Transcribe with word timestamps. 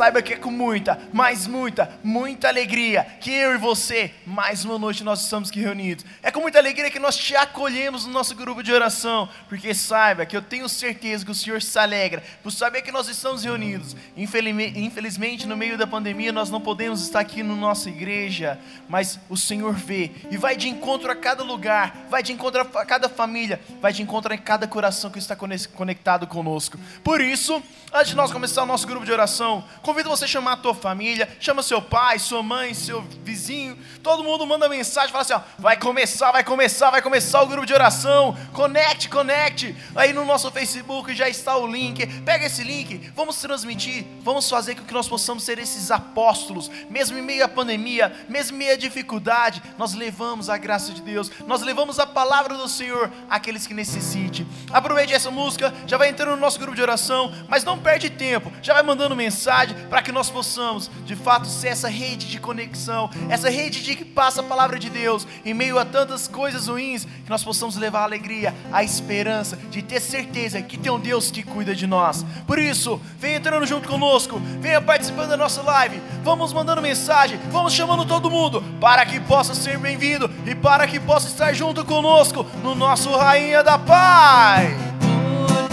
Saiba 0.00 0.22
que 0.22 0.32
é 0.32 0.36
com 0.36 0.50
muita, 0.50 0.98
mais 1.12 1.46
muita, 1.46 1.92
muita 2.02 2.48
alegria 2.48 3.04
que 3.20 3.30
eu 3.30 3.54
e 3.54 3.58
você, 3.58 4.10
mais 4.24 4.64
uma 4.64 4.78
noite 4.78 5.04
nós 5.04 5.22
estamos 5.22 5.50
aqui 5.50 5.60
reunidos. 5.60 6.06
É 6.22 6.29
com 6.40 6.44
muita 6.44 6.58
alegria 6.58 6.90
que 6.90 6.98
nós 6.98 7.18
te 7.18 7.36
acolhemos 7.36 8.06
no 8.06 8.12
nosso 8.14 8.34
grupo 8.34 8.62
de 8.62 8.72
oração, 8.72 9.28
porque 9.46 9.74
saiba 9.74 10.24
que 10.24 10.34
eu 10.34 10.40
tenho 10.40 10.66
certeza 10.70 11.22
que 11.22 11.30
o 11.30 11.34
Senhor 11.34 11.60
se 11.60 11.78
alegra 11.78 12.22
por 12.42 12.50
saber 12.50 12.80
que 12.80 12.90
nós 12.90 13.08
estamos 13.08 13.44
reunidos. 13.44 13.94
Infelizmente, 14.16 15.46
no 15.46 15.54
meio 15.54 15.76
da 15.76 15.86
pandemia, 15.86 16.32
nós 16.32 16.48
não 16.48 16.58
podemos 16.58 17.02
estar 17.02 17.20
aqui 17.20 17.42
na 17.42 17.54
nossa 17.54 17.90
igreja, 17.90 18.58
mas 18.88 19.20
o 19.28 19.36
Senhor 19.36 19.74
vê 19.74 20.12
e 20.30 20.38
vai 20.38 20.56
de 20.56 20.66
encontro 20.66 21.10
a 21.10 21.14
cada 21.14 21.44
lugar, 21.44 22.06
vai 22.08 22.22
de 22.22 22.32
encontro 22.32 22.62
a 22.62 22.86
cada 22.86 23.10
família, 23.10 23.60
vai 23.78 23.92
de 23.92 24.00
encontro 24.00 24.32
a 24.32 24.38
cada 24.38 24.66
coração 24.66 25.10
que 25.10 25.18
está 25.18 25.36
cone- 25.36 25.68
conectado 25.68 26.26
conosco. 26.26 26.78
Por 27.04 27.20
isso, 27.20 27.62
antes 27.92 28.10
de 28.10 28.16
nós 28.16 28.32
começar 28.32 28.62
o 28.62 28.66
nosso 28.66 28.86
grupo 28.86 29.04
de 29.04 29.12
oração, 29.12 29.62
convido 29.82 30.08
você 30.08 30.24
a 30.24 30.28
chamar 30.28 30.52
a 30.52 30.56
tua 30.56 30.74
família, 30.74 31.28
chama 31.38 31.62
seu 31.62 31.82
pai, 31.82 32.18
sua 32.18 32.42
mãe, 32.42 32.72
seu 32.72 33.02
vizinho, 33.22 33.76
todo 34.02 34.24
mundo 34.24 34.46
manda 34.46 34.70
mensagem, 34.70 35.10
fala 35.10 35.20
assim, 35.20 35.34
ó, 35.34 35.40
vai 35.58 35.76
começar, 35.76 36.29
vai 36.32 36.44
começar, 36.44 36.90
vai 36.90 37.02
começar 37.02 37.42
o 37.42 37.46
grupo 37.46 37.66
de 37.66 37.72
oração, 37.72 38.36
conecte, 38.52 39.08
conecte, 39.08 39.74
aí 39.94 40.12
no 40.12 40.24
nosso 40.24 40.50
Facebook 40.50 41.14
já 41.14 41.28
está 41.28 41.56
o 41.56 41.66
link, 41.66 42.06
pega 42.22 42.46
esse 42.46 42.62
link, 42.62 43.10
vamos 43.14 43.36
transmitir, 43.40 44.04
vamos 44.22 44.48
fazer 44.48 44.74
com 44.74 44.84
que 44.84 44.94
nós 44.94 45.08
possamos 45.08 45.42
ser 45.42 45.58
esses 45.58 45.90
apóstolos, 45.90 46.70
mesmo 46.88 47.18
em 47.18 47.22
meio 47.22 47.44
à 47.44 47.48
pandemia, 47.48 48.12
mesmo 48.28 48.56
em 48.56 48.58
meio 48.58 48.74
à 48.74 48.76
dificuldade, 48.76 49.62
nós 49.78 49.94
levamos 49.94 50.48
a 50.48 50.56
graça 50.56 50.92
de 50.92 51.02
Deus, 51.02 51.30
nós 51.46 51.62
levamos 51.62 51.98
a 51.98 52.06
palavra 52.06 52.56
do 52.56 52.68
Senhor 52.68 53.10
àqueles 53.28 53.66
que 53.66 53.74
necessitem. 53.74 54.46
Aproveite 54.72 55.14
essa 55.14 55.30
música, 55.30 55.72
já 55.86 55.96
vai 55.96 56.08
entrando 56.08 56.30
no 56.30 56.36
nosso 56.36 56.58
grupo 56.58 56.76
de 56.76 56.82
oração, 56.82 57.32
mas 57.48 57.64
não 57.64 57.78
perde 57.78 58.10
tempo, 58.10 58.52
já 58.62 58.74
vai 58.74 58.82
mandando 58.82 59.16
mensagem 59.16 59.76
para 59.88 60.02
que 60.02 60.12
nós 60.12 60.30
possamos, 60.30 60.90
de 61.04 61.16
fato, 61.16 61.46
ser 61.46 61.68
essa 61.68 61.88
rede 61.88 62.26
de 62.26 62.38
conexão, 62.38 63.10
essa 63.28 63.48
rede 63.50 63.82
de 63.82 63.96
que 63.96 64.04
passa 64.04 64.40
a 64.40 64.44
palavra 64.44 64.78
de 64.78 64.90
Deus 64.90 65.26
em 65.44 65.54
meio 65.54 65.78
a 65.78 65.84
tantas 65.84 66.19
coisas 66.28 66.66
ruins, 66.66 67.04
que 67.04 67.30
nós 67.30 67.42
possamos 67.42 67.76
levar 67.76 68.00
a 68.00 68.04
alegria, 68.04 68.54
a 68.72 68.82
esperança 68.82 69.56
de 69.70 69.82
ter 69.82 70.00
certeza 70.00 70.60
que 70.62 70.76
tem 70.76 70.90
um 70.90 70.98
Deus 70.98 71.30
que 71.30 71.42
cuida 71.42 71.74
de 71.74 71.86
nós. 71.86 72.24
Por 72.46 72.58
isso, 72.58 73.00
venha 73.18 73.36
entrando 73.36 73.66
junto 73.66 73.88
conosco, 73.88 74.40
venha 74.60 74.80
participando 74.80 75.30
da 75.30 75.36
nossa 75.36 75.62
live, 75.62 76.00
vamos 76.22 76.52
mandando 76.52 76.82
mensagem, 76.82 77.38
vamos 77.50 77.72
chamando 77.72 78.04
todo 78.04 78.30
mundo 78.30 78.62
para 78.80 79.04
que 79.06 79.20
possa 79.20 79.54
ser 79.54 79.78
bem-vindo 79.78 80.30
e 80.46 80.54
para 80.54 80.86
que 80.86 80.98
possa 80.98 81.28
estar 81.28 81.52
junto 81.52 81.84
conosco 81.84 82.46
no 82.62 82.74
nosso 82.74 83.10
Rainha 83.16 83.62
da 83.62 83.78
Paz. 83.78 84.70
Por 85.00 85.68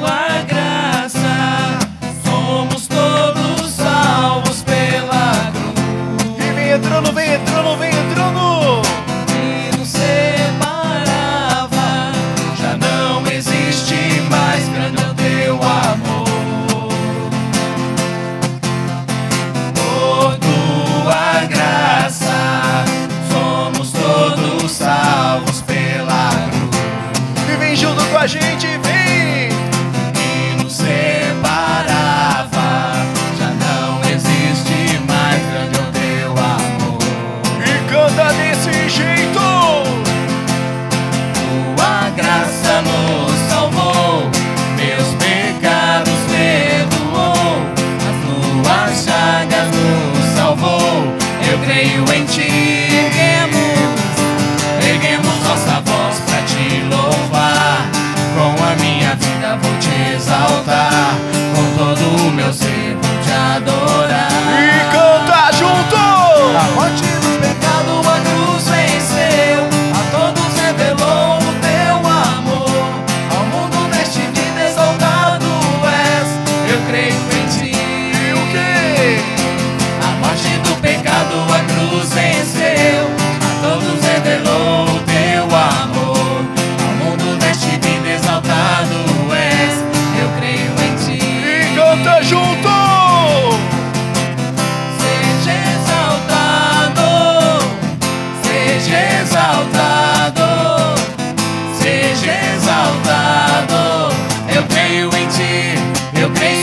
tua 0.00 0.42
graça, 0.46 1.18
somos 2.24 2.86
todos 2.86 3.70
salvos 3.70 4.62
pela 4.62 5.52
cruz. 5.52 6.38
E 6.38 6.52
vem 6.52 6.70
entrando, 6.70 7.12
vem 7.12 7.12
entrando, 7.12 7.12
vem 7.12 7.34
entrando. 7.34 7.47
Todo 62.48 62.52
o 62.52 62.52
meu 62.52 62.52
ser 62.52 62.96
vou 63.02 63.22
te 63.22 63.30
adorar. 63.30 64.28
E 64.58 64.80
canta 64.92 65.52
junto. 65.52 65.96
A 66.56 67.17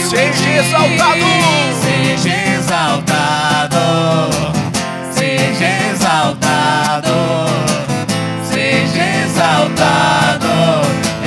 Seja 0.08 0.60
exaltado. 0.60 1.18
seja 1.82 2.30
exaltado, 2.54 3.78
seja 5.10 5.66
exaltado, 5.90 7.08
seja 8.44 9.04
exaltado. 9.24 10.46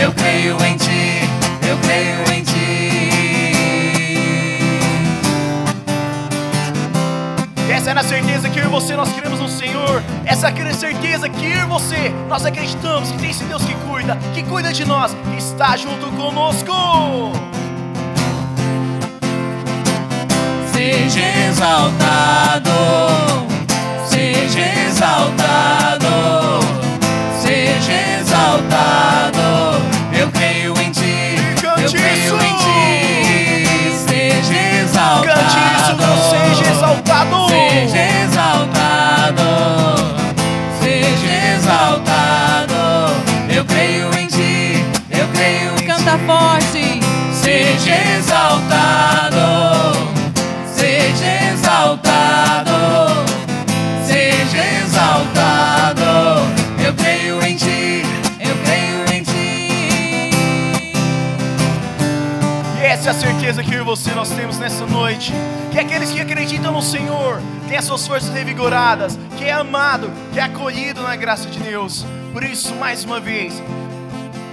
Eu 0.01 0.13
creio 0.13 0.55
em 0.63 0.77
ti, 0.77 1.29
eu 1.67 1.77
creio 1.79 2.23
em 2.33 2.41
ti. 2.41 2.89
Essa 7.69 7.91
é 7.91 7.99
a 7.99 8.03
certeza 8.03 8.49
que 8.49 8.59
eu 8.59 8.63
e 8.63 8.67
você 8.69 8.95
nós 8.95 9.11
cremos 9.11 9.41
no 9.41 9.49
Senhor. 9.49 10.01
Essa 10.25 10.47
é 10.47 10.69
a 10.69 10.73
certeza 10.73 11.27
que 11.27 11.45
eu 11.45 11.63
e 11.63 11.65
você 11.65 12.13
nós 12.29 12.45
acreditamos 12.45 13.11
que 13.11 13.17
tem 13.17 13.29
esse 13.29 13.43
Deus 13.43 13.61
que 13.65 13.75
cuida, 13.75 14.17
que 14.33 14.41
cuida 14.43 14.71
de 14.71 14.85
nós, 14.85 15.13
que 15.13 15.37
está 15.37 15.75
junto 15.75 16.07
conosco. 16.15 17.58
Seja 20.79 21.19
exaltado, 21.49 22.71
seja 24.07 24.61
exaltado, 24.87 26.07
seja 27.41 27.91
exaltado. 28.21 29.83
Eu 30.17 30.29
creio 30.29 30.73
em 30.81 30.89
ti, 30.89 31.35
eu 31.61 31.91
creio 31.91 32.41
em 32.41 32.55
ti. 32.55 33.93
Seja 34.07 34.57
exaltado, 34.81 35.27
Cante 35.27 35.59
isso, 35.75 35.93
não 35.97 36.15
seja 36.29 36.71
exaltado. 36.71 37.49
Seja 37.49 38.01
exaltado, 38.23 39.49
seja 40.81 41.29
exaltado. 41.57 42.79
Eu 43.53 43.65
creio 43.65 44.17
em 44.17 44.27
ti, 44.27 44.85
eu 45.11 45.27
creio 45.27 45.73
em 45.75 45.85
Canta 45.85 46.17
forte. 46.19 47.01
Seja 47.33 47.95
exaltado, 48.17 48.78
você 63.89 64.11
nós 64.11 64.29
temos 64.29 64.59
nessa 64.59 64.85
noite. 64.85 65.33
Que 65.71 65.79
aqueles 65.79 66.11
que 66.11 66.21
acreditam 66.21 66.71
no 66.71 66.81
Senhor 66.81 67.41
as 67.79 67.85
suas 67.85 68.05
forças 68.05 68.29
revigoradas, 68.33 69.17
que 69.37 69.45
é 69.45 69.53
amado, 69.53 70.11
que 70.33 70.39
é 70.39 70.43
acolhido 70.43 71.01
na 71.01 71.15
graça 71.15 71.47
de 71.49 71.59
Deus. 71.59 72.05
Por 72.33 72.43
isso, 72.43 72.75
mais 72.75 73.05
uma 73.05 73.19
vez, 73.19 73.53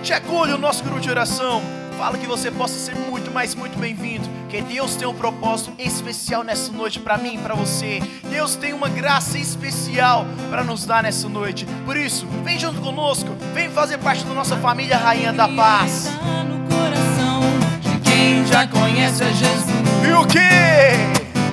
te 0.02 0.12
acolhe 0.12 0.52
o 0.52 0.58
nosso 0.58 0.84
grupo 0.84 1.00
de 1.00 1.10
oração. 1.10 1.60
Fala 1.98 2.16
que 2.16 2.26
você 2.26 2.50
possa 2.50 2.78
ser 2.78 2.94
muito 2.94 3.30
mais, 3.32 3.54
muito 3.54 3.76
bem-vindo. 3.78 4.28
Que 4.48 4.62
Deus 4.62 4.94
tem 4.94 5.08
um 5.08 5.14
propósito 5.14 5.72
especial 5.78 6.44
nessa 6.44 6.70
noite 6.70 7.00
para 7.00 7.18
mim, 7.18 7.38
para 7.42 7.54
você. 7.54 8.00
Deus 8.30 8.54
tem 8.54 8.72
uma 8.72 8.88
graça 8.88 9.38
especial 9.38 10.24
para 10.48 10.62
nos 10.62 10.86
dar 10.86 11.02
nessa 11.02 11.28
noite. 11.28 11.66
Por 11.84 11.96
isso, 11.96 12.26
vem 12.44 12.58
junto 12.58 12.80
conosco, 12.80 13.28
vem 13.52 13.68
fazer 13.70 13.98
parte 13.98 14.24
da 14.24 14.34
nossa 14.34 14.56
família 14.56 14.96
Rainha 14.96 15.32
da 15.32 15.48
Paz. 15.48 16.10
Quem 18.16 18.46
já 18.46 18.66
conhece 18.66 19.22
a 19.22 19.30
Jesus. 19.30 19.76
E 20.02 20.12
o 20.12 20.24
que? 20.26 20.38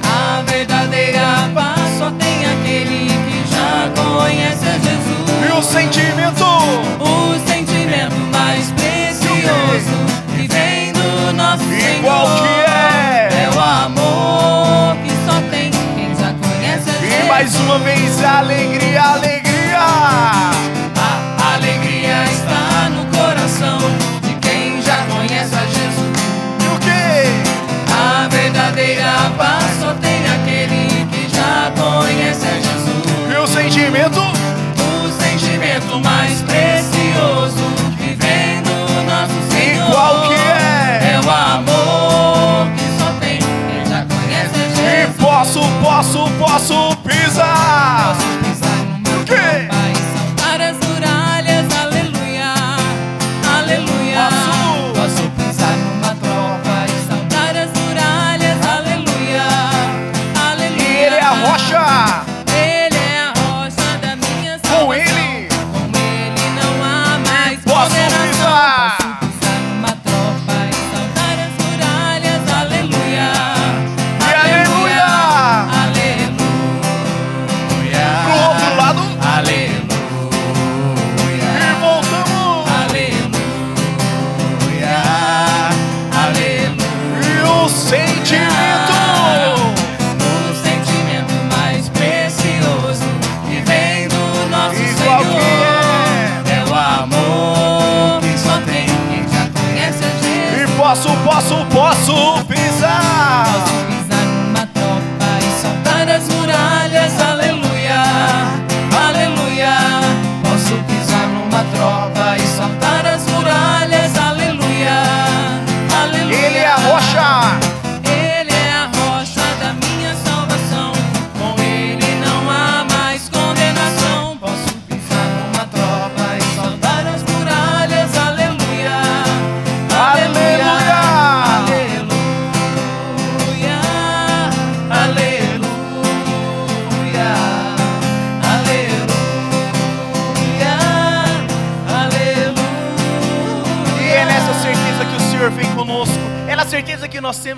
A 0.08 0.42
verdadeira 0.50 1.52
paz 1.54 1.83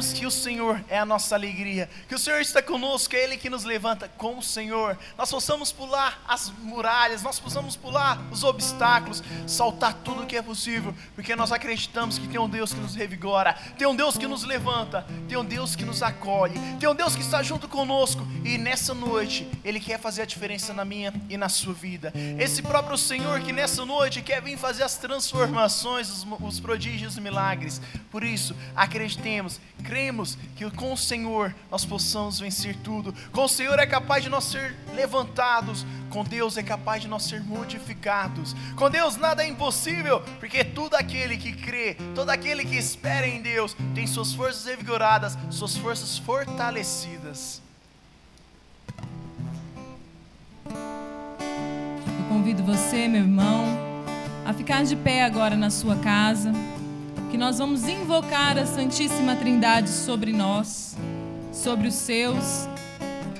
certeza 0.01 0.15
que 0.15 0.25
o 0.25 0.31
Senhor 0.31 0.64
nossa 1.15 1.33
alegria. 1.33 1.89
Que 2.09 2.15
o 2.15 2.19
Senhor 2.19 2.41
está 2.41 2.61
conosco, 2.61 3.15
é 3.15 3.23
Ele 3.23 3.37
que 3.37 3.49
nos 3.49 3.63
levanta 3.63 4.09
com 4.17 4.37
o 4.37 4.43
Senhor. 4.43 4.97
Nós 5.17 5.31
possamos 5.31 5.71
pular 5.71 6.21
as 6.27 6.49
muralhas, 6.49 7.23
nós 7.23 7.39
possamos 7.39 7.77
pular 7.77 8.19
os 8.31 8.43
obstáculos, 8.43 9.23
saltar 9.47 9.93
tudo 9.93 10.23
o 10.23 10.25
que 10.25 10.35
é 10.35 10.41
possível, 10.41 10.93
porque 11.15 11.33
nós 11.33 11.53
acreditamos 11.53 12.19
que 12.19 12.27
tem 12.27 12.39
um 12.39 12.49
Deus 12.49 12.73
que 12.73 12.79
nos 12.81 12.95
revigora, 12.95 13.53
tem 13.77 13.87
um 13.87 13.95
Deus 13.95 14.17
que 14.17 14.27
nos 14.27 14.43
levanta, 14.43 15.07
tem 15.29 15.37
um 15.37 15.45
Deus 15.45 15.73
que 15.73 15.85
nos 15.85 16.03
acolhe, 16.03 16.59
tem 16.79 16.89
um 16.89 16.95
Deus 16.95 17.15
que 17.15 17.21
está 17.21 17.41
junto 17.41 17.69
conosco. 17.69 18.27
E 18.43 18.57
nessa 18.57 18.93
noite, 18.93 19.49
Ele 19.63 19.79
quer 19.79 19.97
fazer 19.99 20.23
a 20.23 20.25
diferença 20.25 20.73
na 20.73 20.83
minha 20.83 21.13
e 21.29 21.37
na 21.37 21.47
sua 21.47 21.73
vida. 21.73 22.11
Esse 22.37 22.61
próprio 22.61 22.97
Senhor 22.97 23.39
que 23.39 23.53
nessa 23.53 23.85
noite 23.85 24.21
quer 24.21 24.41
vir 24.41 24.57
fazer 24.57 24.83
as 24.83 24.97
transformações, 24.97 26.09
os, 26.09 26.27
os 26.41 26.59
prodígios 26.59 27.15
e 27.15 27.21
milagres. 27.21 27.81
Por 28.11 28.21
isso, 28.21 28.53
acreditemos, 28.75 29.61
cremos 29.81 30.37
que 30.57 30.69
com 30.71 30.91
o 30.91 30.97
Senhor 31.05 31.53
nós 31.69 31.85
possamos 31.85 32.39
vencer 32.39 32.75
tudo. 32.77 33.13
Com 33.31 33.45
o 33.45 33.49
Senhor 33.49 33.77
é 33.79 33.85
capaz 33.85 34.23
de 34.23 34.29
nós 34.29 34.45
ser 34.45 34.75
levantados, 34.93 35.85
com 36.09 36.23
Deus 36.23 36.57
é 36.57 36.63
capaz 36.63 37.01
de 37.01 37.07
nós 37.07 37.23
ser 37.23 37.41
modificados. 37.43 38.55
Com 38.75 38.89
Deus 38.89 39.15
nada 39.15 39.43
é 39.43 39.47
impossível, 39.47 40.21
porque 40.39 40.63
todo 40.63 40.95
aquele 40.95 41.37
que 41.37 41.53
crê, 41.53 41.95
todo 42.13 42.29
aquele 42.29 42.65
que 42.65 42.75
espera 42.75 43.27
em 43.27 43.41
Deus, 43.41 43.75
tem 43.93 44.07
suas 44.07 44.33
forças 44.33 44.65
revigoradas, 44.65 45.37
suas 45.49 45.77
forças 45.77 46.17
fortalecidas. 46.17 47.61
Eu 50.67 52.25
convido 52.27 52.63
você, 52.63 53.07
meu 53.07 53.21
irmão, 53.21 53.65
a 54.45 54.53
ficar 54.53 54.83
de 54.83 54.95
pé 54.95 55.23
agora 55.23 55.55
na 55.55 55.69
sua 55.69 55.95
casa, 55.97 56.51
que 57.35 57.39
nós 57.39 57.57
vamos 57.57 57.85
invocar 57.85 58.57
a 58.57 58.65
Santíssima 58.65 59.35
Trindade 59.35 59.89
sobre 59.89 60.31
nós, 60.31 60.95
sobre 61.51 61.89
os 61.89 61.95
seus. 61.95 62.65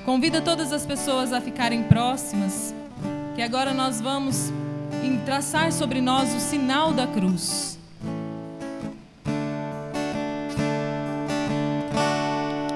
Convida 0.04 0.42
todas 0.42 0.70
as 0.70 0.84
pessoas 0.84 1.32
a 1.32 1.40
ficarem 1.40 1.82
próximas, 1.84 2.74
que 3.34 3.40
agora 3.40 3.72
nós 3.72 3.98
vamos 3.98 4.52
traçar 5.24 5.72
sobre 5.72 6.02
nós 6.02 6.30
o 6.34 6.38
sinal 6.38 6.92
da 6.92 7.06
cruz. 7.06 7.78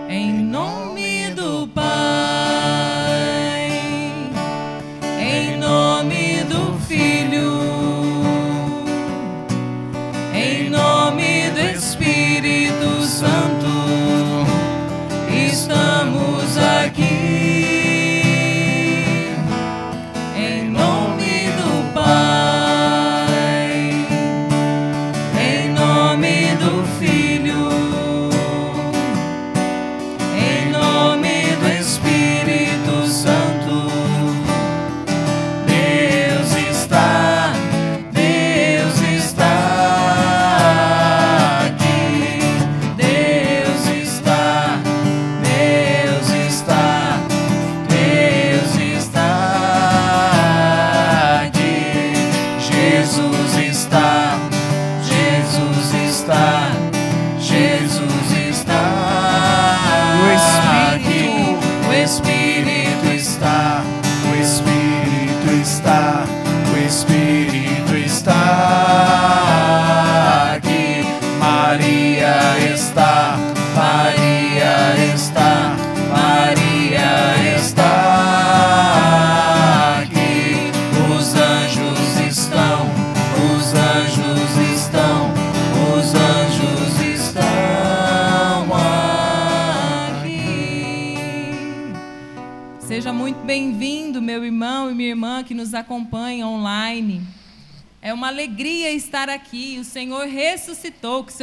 Em 0.08 0.32
nome 0.32 0.89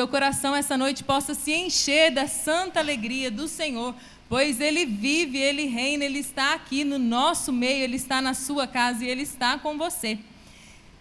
seu 0.08 0.12
coração 0.12 0.56
essa 0.56 0.78
noite 0.78 1.04
possa 1.04 1.34
se 1.34 1.52
encher 1.54 2.14
da 2.14 2.30
santa 2.30 2.80
alegria 2.80 3.30
do 3.30 3.46
Senhor, 3.46 3.94
pois 4.30 4.62
Ele 4.62 4.86
vive, 4.86 5.38
Ele 5.38 5.66
reina, 5.66 6.06
Ele 6.06 6.20
está 6.20 6.54
aqui 6.54 6.86
no 6.86 6.98
nosso 6.98 7.52
meio, 7.52 7.84
Ele 7.84 7.98
está 7.98 8.22
na 8.22 8.34
sua 8.34 8.66
casa 8.66 9.04
e 9.04 9.10
Ele 9.10 9.24
está 9.24 9.60
com 9.60 9.78
você. 9.78 10.18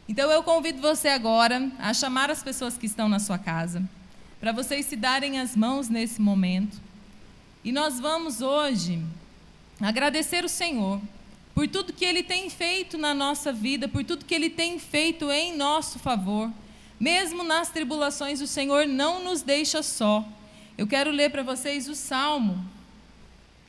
Então 0.08 0.28
eu 0.28 0.42
convido 0.42 0.82
você 0.82 1.06
agora 1.06 1.70
a 1.78 1.94
chamar 1.94 2.32
as 2.32 2.42
pessoas 2.42 2.76
que 2.76 2.86
estão 2.86 3.08
na 3.08 3.20
sua 3.20 3.38
casa, 3.38 3.88
para 4.40 4.50
vocês 4.50 4.86
se 4.86 4.96
darem 4.96 5.38
as 5.38 5.54
mãos 5.54 5.88
nesse 5.88 6.20
momento. 6.20 6.76
E 7.62 7.70
nós 7.70 8.00
vamos 8.00 8.40
hoje 8.40 9.00
agradecer 9.80 10.44
o 10.44 10.48
Senhor 10.48 11.00
por 11.54 11.68
tudo 11.68 11.92
que 11.92 12.04
Ele 12.04 12.25
tem 12.25 12.50
feito 12.50 12.98
na 12.98 13.14
nossa 13.14 13.52
vida, 13.52 13.86
por 13.86 14.02
tudo 14.04 14.25
que 14.25 14.34
Ele 14.34 14.50
tem 14.50 14.80
feito 14.80 15.30
em 15.30 15.56
nosso 15.56 16.00
favor. 16.00 16.50
Mesmo 16.98 17.44
nas 17.44 17.68
tribulações, 17.68 18.40
o 18.40 18.46
Senhor 18.46 18.86
não 18.86 19.22
nos 19.22 19.42
deixa 19.42 19.82
só. 19.82 20.26
Eu 20.78 20.86
quero 20.86 21.10
ler 21.10 21.30
para 21.30 21.42
vocês 21.42 21.88
o 21.88 21.94
salmo 21.94 22.64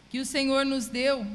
que 0.10 0.20
o 0.20 0.26
Senhor 0.26 0.66
nos 0.66 0.88
deu, 0.88 1.26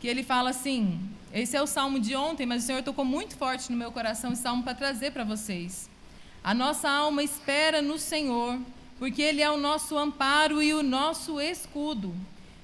que 0.00 0.08
ele 0.08 0.22
fala 0.22 0.50
assim: 0.50 0.98
esse 1.32 1.56
é 1.56 1.62
o 1.62 1.66
salmo 1.66 1.98
de 1.98 2.14
ontem, 2.14 2.44
mas 2.44 2.62
o 2.62 2.66
Senhor 2.66 2.82
tocou 2.82 3.04
muito 3.04 3.36
forte 3.36 3.70
no 3.70 3.78
meu 3.78 3.90
coração 3.90 4.32
esse 4.32 4.42
salmo 4.42 4.62
para 4.62 4.74
trazer 4.74 5.12
para 5.12 5.24
vocês. 5.24 5.88
A 6.44 6.52
nossa 6.52 6.90
alma 6.90 7.22
espera 7.22 7.80
no 7.80 7.98
Senhor, 7.98 8.58
porque 8.98 9.22
Ele 9.22 9.40
é 9.40 9.50
o 9.50 9.56
nosso 9.56 9.96
amparo 9.96 10.62
e 10.62 10.74
o 10.74 10.82
nosso 10.82 11.40
escudo. 11.40 12.14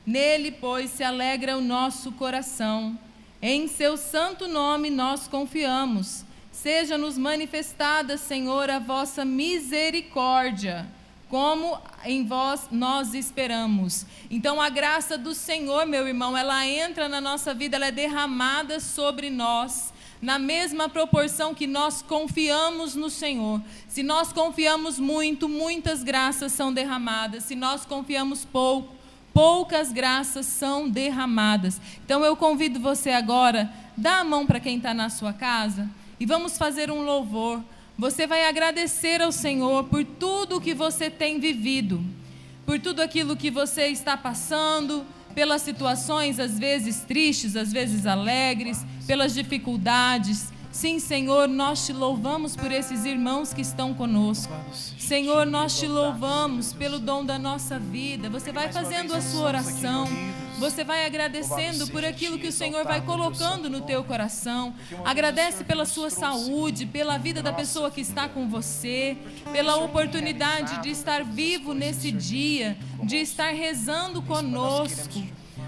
Nele, 0.05 0.51
pois, 0.51 0.91
se 0.91 1.05
alegra 1.05 1.57
o 1.57 1.61
nosso 1.61 2.13
coração. 2.13 2.99
Em 3.41 3.69
seu 3.69 3.97
santo 3.97 4.49
nome 4.49 4.91
nós 4.91 5.29
confiamos. 5.29 6.25
Seja-nos 6.63 7.17
manifestada, 7.17 8.17
Senhor, 8.17 8.69
a 8.69 8.81
vossa 8.81 9.25
misericórdia, 9.25 10.89
como 11.29 11.79
em 12.05 12.27
vós 12.27 12.67
nós 12.73 13.15
esperamos. 13.15 14.05
Então, 14.29 14.61
a 14.61 14.69
graça 14.69 15.17
do 15.17 15.35
Senhor, 15.35 15.87
meu 15.87 16.09
irmão, 16.09 16.37
ela 16.37 16.67
entra 16.67 17.09
na 17.09 17.21
nossa 17.21 17.55
vida, 17.55 17.77
ela 17.77 17.87
é 17.87 17.93
derramada 17.93 18.81
sobre 18.81 19.31
nós 19.31 19.93
na 20.21 20.37
mesma 20.37 20.89
proporção 20.89 21.55
que 21.55 21.65
nós 21.65 22.03
confiamos 22.03 22.97
no 22.97 23.09
Senhor. 23.09 23.63
Se 23.87 24.03
nós 24.03 24.33
confiamos 24.33 24.99
muito, 24.99 25.49
muitas 25.49 26.03
graças 26.03 26.51
são 26.51 26.73
derramadas. 26.73 27.45
Se 27.45 27.55
nós 27.55 27.85
confiamos 27.85 28.45
pouco, 28.45 28.97
poucas 29.33 29.93
graças 29.93 30.47
são 30.47 30.89
derramadas. 30.89 31.81
Então 32.05 32.25
eu 32.25 32.35
convido 32.35 32.81
você 32.81 33.11
agora, 33.11 33.73
dá 33.97 34.19
a 34.19 34.25
mão 34.25 34.45
para 34.45 34.59
quem 34.59 34.79
está 34.79 34.93
na 34.93 35.09
sua 35.09 35.33
casa 35.33 35.89
e 36.19 36.27
vamos 36.27 36.59
fazer 36.59 36.91
um 36.91 37.03
louvor. 37.03 37.63
Você 37.97 38.27
vai 38.27 38.47
agradecer 38.47 39.21
ao 39.21 39.33
Senhor 39.33 39.85
por 39.85 40.05
tudo 40.05 40.61
que 40.61 40.75
você 40.75 41.11
tem 41.11 41.41
vivido, 41.41 42.01
por 42.65 42.79
tudo 42.79 43.01
aquilo 43.01 43.37
que 43.37 43.51
você 43.51 43.89
está 43.89 44.17
passando, 44.17 45.05
pelas 45.35 45.63
situações 45.63 46.39
às 46.39 46.59
vezes 46.59 47.01
tristes, 47.01 47.57
às 47.57 47.73
vezes 47.73 48.07
alegres, 48.07 48.85
pelas 49.07 49.35
dificuldades. 49.35 50.53
Sim, 50.71 50.99
Senhor, 50.99 51.49
nós 51.49 51.87
te 51.87 51.93
louvamos 51.93 52.55
por 52.55 52.71
esses 52.71 53.05
irmãos 53.05 53.53
que 53.53 53.63
estão 53.63 53.95
conosco. 53.95 54.53
Senhor, 54.99 55.47
nós 55.47 55.79
te 55.79 55.87
louvamos 55.87 56.73
pelo 56.73 56.99
dom 56.99 57.25
da 57.25 57.39
nossa 57.39 57.79
vida. 57.79 58.29
Você 58.29 58.53
vai 58.53 58.71
fazendo 58.71 59.15
a 59.15 59.21
sua 59.21 59.47
oração. 59.47 60.07
Você 60.59 60.85
vai 60.85 61.07
agradecendo 61.07 61.87
por 61.89 62.05
aquilo 62.05 62.39
que 62.39 62.49
o 62.49 62.53
Senhor 62.53 62.85
vai 62.85 63.01
colocando 63.01 63.71
no 63.71 63.81
teu 63.81 64.05
coração. 64.05 64.75
Agradece 65.05 65.65
pela 65.65 65.87
sua 65.87 66.11
saúde, 66.11 66.85
pela 66.85 67.17
vida 67.17 67.43
da 67.43 67.53
pessoa 67.53 67.91
que 67.91 68.01
está 68.01 68.29
com 68.29 68.49
você, 68.49 69.17
pela 69.53 69.77
oportunidade 69.77 70.83
de 70.83 70.91
estar 70.91 71.25
vivo 71.25 71.73
nesse 71.73 72.13
dia, 72.13 72.77
de 73.03 73.17
estar 73.17 73.55
rezando 73.55 74.21
conosco. 74.21 75.23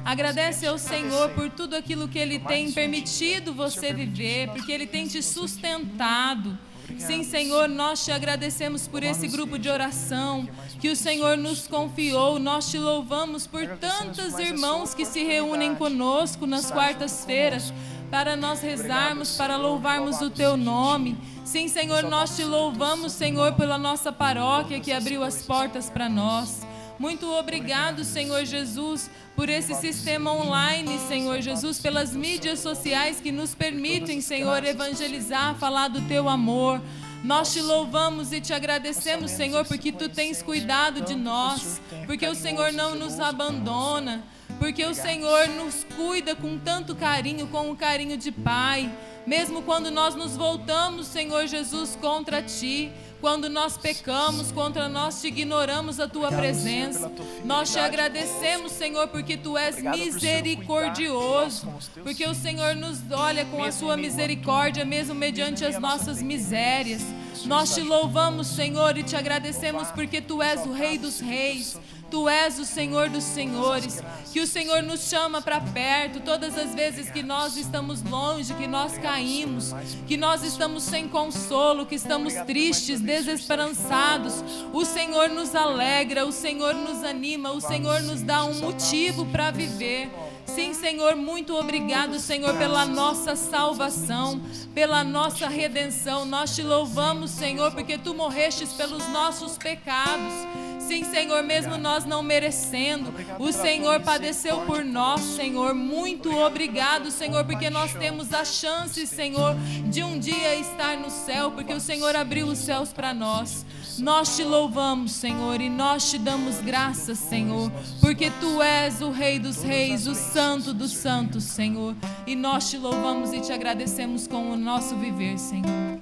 Agradece 0.04 0.66
ao 0.66 0.78
Senhor 0.78 1.30
por 1.30 1.50
tudo 1.50 1.76
aquilo 1.76 2.09
que 2.09 2.19
Ele 2.19 2.38
tem 2.38 2.73
permitido 2.73 3.52
você 3.52 3.92
viver, 3.92 4.49
porque 4.49 4.73
Ele 4.73 4.87
tem 4.87 5.07
te 5.07 5.23
sustentado. 5.23 6.59
Sim, 6.99 7.23
Senhor, 7.23 7.69
nós 7.69 8.04
te 8.04 8.11
agradecemos 8.11 8.88
por 8.88 9.02
esse 9.02 9.28
grupo 9.28 9.59
de 9.59 9.69
oração 9.69 10.49
que 10.80 10.88
o 10.88 10.97
Senhor 10.97 11.37
nos 11.37 11.66
confiou. 11.66 12.38
Nós 12.38 12.71
te 12.71 12.78
louvamos 12.78 13.47
por 13.47 13.66
tantos 13.78 14.38
irmãos 14.38 14.95
que 14.95 15.04
se 15.04 15.23
reúnem 15.23 15.75
conosco 15.75 16.47
nas 16.47 16.71
quartas-feiras 16.71 17.73
para 18.11 18.35
nós 18.37 18.61
rezarmos, 18.61 19.37
para 19.37 19.57
louvarmos 19.57 20.21
o 20.21 20.30
teu 20.30 20.57
nome. 20.57 21.16
Sim, 21.45 21.69
Senhor, 21.69 22.02
nós 22.02 22.37
te 22.37 22.45
louvamos, 22.45 23.12
Senhor, 23.12 23.52
pela 23.54 23.78
nossa 23.78 24.12
paróquia 24.12 24.80
que 24.80 24.92
abriu 24.92 25.23
as 25.23 25.42
portas 25.42 25.88
para 25.88 26.09
nós. 26.09 26.61
Muito 27.00 27.33
obrigado, 27.33 28.04
Senhor 28.04 28.45
Jesus, 28.45 29.09
por 29.35 29.49
esse 29.49 29.75
sistema 29.75 30.35
online, 30.35 30.99
Senhor 31.09 31.40
Jesus, 31.40 31.78
pelas 31.78 32.14
mídias 32.14 32.59
sociais 32.59 33.23
que 33.23 33.33
nos 33.33 33.54
permitem, 33.54 34.21
Senhor, 34.21 34.62
evangelizar, 34.62 35.54
falar 35.54 35.88
do 35.88 36.02
teu 36.02 36.28
amor. 36.28 36.78
Nós 37.25 37.54
te 37.54 37.62
louvamos 37.62 38.35
e 38.35 38.40
te 38.42 38.52
agradecemos, 38.52 39.30
Senhor, 39.30 39.64
porque 39.64 39.90
tu 39.90 40.11
tens 40.11 40.42
cuidado 40.42 41.00
de 41.00 41.14
nós, 41.14 41.80
porque 42.04 42.26
o 42.26 42.35
Senhor 42.35 42.71
não 42.71 42.95
nos 42.95 43.19
abandona, 43.19 44.23
porque 44.59 44.85
o 44.85 44.95
Senhor 44.95 45.49
nos 45.49 45.85
cuida 45.97 46.37
com 46.37 46.59
tanto 46.59 46.95
carinho, 46.95 47.47
com 47.47 47.71
o 47.71 47.76
carinho 47.76 48.19
de 48.19 48.30
Pai. 48.30 48.92
Mesmo 49.26 49.62
quando 49.62 49.90
nós 49.90 50.14
nos 50.14 50.37
voltamos, 50.37 51.07
Senhor 51.07 51.47
Jesus, 51.47 51.97
contra 51.97 52.42
ti, 52.42 52.92
quando 53.21 53.49
nós 53.49 53.77
pecamos 53.77 54.50
contra 54.50 54.89
nós, 54.89 55.21
te 55.21 55.29
ignoramos 55.29 56.00
a 56.00 56.09
tua 56.09 56.31
presença. 56.31 57.11
Nós 57.45 57.71
te 57.71 57.79
agradecemos, 57.79 58.73
Senhor, 58.73 59.09
porque 59.09 59.37
tu 59.37 59.57
és 59.57 59.83
misericordioso, 59.83 61.69
porque 62.03 62.27
o 62.27 62.35
Senhor 62.35 62.75
nos 62.75 62.99
olha 63.11 63.45
com 63.45 63.62
a 63.62 63.71
sua 63.71 63.97
misericórdia, 63.97 64.85
mesmo 64.85 65.15
mediante 65.15 65.65
as 65.65 65.79
nossas 65.79 66.23
misérias. 66.23 67.03
Nós 67.45 67.75
te 67.75 67.81
louvamos, 67.81 68.47
Senhor, 68.49 68.97
e 68.97 69.03
te 69.03 69.17
agradecemos 69.17 69.89
porque 69.89 70.21
tu 70.21 70.43
és 70.43 70.65
o 70.67 70.73
Rei 70.73 70.99
dos 70.99 71.21
Reis. 71.21 71.79
Tu 72.11 72.29
és 72.29 72.59
o 72.59 72.64
Senhor 72.64 73.09
dos 73.09 73.23
Senhores, 73.23 74.02
que 74.33 74.40
o 74.40 74.47
Senhor 74.47 74.83
nos 74.83 75.09
chama 75.09 75.40
para 75.40 75.61
perto 75.61 76.21
todas 76.21 76.59
as 76.59 76.75
vezes 76.75 77.09
que 77.09 77.23
nós 77.23 77.57
estamos 77.57 78.02
longe, 78.02 78.52
que 78.55 78.67
nós 78.67 78.99
caímos, 78.99 79.73
que 80.09 80.17
nós 80.17 80.43
estamos 80.43 80.83
sem 80.83 81.09
consolo, 81.09 81.87
que 81.87 81.95
estamos 81.95 82.35
tristes, 82.47 83.00
desesperançados. 83.00 84.43
O 84.73 84.85
Senhor 84.85 85.29
nos 85.29 85.55
alegra, 85.55 86.26
o 86.26 86.33
Senhor 86.33 86.75
nos 86.75 87.05
anima, 87.05 87.52
o 87.52 87.61
Senhor 87.61 88.02
nos 88.02 88.23
dá 88.23 88.45
um 88.45 88.55
motivo 88.55 89.25
para 89.26 89.52
viver. 89.52 90.11
Sim, 90.54 90.75
Senhor, 90.75 91.14
muito 91.14 91.54
obrigado, 91.54 92.19
Senhor, 92.19 92.57
pela 92.57 92.85
nossa 92.85 93.37
salvação, 93.37 94.40
pela 94.75 95.04
nossa 95.04 95.49
redenção. 95.49 96.25
Nós 96.25 96.54
te 96.54 96.62
louvamos, 96.62 97.30
Senhor, 97.30 97.71
porque 97.71 97.97
tu 97.97 98.14
morrestes 98.14 98.73
pelos 98.73 99.07
nossos 99.09 99.57
pecados. 99.57 100.33
Sim, 100.80 101.04
Senhor, 101.04 101.45
mesmo 101.45 101.78
nós 101.78 102.04
não 102.04 102.21
merecendo, 102.21 103.14
o 103.38 103.52
Senhor 103.52 104.00
padeceu 104.00 104.62
por 104.62 104.85
nós, 104.85 105.21
Senhor. 105.21 105.73
Muito 105.73 106.37
obrigado, 106.37 107.12
Senhor, 107.12 107.45
porque 107.45 107.71
nós 107.71 107.92
temos 107.92 108.35
a 108.35 108.45
chance, 108.45 109.07
Senhor, 109.07 109.54
de 109.88 110.02
um 110.02 110.19
dia 110.19 110.57
estar 110.57 110.97
no 110.97 111.09
céu, 111.09 111.52
porque 111.52 111.73
o 111.73 111.80
Senhor 111.80 112.16
abriu 112.16 112.49
os 112.49 112.59
céus 112.59 112.92
para 112.92 113.14
nós. 113.14 113.64
Nós 114.00 114.35
te 114.35 114.42
louvamos, 114.42 115.12
Senhor, 115.12 115.61
e 115.61 115.69
nós 115.69 116.11
te 116.11 116.19
damos 116.19 116.61
graças, 116.62 117.19
Senhor, 117.19 117.71
porque 118.00 118.30
tu 118.40 118.62
és 118.62 119.02
o 119.02 119.11
Rei 119.11 119.38
dos 119.38 119.62
Reis, 119.62 120.07
o 120.07 120.14
Santo 120.14 120.73
dos 120.73 120.92
Santos, 120.92 121.45
Senhor. 121.45 121.95
E 122.26 122.35
nós 122.35 122.71
te 122.71 122.78
louvamos 122.78 123.33
e 123.33 123.40
te 123.40 123.52
agradecemos 123.52 124.26
com 124.26 124.52
o 124.52 124.57
nosso 124.57 124.97
viver, 124.97 125.38
Senhor. 125.38 126.00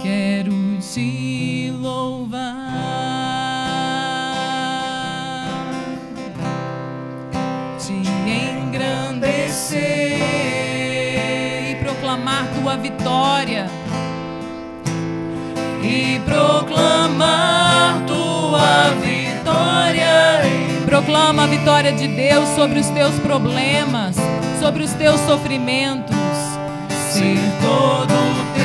Quero 0.00 0.52
te 0.80 1.72
louvar, 1.72 2.44
te 7.78 7.92
engrandecer. 8.30 10.20
e 11.70 11.74
proclamar 11.82 12.46
tua 12.54 12.76
vitória. 12.76 13.66
E 15.84 16.18
proclamar 16.20 18.02
tua 18.06 18.90
vitória. 19.02 20.40
Proclama 20.86 21.44
a 21.44 21.46
vitória 21.46 21.92
de 21.92 22.08
Deus 22.08 22.48
sobre 22.50 22.78
os 22.78 22.88
teus 22.88 23.18
problemas, 23.18 24.16
sobre 24.60 24.82
os 24.82 24.92
teus 24.92 25.20
sofrimentos. 25.20 26.16
Ser 27.12 27.38
todo 27.60 28.54
teu. 28.54 28.63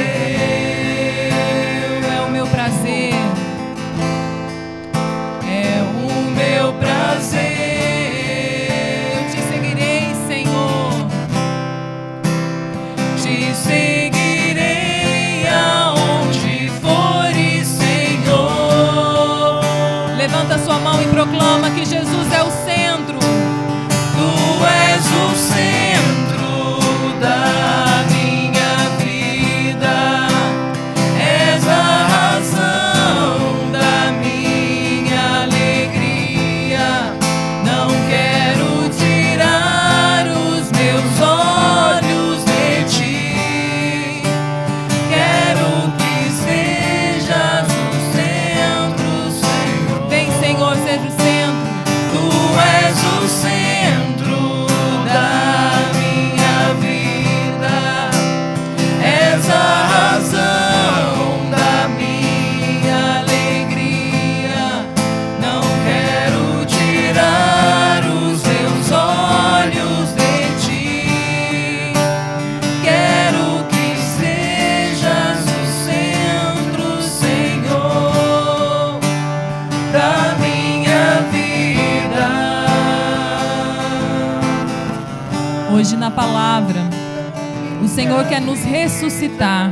Senhor 87.99 88.25
quer 88.29 88.39
nos 88.39 88.61
ressuscitar, 88.61 89.69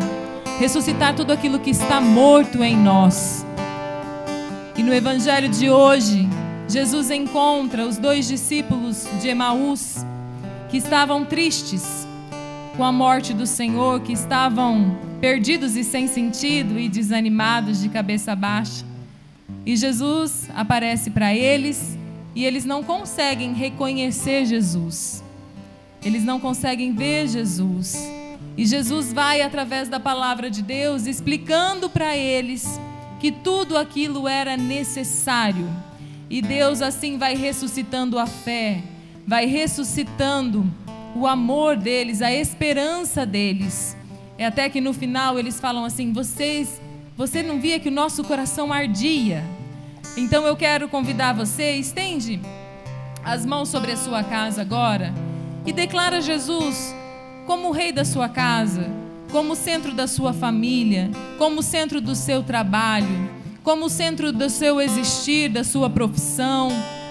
ressuscitar 0.60 1.16
tudo 1.16 1.32
aquilo 1.32 1.60
que 1.60 1.70
está 1.70 2.02
morto 2.02 2.62
em 2.62 2.76
nós. 2.76 3.46
E 4.78 4.84
no 4.84 4.94
evangelho 4.94 5.48
de 5.48 5.70
hoje, 5.70 6.28
Jesus 6.68 7.10
encontra 7.10 7.86
os 7.86 7.98
dois 7.98 8.28
discípulos 8.28 9.08
de 9.22 9.30
Emaús 9.30 10.06
que 10.68 10.76
estavam 10.76 11.24
tristes 11.24 12.06
com 12.76 12.84
a 12.84 12.92
morte 12.92 13.34
do 13.34 13.48
Senhor, 13.48 14.02
que 14.02 14.12
estavam 14.12 14.98
perdidos 15.22 15.78
e 15.78 15.84
sem 15.86 16.06
sentido 16.06 16.78
e 16.78 16.90
desanimados 16.90 17.82
de 17.82 17.88
cabeça 17.88 18.36
baixa. 18.36 18.84
E 19.66 19.78
Jesus 19.78 20.50
aparece 20.54 21.12
para 21.12 21.34
eles 21.34 21.98
e 22.36 22.44
eles 22.44 22.66
não 22.66 22.84
conseguem 22.84 23.54
reconhecer 23.54 24.46
Jesus. 24.46 25.24
Eles 26.04 26.26
não 26.26 26.42
conseguem 26.42 26.94
ver 26.94 27.26
Jesus. 27.30 28.17
E 28.58 28.66
Jesus 28.66 29.14
vai, 29.14 29.42
através 29.42 29.88
da 29.88 30.00
palavra 30.00 30.50
de 30.50 30.64
Deus, 30.64 31.06
explicando 31.06 31.90
para 31.90 32.18
eles 32.18 32.80
que 33.20 33.32
tudo 33.32 33.78
aquilo 33.78 34.28
era 34.28 34.58
necessário. 34.58 35.70
E 36.28 36.42
Deus 36.42 36.82
assim 36.82 37.20
vai 37.20 37.36
ressuscitando 37.36 38.18
a 38.18 38.26
fé, 38.26 38.82
vai 39.28 39.46
ressuscitando 39.46 40.66
o 41.16 41.28
amor 41.28 41.78
deles, 41.78 42.22
a 42.22 42.34
esperança 42.34 43.26
deles. 43.26 43.96
É 44.40 44.46
até 44.46 44.68
que 44.70 44.82
no 44.82 44.92
final 44.92 45.38
eles 45.38 45.60
falam 45.60 45.86
assim: 45.86 46.12
vocês, 46.12 46.82
você 47.16 47.44
não 47.44 47.60
via 47.60 47.80
que 47.80 47.90
o 47.90 47.92
nosso 47.92 48.24
coração 48.24 48.74
ardia? 48.74 49.44
Então 50.18 50.48
eu 50.48 50.56
quero 50.56 50.90
convidar 50.90 51.34
você, 51.34 51.76
estende 51.76 52.40
as 53.24 53.46
mãos 53.46 53.70
sobre 53.70 53.92
a 53.92 53.98
sua 53.98 54.24
casa 54.24 54.62
agora 54.62 55.14
e 55.66 55.72
declara 55.72 56.22
Jesus 56.22 56.96
como 57.48 57.70
o 57.70 57.72
rei 57.72 57.94
da 57.94 58.04
sua 58.04 58.28
casa, 58.28 58.92
como 59.32 59.54
o 59.54 59.56
centro 59.56 59.94
da 59.94 60.06
sua 60.06 60.34
família, 60.34 61.10
como 61.38 61.62
o 61.62 61.64
centro 61.64 62.02
do 62.02 62.14
seu 62.14 62.44
trabalho, 62.44 63.30
como 63.64 63.86
o 63.86 63.90
centro 63.90 64.34
do 64.34 64.50
seu 64.50 64.82
existir, 64.82 65.50
da 65.50 65.64
sua 65.64 65.90
profissão, 65.90 66.68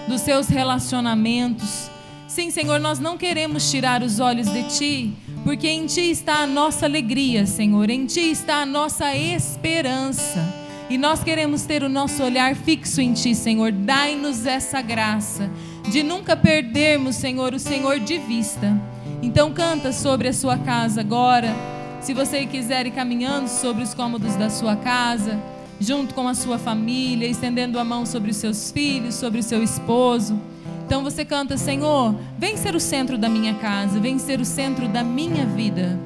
dos 0.07 0.21
seus 0.21 0.47
relacionamentos. 0.47 1.89
Sim, 2.27 2.51
Senhor, 2.51 2.79
nós 2.79 2.99
não 2.99 3.17
queremos 3.17 3.71
tirar 3.71 4.03
os 4.03 4.19
olhos 4.19 4.47
de 4.47 4.63
Ti, 4.77 5.13
porque 5.43 5.67
em 5.67 5.87
Ti 5.87 6.11
está 6.11 6.43
a 6.43 6.47
nossa 6.47 6.85
alegria, 6.85 7.47
Senhor, 7.47 7.89
em 7.89 8.05
Ti 8.05 8.29
está 8.29 8.57
a 8.57 8.65
nossa 8.65 9.15
esperança. 9.15 10.67
E 10.87 10.99
nós 10.99 11.23
queremos 11.23 11.63
ter 11.63 11.81
o 11.81 11.89
nosso 11.89 12.23
olhar 12.23 12.55
fixo 12.55 13.01
em 13.01 13.11
Ti, 13.11 13.33
Senhor. 13.33 13.71
Dai-nos 13.71 14.45
essa 14.45 14.81
graça 14.81 15.49
de 15.89 16.03
nunca 16.03 16.37
perdermos, 16.37 17.15
Senhor, 17.15 17.55
o 17.55 17.59
Senhor 17.59 17.99
de 17.99 18.19
vista. 18.19 18.96
Então 19.21 19.51
canta 19.51 19.91
sobre 19.91 20.27
a 20.27 20.33
sua 20.33 20.57
casa 20.57 21.01
agora. 21.01 21.53
Se 22.01 22.13
você 22.13 22.45
quiser 22.45 22.85
ir 22.85 22.91
caminhando 22.91 23.47
sobre 23.47 23.83
os 23.83 23.93
cômodos 23.93 24.35
da 24.35 24.49
sua 24.49 24.75
casa, 24.75 25.37
junto 25.79 26.13
com 26.13 26.27
a 26.27 26.33
sua 26.33 26.57
família, 26.57 27.27
estendendo 27.27 27.79
a 27.79 27.83
mão 27.83 28.05
sobre 28.05 28.31
os 28.31 28.37
seus 28.37 28.71
filhos, 28.71 29.15
sobre 29.15 29.39
o 29.39 29.43
seu 29.43 29.63
esposo. 29.63 30.39
Então 30.85 31.03
você 31.03 31.25
canta, 31.25 31.57
Senhor, 31.57 32.15
vem 32.37 32.55
ser 32.55 32.75
o 32.75 32.79
centro 32.79 33.17
da 33.17 33.27
minha 33.27 33.55
casa, 33.55 33.99
vem 33.99 34.17
ser 34.19 34.39
o 34.39 34.45
centro 34.45 34.87
da 34.87 35.03
minha 35.03 35.45
vida. 35.45 35.99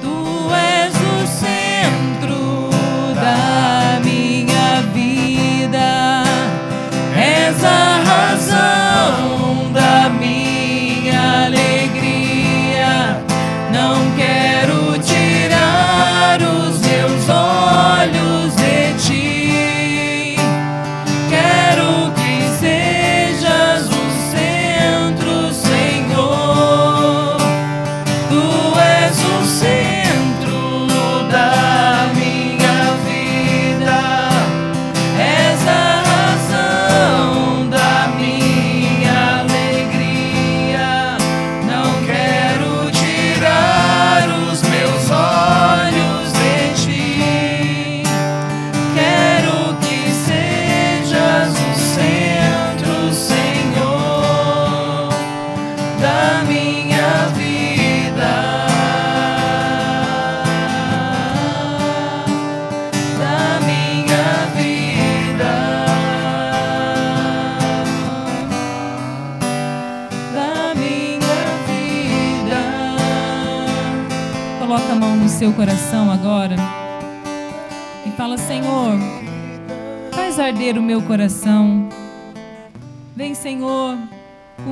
Tu 0.00 0.54
és 0.54 0.94
o 0.94 1.26
centro 1.26 2.70
da 3.14 4.00
minha 4.02 4.80
vida, 4.94 6.22
és 7.14 7.64
a 7.64 8.02
razão 8.02 9.39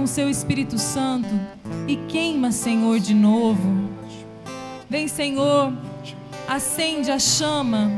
seu 0.09 0.29
Espírito 0.29 0.79
Santo 0.79 1.29
e 1.87 1.97
queima, 2.09 2.51
Senhor, 2.51 2.99
de 2.99 3.15
novo. 3.15 3.91
Vem, 4.89 5.07
Senhor, 5.07 5.73
acende 6.49 7.11
a 7.11 7.19
chama 7.19 7.91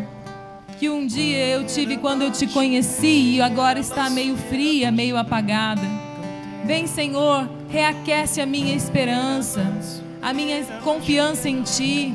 que 0.79 0.90
um 0.90 1.07
dia 1.07 1.46
eu 1.46 1.64
tive 1.64 1.96
quando 1.99 2.23
eu 2.23 2.33
te 2.33 2.46
conheci 2.49 3.37
e 3.37 3.40
agora 3.40 3.79
está 3.79 4.11
meio 4.11 4.37
fria, 4.37 4.90
meio 4.90 5.16
apagada. 5.16 5.83
Vem, 6.64 6.87
Senhor, 6.87 7.49
reaquece 7.68 8.40
a 8.40 8.46
minha 8.46 8.75
esperança, 8.75 9.64
a 10.20 10.33
minha 10.33 10.64
confiança 10.83 11.49
em 11.49 11.62
Ti. 11.62 12.12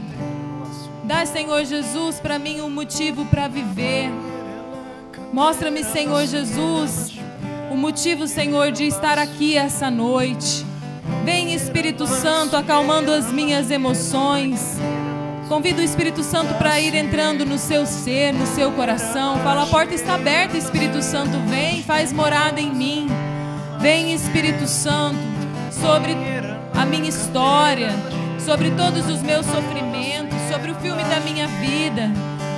Dá, 1.06 1.26
Senhor 1.26 1.64
Jesus, 1.64 2.20
para 2.20 2.38
mim 2.38 2.60
um 2.62 2.70
motivo 2.70 3.26
para 3.26 3.48
viver. 3.48 4.10
Mostra-me, 5.32 5.84
Senhor 5.84 6.26
Jesus, 6.26 7.15
o 7.76 7.78
motivo, 7.78 8.26
Senhor, 8.26 8.72
de 8.72 8.86
estar 8.86 9.20
aqui 9.20 9.58
essa 9.58 9.92
noite. 9.92 10.66
Vem, 11.26 11.54
Espírito 11.54 12.08
Santo, 12.08 12.56
acalmando 12.56 13.12
as 13.12 13.30
minhas 13.34 13.70
emoções. 13.70 14.78
Convido 15.50 15.82
o 15.82 15.84
Espírito 15.84 16.24
Santo 16.24 16.54
para 16.54 16.80
ir 16.80 16.96
entrando 16.96 17.46
no 17.46 17.58
seu 17.58 17.86
ser, 17.86 18.34
no 18.34 18.48
seu 18.48 18.72
coração. 18.72 19.38
Fala, 19.40 19.64
a 19.64 19.68
porta 19.68 19.94
está 19.94 20.16
aberta, 20.16 20.58
Espírito 20.58 21.02
Santo, 21.04 21.38
vem, 21.50 21.84
faz 21.84 22.14
morada 22.14 22.62
em 22.62 22.74
mim. 22.74 23.10
Vem, 23.82 24.14
Espírito 24.14 24.66
Santo, 24.68 25.20
sobre 25.70 26.16
a 26.74 26.86
minha 26.86 27.10
história, 27.10 27.90
sobre 28.40 28.72
todos 28.72 29.06
os 29.10 29.22
meus 29.22 29.46
sofrimentos, 29.46 30.38
sobre 30.50 30.72
o 30.72 30.76
filme 30.76 31.04
da 31.04 31.20
minha 31.20 31.48
vida. 31.48 32.10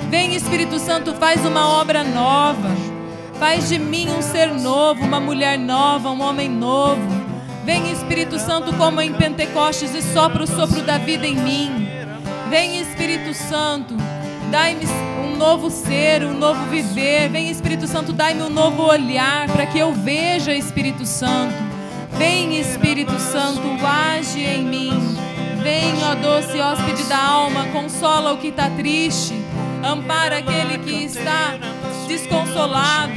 Vem, 0.08 0.36
Espírito 0.36 0.78
Santo, 0.78 1.12
faz 1.14 1.44
uma 1.44 1.80
obra 1.80 2.04
nova. 2.04 2.97
Faz 3.38 3.68
de 3.68 3.78
mim 3.78 4.10
um 4.10 4.20
ser 4.20 4.48
novo, 4.52 5.04
uma 5.04 5.20
mulher 5.20 5.56
nova, 5.56 6.10
um 6.10 6.20
homem 6.20 6.48
novo. 6.48 7.00
Vem, 7.64 7.92
Espírito 7.92 8.36
Santo, 8.36 8.74
como 8.74 9.00
em 9.00 9.12
Pentecostes, 9.12 9.94
e 9.94 10.02
sopra 10.02 10.42
o 10.42 10.46
sopro 10.46 10.82
da 10.82 10.98
vida 10.98 11.24
em 11.24 11.36
mim. 11.36 11.88
Vem, 12.50 12.80
Espírito 12.80 13.32
Santo, 13.32 13.94
dai-me 14.50 14.86
um 15.22 15.36
novo 15.36 15.70
ser, 15.70 16.24
um 16.24 16.36
novo 16.36 16.64
viver. 16.64 17.28
Vem, 17.28 17.48
Espírito 17.48 17.86
Santo, 17.86 18.12
dai-me 18.12 18.42
um 18.42 18.50
novo 18.50 18.82
olhar 18.82 19.46
para 19.46 19.66
que 19.66 19.78
eu 19.78 19.92
veja, 19.92 20.52
Espírito 20.52 21.06
Santo. 21.06 21.54
Vem, 22.16 22.58
Espírito 22.58 23.20
Santo, 23.20 23.62
age 23.86 24.40
em 24.40 24.64
mim. 24.64 25.16
Vem, 25.62 25.94
ó 26.04 26.14
doce 26.16 26.60
hóspede 26.60 27.04
da 27.04 27.22
alma, 27.22 27.66
consola 27.66 28.32
o 28.32 28.38
que 28.38 28.48
está 28.48 28.68
triste. 28.70 29.34
Ampara 29.84 30.38
aquele 30.38 30.78
que 30.78 31.04
está 31.04 31.54
desconsolado, 32.08 33.12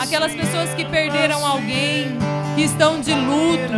aquelas 0.00 0.32
pessoas 0.32 0.72
que 0.74 0.84
perderam 0.84 1.44
alguém, 1.44 2.16
que 2.54 2.62
estão 2.62 3.00
de 3.00 3.12
luto. 3.12 3.72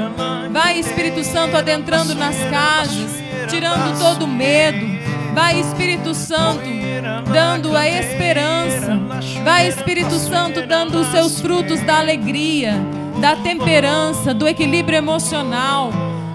Vai, 0.52 0.78
Espírito 0.78 1.24
Santo, 1.24 1.56
adentrando 1.56 2.14
nas 2.14 2.36
casas, 2.50 3.10
tirando 3.48 3.98
todo 3.98 4.28
medo. 4.28 4.86
Vai, 5.34 5.58
Espírito 5.58 6.14
Santo, 6.14 6.68
dando 7.32 7.76
a 7.76 7.88
esperança. 7.88 9.00
Vai, 9.42 9.68
Espírito 9.68 10.14
Santo, 10.16 10.66
dando 10.66 11.00
os 11.00 11.06
seus 11.08 11.40
frutos 11.40 11.80
da 11.80 11.98
alegria, 11.98 12.74
da 13.20 13.36
temperança, 13.36 14.34
do 14.34 14.46
equilíbrio 14.46 14.98
emocional. 14.98 15.90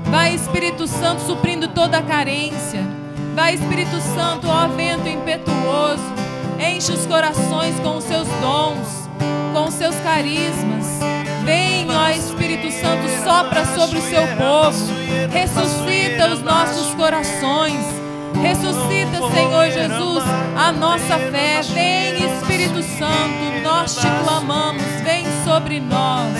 Vai, 0.05 0.33
Espírito 0.33 0.87
Santo, 0.87 1.21
suprindo 1.21 1.67
toda 1.67 1.99
a 1.99 2.01
carência. 2.01 2.81
Vai, 3.35 3.53
Espírito 3.53 3.99
Santo, 4.15 4.47
ó 4.47 4.67
vento 4.67 5.07
impetuoso 5.07 6.24
Enche 6.59 6.91
os 6.91 7.05
corações 7.05 7.79
com 7.81 7.97
os 7.97 8.03
seus 8.03 8.27
dons, 8.41 9.09
com 9.53 9.65
os 9.65 9.73
seus 9.73 9.95
carismas. 9.97 10.85
Vem, 11.43 11.87
ó 11.91 12.09
Espírito 12.09 12.71
Santo, 12.71 13.07
sopra 13.23 13.65
sobre 13.65 13.99
o 13.99 14.01
seu 14.01 14.21
povo. 14.35 14.93
Ressuscita 15.31 16.33
os 16.33 16.41
nossos 16.41 16.95
corações. 16.95 17.85
Ressuscita, 18.41 19.29
Senhor 19.33 19.69
Jesus, 19.71 20.23
a 20.57 20.71
nossa 20.71 21.17
fé. 21.31 21.61
Vem, 21.73 22.25
Espírito 22.25 22.81
Santo, 22.97 23.61
nós 23.63 23.95
te 23.95 24.07
clamamos. 24.23 24.83
Vem 25.03 25.25
sobre 25.43 25.79
nós. 25.79 26.35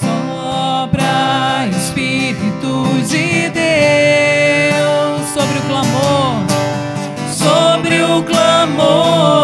Sopra, 0.00 1.66
Espírito 1.70 2.84
de 3.08 3.48
Deus, 3.50 4.21
Oh. 8.84 9.41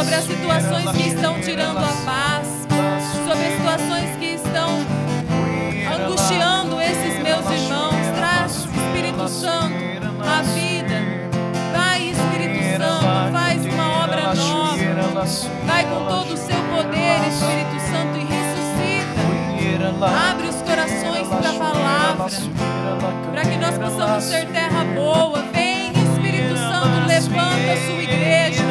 Sobre 0.00 0.14
as 0.14 0.24
situações 0.24 0.90
que 0.92 1.08
estão 1.08 1.38
tirando 1.42 1.76
a 1.76 1.92
paz, 2.06 2.48
sobre 3.26 3.46
as 3.46 3.52
situações 3.52 4.16
que 4.16 4.34
estão 4.34 4.78
angustiando 5.94 6.80
esses 6.80 7.22
meus 7.22 7.44
irmãos. 7.50 8.06
Traz, 8.16 8.64
Espírito 8.64 9.28
Santo, 9.28 9.74
a 10.24 10.42
vida. 10.54 11.02
Vai, 11.76 12.02
Espírito 12.08 12.78
Santo, 12.78 13.30
faz 13.30 13.66
uma 13.66 14.04
obra 14.04 14.34
nova. 14.34 15.26
Vai 15.66 15.84
com 15.84 16.06
todo 16.06 16.32
o 16.32 16.36
seu 16.38 16.62
poder, 16.74 17.20
Espírito 17.28 17.78
Santo, 17.90 18.16
e 18.16 18.24
ressuscita. 18.24 19.20
Abre 20.30 20.48
os 20.48 20.62
corações 20.62 21.28
para 21.28 21.50
a 21.50 21.72
palavra, 21.72 22.26
para 23.32 23.42
que 23.42 23.56
nós 23.58 23.76
possamos 23.76 24.24
ser 24.24 24.46
terra 24.46 24.82
boa. 24.94 25.42
Vem, 25.52 25.69
Santo, 26.80 27.06
levanta 27.06 27.72
a 27.72 27.76
sua 27.76 28.02
igreja. 28.02 28.62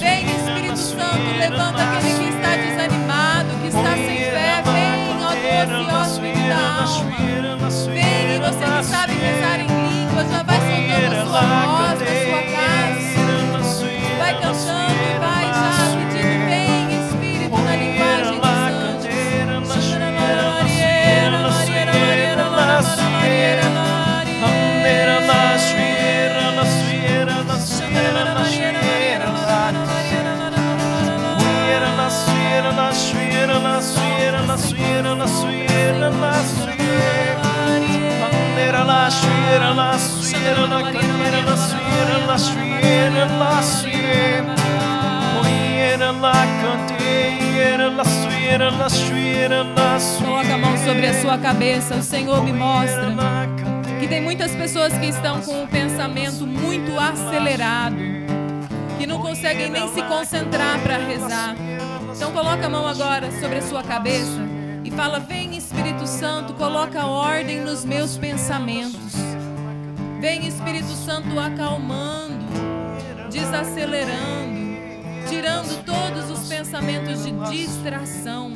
Vem, 0.00 0.26
Espírito 0.26 0.76
Santo, 0.76 1.38
levanta 1.38 1.82
aquele 1.82 2.18
que 2.18 2.24
está 2.36 2.56
desanimado, 2.56 3.48
que 3.60 3.68
está 3.68 3.94
sem 3.94 4.18
fé. 4.18 4.62
Vem, 4.64 5.22
ó 5.22 5.28
doce 5.30 5.94
hóspede 5.94 6.48
da 6.48 6.82
alma. 6.82 7.70
Vem, 7.86 8.34
e 8.34 8.38
você 8.40 8.64
que 8.64 8.84
sabe 8.84 9.12
rezar 9.14 9.60
em 9.60 9.68
línguas, 9.68 10.28
já 10.28 10.42
vai 10.42 10.58
soltando 10.58 11.14
a 11.14 11.24
sua 11.24 11.40
voz 11.66 12.31
Coloca 50.18 50.54
a 50.54 50.58
mão 50.58 50.76
sobre 50.78 51.06
a 51.06 51.20
sua 51.20 51.38
cabeça. 51.38 51.96
O 51.96 52.02
Senhor 52.02 52.42
me 52.42 52.52
mostra 52.52 53.14
que 54.00 54.08
tem 54.08 54.20
muitas 54.20 54.52
pessoas 54.52 54.92
que 54.98 55.06
estão 55.06 55.40
com 55.40 55.64
o 55.64 55.68
pensamento 55.68 56.46
muito 56.46 56.98
acelerado, 56.98 57.96
que 58.98 59.06
não 59.06 59.20
conseguem 59.20 59.70
nem 59.70 59.88
se 59.94 60.02
concentrar 60.02 60.80
para 60.80 60.96
rezar. 60.96 61.54
Então 62.14 62.32
coloca 62.32 62.66
a 62.66 62.68
mão 62.68 62.86
agora 62.86 63.30
sobre 63.40 63.58
a 63.58 63.62
sua 63.62 63.82
cabeça 63.82 64.40
e 64.84 64.90
fala: 64.90 65.18
"Vem 65.18 65.56
Espírito 65.56 66.06
Santo, 66.06 66.52
coloca 66.54 67.06
ordem 67.06 67.60
nos 67.60 67.84
meus 67.84 68.16
pensamentos. 68.16 69.31
Vem 70.22 70.46
Espírito 70.46 70.92
Santo 70.92 71.36
acalmando, 71.36 72.46
desacelerando, 73.28 74.78
tirando 75.28 75.84
todos 75.84 76.30
os 76.30 76.48
pensamentos 76.48 77.24
de 77.24 77.32
distração, 77.50 78.52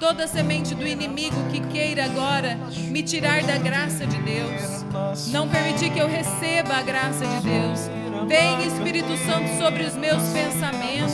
toda 0.00 0.26
semente 0.26 0.74
do 0.74 0.86
inimigo 0.86 1.36
que 1.50 1.60
queira 1.60 2.06
agora 2.06 2.58
me 2.88 3.02
tirar 3.02 3.42
da 3.42 3.58
graça 3.58 4.06
de 4.06 4.16
Deus, 4.22 4.86
não 5.26 5.46
permitir 5.50 5.90
que 5.90 5.98
eu 5.98 6.08
receba 6.08 6.76
a 6.76 6.82
graça 6.82 7.26
de 7.26 7.40
Deus. 7.46 7.90
Vem 8.26 8.66
Espírito 8.66 9.14
Santo 9.18 9.54
sobre 9.62 9.82
os 9.82 9.94
meus 9.94 10.22
pensamentos, 10.30 11.12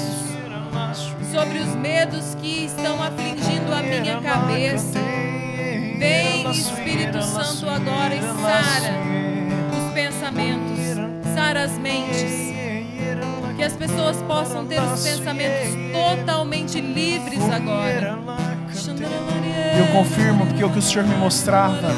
sobre 1.32 1.58
os 1.58 1.74
medos 1.74 2.36
que 2.36 2.66
estão 2.66 3.02
afligindo 3.02 3.74
a 3.74 3.82
minha 3.82 4.20
cabeça. 4.20 5.00
Vem 5.98 6.48
Espírito 6.52 7.20
Santo 7.20 7.68
agora 7.68 8.14
e 8.14 8.22
sara 8.22 9.27
pensamentos, 9.98 10.78
sara 11.34 11.64
as 11.64 11.72
mentes. 11.72 12.54
Que 13.56 13.64
as 13.64 13.72
pessoas 13.72 14.16
possam 14.22 14.64
ter 14.64 14.80
os 14.80 15.02
pensamentos 15.02 15.74
totalmente 15.92 16.80
livres 16.80 17.42
agora. 17.52 18.16
Eu 19.76 19.86
confirmo 19.88 20.46
porque 20.46 20.64
o 20.64 20.70
que 20.70 20.78
o 20.78 20.82
Senhor 20.82 21.04
me 21.04 21.16
mostrava. 21.16 21.90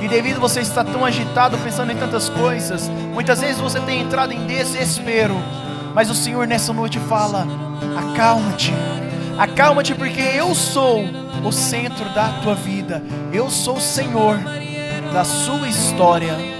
E 0.00 0.06
devido 0.06 0.38
você 0.38 0.60
estar 0.60 0.84
tão 0.84 1.04
agitado 1.04 1.58
pensando 1.58 1.90
em 1.90 1.96
tantas 1.96 2.28
coisas, 2.28 2.88
muitas 3.12 3.40
vezes 3.40 3.60
você 3.60 3.80
tem 3.80 4.02
entrado 4.02 4.32
em 4.32 4.46
desespero. 4.46 5.34
Mas 5.92 6.08
o 6.08 6.14
Senhor 6.14 6.46
nessa 6.46 6.72
noite 6.72 7.00
fala: 7.00 7.44
acalma-te, 7.96 8.72
acalma-te, 9.36 9.96
porque 9.96 10.20
eu 10.20 10.54
sou 10.54 11.04
o 11.44 11.50
centro 11.50 12.08
da 12.14 12.28
tua 12.40 12.54
vida, 12.54 13.02
eu 13.32 13.50
sou 13.50 13.78
o 13.78 13.80
Senhor 13.80 14.38
da 15.12 15.24
sua 15.24 15.66
história. 15.66 16.57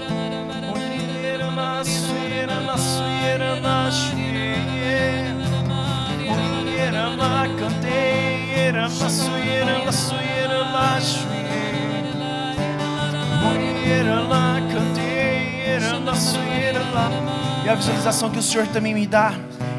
E 17.63 17.69
a 17.71 17.75
visualização 17.75 18.29
que 18.31 18.39
o 18.39 18.41
Senhor 18.41 18.65
também 18.67 18.95
me 18.95 19.05
dá 19.05 19.33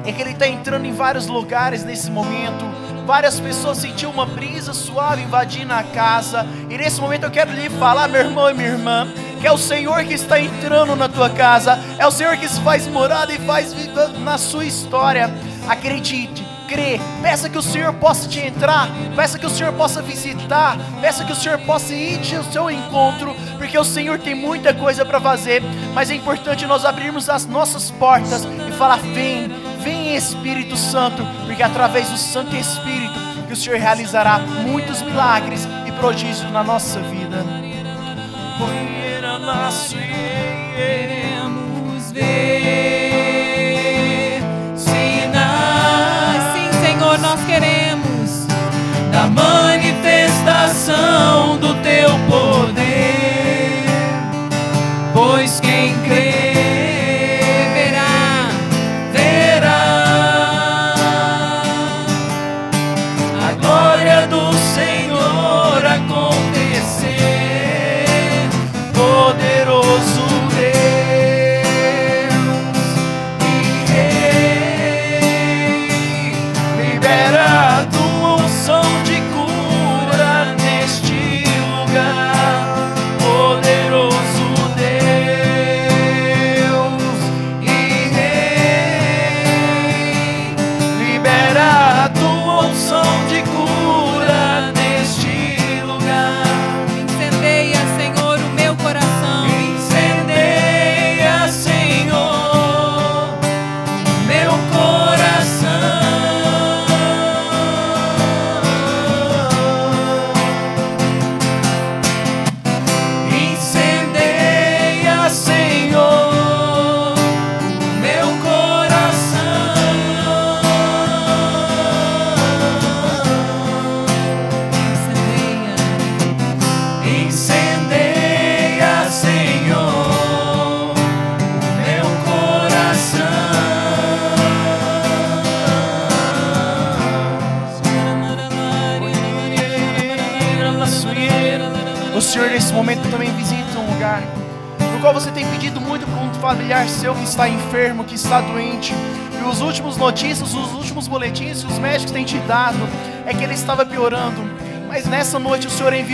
é 0.07 0.13
que 0.13 0.23
Ele 0.23 0.31
está 0.31 0.47
entrando 0.47 0.85
em 0.85 0.93
vários 0.93 1.27
lugares 1.27 1.85
nesse 1.85 2.11
momento. 2.11 2.65
Várias 3.05 3.41
pessoas 3.41 3.79
sentiram 3.79 4.13
uma 4.13 4.25
brisa 4.25 4.73
suave 4.73 5.23
invadindo 5.23 5.73
a 5.73 5.83
casa. 5.83 6.47
E 6.69 6.79
nesse 6.79 7.01
momento 7.01 7.25
eu 7.25 7.31
quero 7.31 7.53
lhe 7.53 7.69
falar, 7.69 8.07
meu 8.07 8.21
irmão 8.21 8.49
e 8.49 8.55
minha 8.55 8.69
irmã, 8.69 9.09
que 9.41 9.47
é 9.47 9.53
o 9.53 9.59
Senhor 9.59 10.05
que 10.05 10.15
está 10.15 10.39
entrando 10.39 10.95
na 10.95 11.09
tua 11.09 11.31
casa, 11.31 11.79
é 11.99 12.07
o 12.07 12.11
Senhor 12.11 12.37
que 12.37 12.49
se 12.49 12.61
faz 12.61 12.87
morada 12.87 13.33
e 13.33 13.39
faz 13.39 13.73
vida 13.73 14.09
na 14.09 14.37
sua 14.37 14.67
história. 14.67 15.33
Acredite, 15.67 16.47
crê, 16.69 17.01
peça 17.23 17.49
que 17.49 17.57
o 17.57 17.63
Senhor 17.63 17.93
possa 17.95 18.29
te 18.29 18.39
entrar, 18.39 18.89
peça 19.17 19.39
que 19.39 19.47
o 19.47 19.51
Senhor 19.51 19.73
possa 19.73 20.03
visitar, 20.03 20.77
peça 21.01 21.25
que 21.25 21.33
o 21.33 21.37
Senhor 21.37 21.59
possa 21.61 21.95
ir 21.95 22.21
ao 22.37 22.45
seu 22.45 22.71
encontro, 22.71 23.35
porque 23.57 23.79
o 23.79 23.85
Senhor 23.85 24.19
tem 24.19 24.35
muita 24.35 24.75
coisa 24.75 25.05
para 25.05 25.21
fazer, 25.21 25.63
mas 25.95 26.11
é 26.11 26.15
importante 26.15 26.67
nós 26.67 26.85
abrirmos 26.85 27.31
as 27.31 27.47
nossas 27.47 27.91
portas 27.91 28.47
e 28.69 28.73
falar: 28.73 28.99
vem, 28.99 29.49
vem 29.81 30.15
Espírito 30.15 30.77
Santo, 30.77 31.27
porque 31.47 31.63
através 31.63 32.11
do 32.11 32.19
Santo 32.19 32.55
Espírito 32.55 33.19
que 33.47 33.55
o 33.55 33.57
Senhor 33.57 33.81
realizará 33.81 34.39
muitos 34.39 35.03
milagres 35.03 35.67
e 35.87 35.93
prodígios 35.93 36.53
na 36.53 36.63
nossa 36.63 37.01
vida. 37.01 37.70
Queremos 40.77 42.13
ver 42.13 44.41
sinais. 44.77 46.43
Sim, 46.55 46.71
Senhor, 46.81 47.19
nós 47.19 47.41
queremos 47.45 48.47
da 49.11 49.27
manifestação 49.27 51.59
do 51.59 51.75
teu 51.83 52.11
poder, 52.29 52.90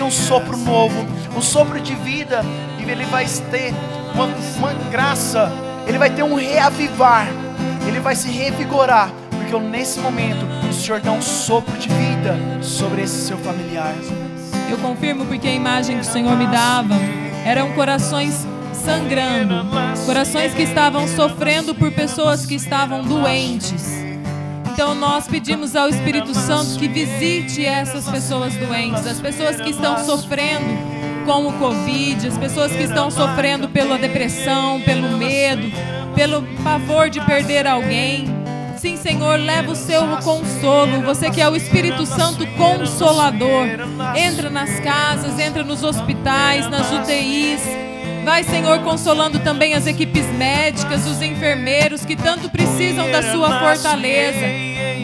um 0.07 0.11
sopro 0.11 0.57
novo, 0.57 1.05
um 1.37 1.43
sopro 1.43 1.81
de 1.81 1.95
vida, 1.97 2.45
e 2.79 2.89
ele 2.89 3.05
vai 3.07 3.27
ter 3.51 3.75
uma, 4.15 4.27
uma 4.57 4.73
graça, 4.91 5.51
ele 5.87 5.99
vai 5.99 6.11
ter 6.11 6.23
um 6.23 6.37
reavivar, 6.37 7.27
ele 7.87 7.99
vai 7.99 8.15
se 8.15 8.31
revigorar, 8.31 9.11
porque 9.31 9.59
nesse 9.59 9.99
momento 9.99 10.47
o 10.69 10.73
Senhor 10.73 11.01
dá 11.01 11.11
um 11.11 11.21
sopro 11.21 11.77
de 11.77 11.89
vida 11.89 12.37
sobre 12.63 13.03
esse 13.03 13.27
seu 13.27 13.37
familiar. 13.39 13.95
Eu 14.71 14.79
confirmo 14.79 15.27
porque 15.27 15.49
a 15.49 15.53
imagem 15.53 15.97
que 15.97 16.03
o 16.03 16.11
Senhor 16.11 16.37
me 16.37 16.47
dava 16.47 16.95
eram 17.45 17.73
corações 17.73 18.47
sangrando, 18.73 19.67
corações 20.05 20.55
que 20.55 20.63
estavam 20.63 21.09
sofrendo 21.09 21.75
por 21.75 21.91
pessoas 21.91 22.47
que 22.47 22.55
estavam 22.55 23.03
doentes. 23.03 23.96
Então 24.77 24.95
nós 24.95 25.27
pedimos 25.27 25.75
ao 25.75 25.89
Espírito 25.89 26.35
Santo 26.35 26.79
que 26.79 26.87
visite 26.87 27.65
essas 27.65 28.07
pessoas 28.07 28.55
doentes, 28.57 29.07
as 29.07 29.19
pessoas 29.19 29.59
que 29.59 29.71
estão 29.71 30.05
sofrendo 30.05 30.67
com 31.25 31.47
o 31.47 31.53
Covid, 31.55 32.29
as 32.29 32.37
pessoas 32.37 32.71
que 32.71 32.83
estão 32.83 33.11
sofrendo 33.11 33.71
pela 33.71 33.97
depressão, 33.97 34.79
pelo 34.83 35.17
medo, 35.17 35.73
pelo 36.15 36.43
pavor 36.63 37.09
de 37.09 37.23
perder 37.23 37.67
alguém. 37.67 38.27
Sim, 38.77 38.99
Senhor, 38.99 39.41
leva 39.41 39.73
o 39.73 39.75
seu 39.75 40.03
consolo. 40.23 41.01
Você 41.07 41.31
que 41.31 41.41
é 41.41 41.49
o 41.49 41.57
Espírito 41.57 42.05
Santo 42.05 42.47
consolador. 42.49 43.69
Entra 44.15 44.51
nas 44.51 44.79
casas, 44.81 45.39
entra 45.39 45.65
nos 45.65 45.83
hospitais, 45.83 46.69
nas 46.69 46.93
UTIs 46.93 47.63
Vai, 48.27 48.43
Senhor, 48.43 48.81
consolando 48.81 49.39
também 49.39 49.75
as 49.75 49.87
equipes 49.87 50.27
médicas, 50.33 51.07
os 51.07 51.23
enfermeiros 51.23 52.05
que 52.05 52.17
tanto 52.17 52.51
precisam 52.51 53.09
da 53.09 53.23
sua 53.23 53.61
fortaleza. 53.61 54.45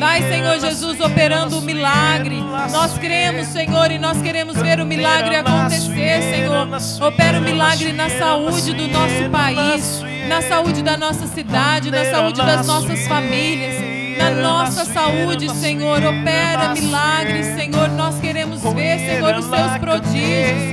Vai, 0.01 0.23
Senhor 0.23 0.59
Jesus, 0.59 0.99
operando 0.99 1.57
o 1.57 1.63
milagre. 1.63 2.41
Nós 2.73 2.99
cremos, 2.99 3.47
Senhor, 3.47 3.93
e 3.93 3.99
nós 4.01 4.21
queremos 4.21 4.61
ver 4.61 4.81
o 4.81 4.85
milagre 4.85 5.37
acontecer, 5.37 6.21
Senhor. 6.21 6.67
Opera 7.07 7.39
o 7.39 7.43
milagre 7.43 7.93
na 7.93 8.11
saúde 8.11 8.75
do 8.75 8.89
nosso 8.89 9.31
país, 9.31 10.03
na 10.27 10.43
saúde 10.43 10.83
da 10.83 10.97
nossa 10.97 11.29
cidade, 11.29 11.93
na 11.93 12.05
saúde 12.11 12.45
das 12.45 12.67
nossas 12.67 13.07
famílias 13.07 13.92
na 14.17 14.31
nossa 14.31 14.85
saúde, 14.85 15.49
Senhor. 15.57 15.99
Opera 15.99 16.75
milagres, 16.75 17.47
Senhor. 17.47 17.89
Nós 17.91 18.19
queremos 18.21 18.63
ver, 18.63 18.99
Senhor, 18.99 19.37
os 19.37 19.45
seus 19.45 19.79
prodígios. 19.79 20.73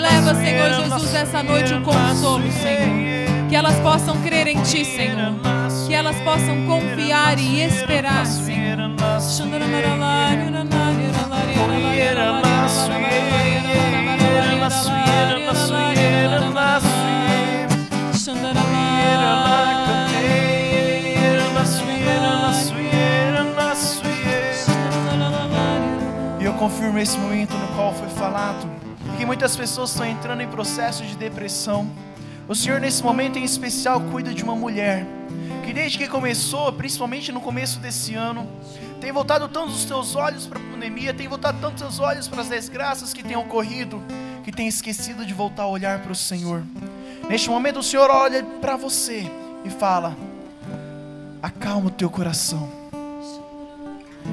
Leva, 0.00 0.34
Senhor 0.34 0.70
Jesus, 0.82 1.14
essa 1.14 1.42
noite 1.42 1.74
o 1.74 1.82
consolo, 1.82 2.50
Senhor. 2.52 3.48
Que 3.48 3.56
elas 3.56 3.78
possam 3.80 4.20
crer 4.22 4.46
em 4.48 4.60
Ti, 4.62 4.84
Senhor. 4.84 5.34
Que 5.86 5.94
elas 5.94 6.16
possam 6.22 6.66
confiar 6.66 7.38
e 7.38 7.62
esperar, 7.62 8.26
Senhor. 8.26 8.56
Confirmo 26.56 26.98
esse 26.98 27.18
momento 27.18 27.52
no 27.54 27.68
qual 27.76 27.92
foi 27.92 28.08
falado 28.08 28.66
que 29.18 29.26
muitas 29.26 29.54
pessoas 29.54 29.90
estão 29.90 30.06
entrando 30.06 30.40
em 30.42 30.48
processo 30.48 31.04
de 31.04 31.14
depressão. 31.16 31.88
O 32.48 32.54
Senhor, 32.54 32.80
nesse 32.80 33.02
momento 33.02 33.38
em 33.38 33.44
especial, 33.44 34.00
cuida 34.00 34.32
de 34.32 34.42
uma 34.42 34.54
mulher 34.54 35.06
que, 35.64 35.72
desde 35.72 35.98
que 35.98 36.08
começou, 36.08 36.72
principalmente 36.72 37.30
no 37.30 37.40
começo 37.40 37.78
desse 37.78 38.14
ano, 38.14 38.48
tem 39.00 39.12
voltado 39.12 39.48
tanto 39.48 39.68
os 39.68 39.84
teus 39.84 40.16
olhos 40.16 40.46
para 40.46 40.58
a 40.58 40.62
pandemia, 40.62 41.12
tem 41.12 41.28
voltado 41.28 41.58
tanto 41.60 41.74
os 41.74 41.80
teus 41.80 42.00
olhos 42.00 42.26
para 42.26 42.40
as 42.40 42.48
desgraças 42.48 43.12
que 43.12 43.22
têm 43.22 43.36
ocorrido, 43.36 44.02
que 44.42 44.50
tem 44.50 44.66
esquecido 44.66 45.26
de 45.26 45.34
voltar 45.34 45.64
a 45.64 45.68
olhar 45.68 46.00
para 46.00 46.12
o 46.12 46.16
Senhor. 46.16 46.62
Neste 47.28 47.50
momento, 47.50 47.80
o 47.80 47.82
Senhor 47.82 48.08
olha 48.10 48.42
para 48.60 48.76
você 48.76 49.30
e 49.64 49.70
fala: 49.70 50.16
acalma 51.42 51.88
o 51.88 51.90
teu 51.90 52.08
coração, 52.08 52.70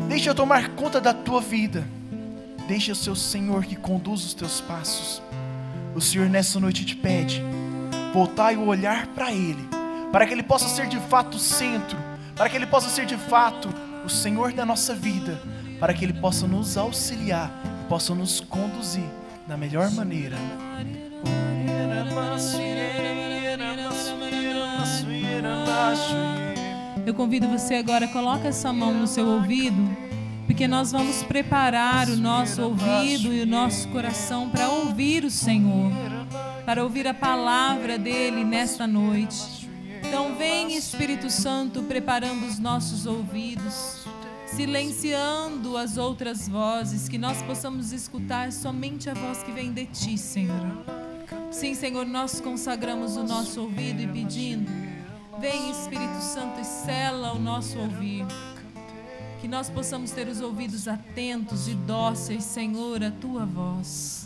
deixa 0.07 0.29
eu 0.29 0.35
tomar 0.35 0.69
conta 0.69 1.01
da 1.01 1.13
tua 1.13 1.41
vida. 1.41 1.83
Deixa 2.67 2.93
o 2.93 2.95
seu 2.95 3.15
Senhor 3.15 3.65
que 3.65 3.75
conduz 3.75 4.23
os 4.23 4.33
teus 4.33 4.61
passos. 4.61 5.21
O 5.93 6.01
Senhor 6.01 6.29
nessa 6.29 6.59
noite 6.59 6.85
te 6.85 6.95
pede 6.95 7.43
voltar 8.13 8.53
e 8.53 8.57
olhar 8.57 9.07
para 9.07 9.31
Ele, 9.31 9.67
para 10.11 10.25
que 10.25 10.33
Ele 10.33 10.43
possa 10.43 10.69
ser 10.69 10.87
de 10.87 10.99
fato 10.99 11.35
o 11.35 11.39
centro, 11.39 11.97
para 12.35 12.47
que 12.47 12.55
Ele 12.55 12.67
possa 12.67 12.89
ser 12.89 13.05
de 13.05 13.17
fato 13.17 13.69
o 14.05 14.09
Senhor 14.09 14.53
da 14.53 14.65
nossa 14.65 14.93
vida, 14.93 15.41
para 15.79 15.93
que 15.93 16.05
Ele 16.05 16.13
possa 16.13 16.47
nos 16.47 16.77
auxiliar, 16.77 17.51
possa 17.89 18.13
nos 18.13 18.39
conduzir 18.39 19.05
da 19.47 19.57
melhor 19.57 19.91
maneira. 19.91 20.37
Eu 27.05 27.13
convido 27.13 27.47
você 27.49 27.75
agora, 27.75 28.07
coloca 28.07 28.47
essa 28.47 28.71
mão 28.71 28.93
no 28.93 29.07
seu 29.07 29.27
ouvido 29.27 30.02
porque 30.53 30.67
nós 30.67 30.91
vamos 30.91 31.23
preparar 31.23 32.07
o 32.09 32.15
nosso 32.15 32.61
ouvido 32.61 33.33
e 33.33 33.41
o 33.41 33.45
nosso 33.45 33.87
coração 33.87 34.51
para 34.51 34.69
ouvir 34.69 35.25
o 35.25 35.31
Senhor, 35.31 35.91
para 36.63 36.83
ouvir 36.83 37.07
a 37.07 37.13
palavra 37.13 37.97
dele 37.97 38.43
nesta 38.43 38.85
noite. 38.85 39.67
Então, 40.07 40.35
vem 40.35 40.75
Espírito 40.75 41.27
Santo 41.31 41.81
preparando 41.81 42.45
os 42.45 42.59
nossos 42.59 43.07
ouvidos, 43.07 44.05
silenciando 44.45 45.75
as 45.75 45.97
outras 45.97 46.47
vozes, 46.47 47.09
que 47.09 47.17
nós 47.17 47.41
possamos 47.41 47.91
escutar 47.91 48.51
somente 48.51 49.09
a 49.09 49.15
voz 49.15 49.41
que 49.41 49.51
vem 49.51 49.73
de 49.73 49.87
ti, 49.87 50.19
Senhor. 50.19 50.85
Sim, 51.49 51.73
Senhor, 51.73 52.05
nós 52.05 52.39
consagramos 52.39 53.17
o 53.17 53.23
nosso 53.23 53.59
ouvido 53.59 54.03
e 54.03 54.07
pedindo: 54.07 54.69
vem 55.39 55.71
Espírito 55.71 56.21
Santo 56.21 56.61
e 56.61 56.63
sela 56.63 57.33
o 57.33 57.39
nosso 57.39 57.79
ouvido 57.79 58.52
que 59.43 59.47
nós 59.49 59.69
possamos 59.69 60.11
ter 60.11 60.25
os 60.29 60.39
ouvidos 60.39 60.87
atentos 60.87 61.67
e 61.67 61.73
dóceis, 61.73 62.45
Senhor, 62.45 63.03
à 63.03 63.11
tua 63.11 63.45
voz. 63.45 64.25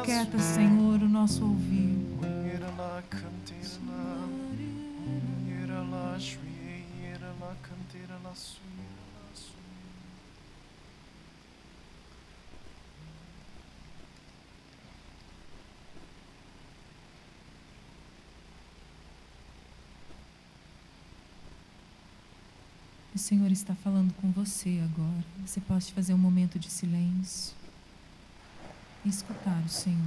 Aquieta, 0.00 0.38
Senhor, 0.38 1.02
o 1.02 1.08
nosso 1.08 1.42
ouvido. 1.42 1.72
O 23.14 23.18
Senhor 23.18 23.52
está 23.52 23.74
falando 23.74 24.14
com 24.14 24.30
você 24.30 24.80
agora. 24.82 25.24
Você 25.46 25.60
pode 25.60 25.92
fazer 25.92 26.14
um 26.14 26.18
momento 26.18 26.58
de 26.58 26.70
silêncio 26.70 27.54
e 29.04 29.10
escutar 29.10 29.62
o 29.66 29.68
Senhor. 29.68 29.98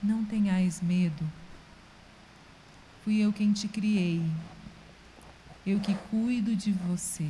Não 0.00 0.24
tenhais 0.24 0.80
medo. 0.80 1.28
Fui 3.02 3.18
eu 3.18 3.32
quem 3.32 3.52
te 3.52 3.66
criei 3.66 4.22
eu 5.66 5.80
que 5.80 5.94
cuido 6.10 6.54
de 6.56 6.72
você, 6.72 7.28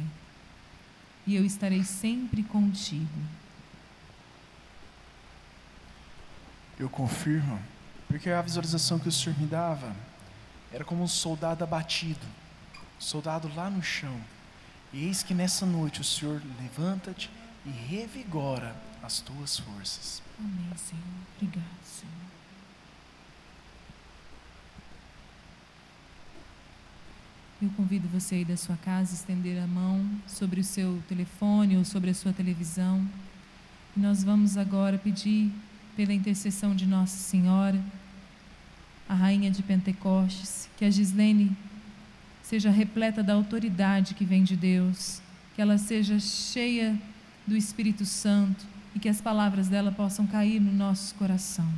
e 1.26 1.34
eu 1.36 1.44
estarei 1.44 1.84
sempre 1.84 2.42
contigo. 2.42 3.20
Eu 6.78 6.88
confirmo, 6.88 7.60
porque 8.08 8.30
a 8.30 8.40
visualização 8.40 8.98
que 8.98 9.08
o 9.08 9.12
Senhor 9.12 9.38
me 9.38 9.46
dava 9.46 9.94
era 10.72 10.84
como 10.84 11.02
um 11.02 11.08
soldado 11.08 11.62
abatido, 11.62 12.26
soldado 12.98 13.52
lá 13.54 13.68
no 13.68 13.82
chão. 13.82 14.18
E 14.92 15.04
eis 15.04 15.22
que 15.22 15.34
nessa 15.34 15.66
noite 15.66 16.00
o 16.00 16.04
Senhor 16.04 16.42
levanta-te 16.60 17.30
e 17.66 17.70
revigora 17.70 18.74
as 19.02 19.20
tuas 19.20 19.58
forças. 19.58 20.22
Amém, 20.38 20.72
Senhor. 20.76 21.02
Obrigado, 21.36 21.64
Senhor. 21.84 22.10
Eu 27.62 27.68
convido 27.76 28.08
você 28.08 28.36
aí 28.36 28.44
da 28.44 28.56
sua 28.56 28.76
casa 28.78 29.12
a 29.12 29.14
estender 29.14 29.62
a 29.62 29.66
mão 29.66 30.08
sobre 30.26 30.60
o 30.60 30.64
seu 30.64 30.98
telefone 31.06 31.76
ou 31.76 31.84
sobre 31.84 32.08
a 32.08 32.14
sua 32.14 32.32
televisão. 32.32 33.06
E 33.94 34.00
nós 34.00 34.24
vamos 34.24 34.56
agora 34.56 34.96
pedir 34.96 35.52
pela 35.94 36.14
intercessão 36.14 36.74
de 36.74 36.86
Nossa 36.86 37.18
Senhora, 37.18 37.78
a 39.06 39.12
Rainha 39.14 39.50
de 39.50 39.62
Pentecostes, 39.62 40.70
que 40.78 40.86
a 40.86 40.90
Gislene 40.90 41.54
seja 42.42 42.70
repleta 42.70 43.22
da 43.22 43.34
autoridade 43.34 44.14
que 44.14 44.24
vem 44.24 44.42
de 44.42 44.56
Deus, 44.56 45.20
que 45.54 45.60
ela 45.60 45.76
seja 45.76 46.18
cheia 46.18 46.98
do 47.46 47.54
Espírito 47.54 48.06
Santo 48.06 48.64
e 48.94 48.98
que 48.98 49.08
as 49.08 49.20
palavras 49.20 49.68
dela 49.68 49.92
possam 49.92 50.26
cair 50.26 50.60
no 50.60 50.72
nosso 50.72 51.14
coração. 51.16 51.70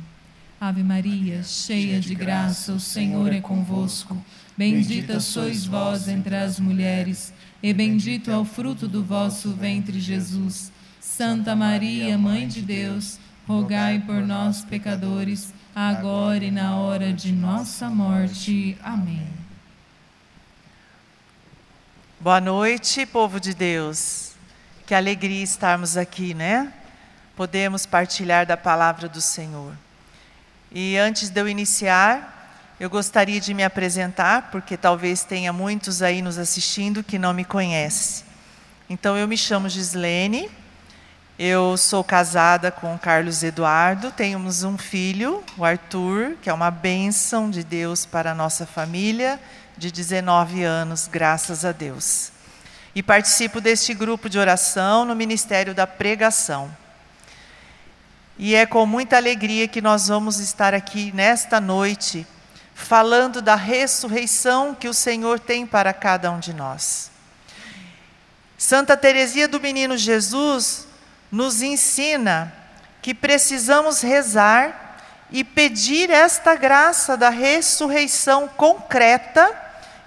Ave 0.65 0.81
Maria, 0.81 1.43
cheia 1.43 1.99
de 1.99 2.15
graça, 2.15 2.71
o 2.71 2.79
Senhor 2.79 3.33
é 3.33 3.41
convosco. 3.41 4.15
Bendita 4.57 5.19
sois 5.19 5.65
vós 5.65 6.07
entre 6.07 6.37
as 6.37 6.57
mulheres, 6.57 7.33
e 7.61 7.73
bendito 7.73 8.31
é 8.31 8.37
o 8.37 8.45
fruto 8.45 8.87
do 8.87 9.03
vosso 9.03 9.51
ventre, 9.51 9.99
Jesus. 9.99 10.71
Santa 11.01 11.53
Maria, 11.53 12.17
Mãe 12.17 12.47
de 12.47 12.61
Deus, 12.61 13.19
rogai 13.45 13.99
por 14.05 14.25
nós, 14.25 14.63
pecadores, 14.63 15.53
agora 15.75 16.45
e 16.45 16.49
na 16.49 16.77
hora 16.77 17.11
de 17.11 17.33
nossa 17.33 17.89
morte. 17.89 18.77
Amém. 18.81 19.27
Boa 22.21 22.39
noite, 22.39 23.05
povo 23.05 23.37
de 23.37 23.53
Deus. 23.53 24.31
Que 24.87 24.95
alegria 24.95 25.43
estarmos 25.43 25.97
aqui, 25.97 26.33
né? 26.33 26.71
Podemos 27.35 27.85
partilhar 27.85 28.45
da 28.45 28.55
palavra 28.55 29.09
do 29.09 29.19
Senhor. 29.19 29.75
E 30.75 30.97
antes 30.97 31.29
de 31.29 31.39
eu 31.39 31.47
iniciar, 31.47 32.75
eu 32.79 32.89
gostaria 32.89 33.39
de 33.39 33.53
me 33.53 33.63
apresentar, 33.63 34.49
porque 34.51 34.75
talvez 34.75 35.23
tenha 35.23 35.53
muitos 35.53 36.01
aí 36.01 36.19
nos 36.19 36.39
assistindo 36.39 37.03
que 37.03 37.19
não 37.19 37.31
me 37.31 37.45
conhecem. 37.45 38.25
Então, 38.89 39.15
eu 39.15 39.27
me 39.27 39.37
chamo 39.37 39.69
Gislene, 39.69 40.49
eu 41.37 41.77
sou 41.77 42.03
casada 42.03 42.71
com 42.71 42.97
Carlos 42.97 43.43
Eduardo, 43.43 44.09
temos 44.11 44.63
um 44.63 44.75
filho, 44.75 45.43
o 45.55 45.63
Arthur, 45.63 46.37
que 46.41 46.49
é 46.49 46.53
uma 46.53 46.71
bênção 46.71 47.51
de 47.51 47.63
Deus 47.63 48.03
para 48.03 48.31
a 48.31 48.35
nossa 48.35 48.65
família, 48.65 49.39
de 49.77 49.91
19 49.91 50.63
anos, 50.63 51.07
graças 51.07 51.63
a 51.63 51.71
Deus. 51.71 52.31
E 52.95 53.03
participo 53.03 53.61
deste 53.61 53.93
grupo 53.93 54.27
de 54.27 54.39
oração 54.39 55.05
no 55.05 55.15
Ministério 55.15 55.75
da 55.75 55.85
Pregação. 55.85 56.82
E 58.37 58.55
é 58.55 58.65
com 58.65 58.85
muita 58.85 59.17
alegria 59.17 59.67
que 59.67 59.81
nós 59.81 60.07
vamos 60.07 60.39
estar 60.39 60.73
aqui 60.73 61.11
nesta 61.13 61.61
noite, 61.61 62.25
falando 62.73 63.41
da 63.41 63.55
ressurreição 63.55 64.73
que 64.73 64.87
o 64.87 64.93
Senhor 64.93 65.39
tem 65.39 65.65
para 65.65 65.93
cada 65.93 66.31
um 66.31 66.39
de 66.39 66.53
nós. 66.53 67.11
Santa 68.57 68.97
Teresia 68.97 69.47
do 69.47 69.59
Menino 69.59 69.97
Jesus 69.97 70.87
nos 71.31 71.61
ensina 71.61 72.53
que 73.01 73.13
precisamos 73.13 74.01
rezar 74.01 74.97
e 75.29 75.43
pedir 75.43 76.09
esta 76.09 76.55
graça 76.55 77.17
da 77.17 77.29
ressurreição 77.29 78.47
concreta 78.47 79.51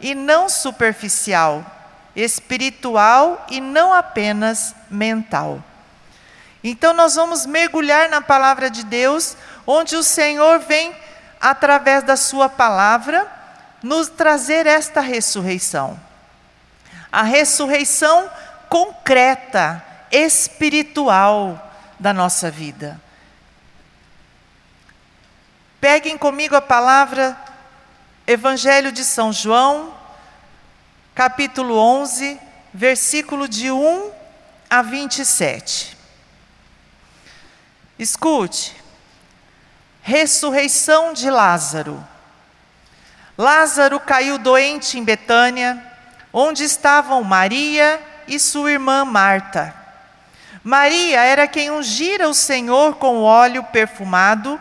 e 0.01 0.15
não 0.15 0.49
superficial, 0.49 1.65
espiritual 2.15 3.45
e 3.51 3.61
não 3.61 3.93
apenas 3.93 4.75
mental. 4.91 5.63
Então 6.69 6.93
nós 6.93 7.15
vamos 7.15 7.47
mergulhar 7.47 8.09
na 8.09 8.21
palavra 8.21 8.69
de 8.69 8.85
Deus, 8.85 9.37
onde 9.65 9.95
o 9.95 10.03
Senhor 10.03 10.59
vem, 10.59 10.93
através 11.41 12.03
da 12.03 12.17
Sua 12.17 12.49
palavra, 12.49 13.25
nos 13.81 14.09
trazer 14.09 14.67
esta 14.67 15.01
ressurreição. 15.01 15.97
A 17.13 17.23
ressurreição 17.23 18.29
concreta, 18.69 19.81
espiritual 20.11 21.73
da 22.01 22.13
nossa 22.13 22.51
vida. 22.51 23.01
Peguem 25.81 26.19
comigo 26.19 26.57
a 26.57 26.61
palavra 26.61 27.39
Evangelho 28.27 28.91
de 28.91 29.05
São 29.05 29.33
João, 29.33 29.95
capítulo 31.15 31.79
11, 31.79 32.41
versículo 32.75 33.47
de 33.47 33.71
1 33.71 34.11
a 34.69 34.83
27. 34.83 35.96
Escute, 37.99 38.77
ressurreição 40.03 41.15
de 41.15 41.31
Lázaro. 41.31 42.07
Lázaro 43.39 43.99
caiu 43.99 44.39
doente 44.39 44.99
em 44.99 45.05
Betânia, 45.05 45.83
onde 46.33 46.63
estavam 46.65 47.25
Maria 47.25 47.99
e 48.29 48.39
sua 48.39 48.73
irmã 48.73 49.05
Marta. 49.05 49.75
Maria 50.63 51.23
era 51.23 51.47
quem 51.47 51.71
ungira 51.71 52.29
o 52.29 52.35
Senhor 52.35 52.97
com 52.97 53.23
óleo 53.23 53.63
perfumado 53.65 54.61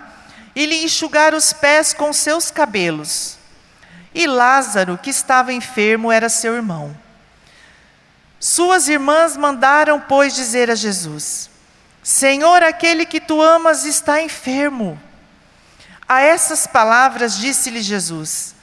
e 0.56 0.66
lhe 0.66 0.86
enxugara 0.86 1.36
os 1.36 1.52
pés 1.52 1.94
com 1.94 2.14
seus 2.14 2.50
cabelos. 2.50 3.38
E 4.14 4.28
Lázaro, 4.28 4.98
que 4.98 5.10
estava 5.10 5.52
enfermo, 5.52 6.10
era 6.10 6.30
seu 6.30 6.56
irmão. 6.56 6.96
Suas 8.40 8.88
irmãs 8.88 9.36
mandaram, 9.36 10.00
pois, 10.00 10.34
dizer 10.34 10.72
a 10.72 10.76
Jesus: 10.76 11.50
Senhor, 12.06 12.62
aquele 12.62 13.04
que 13.04 13.20
tu 13.20 13.42
amas 13.42 13.84
está 13.84 14.22
enfermo. 14.22 15.02
A 16.08 16.22
essas 16.22 16.68
palavras 16.68 17.36
disse-lhe 17.36 17.82
Jesus: 17.82 18.54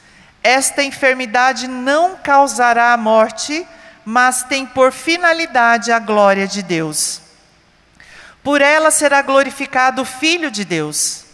Esta 0.44 0.84
enfermidade 0.84 1.66
não 1.66 2.14
causará 2.14 2.92
a 2.92 2.96
morte, 2.96 3.66
mas 4.04 4.44
tem 4.44 4.64
por 4.64 4.92
finalidade 4.92 5.90
a 5.90 5.98
glória 5.98 6.46
de 6.46 6.62
Deus. 6.62 7.20
Por 8.44 8.60
ela 8.60 8.92
será 8.92 9.20
glorificado 9.22 10.02
o 10.02 10.04
Filho 10.04 10.48
de 10.48 10.64
Deus. 10.64 11.24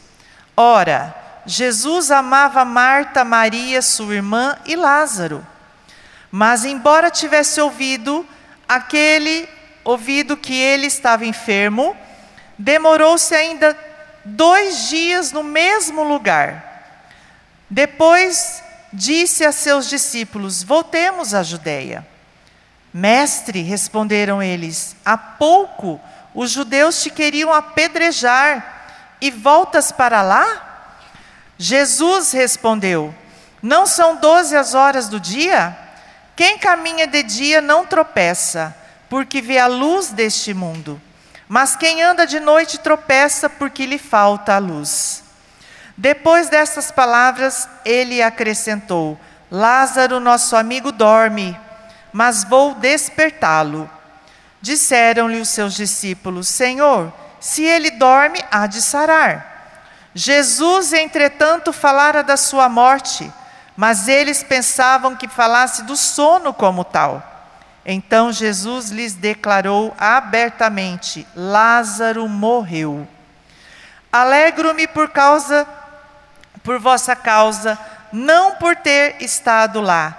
Ora, 0.56 1.14
Jesus 1.44 2.10
amava 2.10 2.64
Marta, 2.64 3.22
Maria, 3.22 3.82
sua 3.82 4.14
irmã 4.14 4.56
e 4.64 4.76
Lázaro. 4.76 5.46
Mas, 6.30 6.64
embora 6.64 7.10
tivesse 7.10 7.60
ouvido 7.60 8.26
aquele 8.66 9.57
ouvido 9.88 10.36
que 10.36 10.54
ele 10.54 10.86
estava 10.86 11.24
enfermo, 11.24 11.96
demorou-se 12.58 13.34
ainda 13.34 13.76
dois 14.22 14.90
dias 14.90 15.32
no 15.32 15.42
mesmo 15.42 16.02
lugar. 16.04 16.84
Depois 17.70 18.62
disse 18.92 19.46
a 19.46 19.52
seus 19.52 19.88
discípulos: 19.88 20.62
Voltemos 20.62 21.32
à 21.32 21.42
Judéia. 21.42 22.06
Mestre, 22.92 23.62
responderam 23.62 24.42
eles, 24.42 24.94
há 25.04 25.16
pouco 25.16 25.98
os 26.34 26.50
judeus 26.50 27.02
te 27.02 27.10
queriam 27.10 27.52
apedrejar 27.52 29.16
e 29.20 29.30
voltas 29.30 29.90
para 29.90 30.20
lá? 30.20 30.96
Jesus 31.56 32.32
respondeu: 32.32 33.14
Não 33.62 33.86
são 33.86 34.16
doze 34.16 34.54
as 34.54 34.74
horas 34.74 35.08
do 35.08 35.18
dia? 35.18 35.74
Quem 36.36 36.58
caminha 36.58 37.06
de 37.06 37.22
dia 37.22 37.62
não 37.62 37.86
tropeça 37.86 38.76
porque 39.08 39.40
vê 39.40 39.58
a 39.58 39.66
luz 39.66 40.10
deste 40.10 40.52
mundo. 40.52 41.00
Mas 41.48 41.74
quem 41.74 42.02
anda 42.02 42.26
de 42.26 42.38
noite 42.38 42.78
tropeça 42.78 43.48
porque 43.48 43.86
lhe 43.86 43.98
falta 43.98 44.54
a 44.54 44.58
luz. 44.58 45.24
Depois 45.96 46.48
dessas 46.48 46.90
palavras, 46.90 47.68
ele 47.84 48.22
acrescentou: 48.22 49.18
Lázaro, 49.50 50.20
nosso 50.20 50.54
amigo, 50.54 50.92
dorme, 50.92 51.58
mas 52.12 52.44
vou 52.44 52.74
despertá-lo. 52.74 53.90
Disseram-lhe 54.60 55.40
os 55.40 55.48
seus 55.48 55.74
discípulos: 55.74 56.48
Senhor, 56.48 57.12
se 57.40 57.64
ele 57.64 57.90
dorme, 57.92 58.44
há 58.50 58.66
de 58.66 58.82
sarar. 58.82 59.56
Jesus, 60.14 60.92
entretanto, 60.92 61.72
falara 61.72 62.22
da 62.22 62.36
sua 62.36 62.68
morte, 62.68 63.32
mas 63.76 64.08
eles 64.08 64.42
pensavam 64.42 65.16
que 65.16 65.28
falasse 65.28 65.84
do 65.84 65.96
sono 65.96 66.52
como 66.52 66.84
tal. 66.84 67.37
Então 67.84 68.32
Jesus 68.32 68.90
lhes 68.90 69.14
declarou 69.14 69.94
abertamente: 69.98 71.26
Lázaro 71.34 72.28
morreu. 72.28 73.06
Alegro-me 74.12 74.86
por 74.86 75.10
causa 75.10 75.66
por 76.68 76.78
vossa 76.78 77.16
causa, 77.16 77.78
não 78.12 78.56
por 78.56 78.76
ter 78.76 79.22
estado 79.22 79.80
lá, 79.80 80.14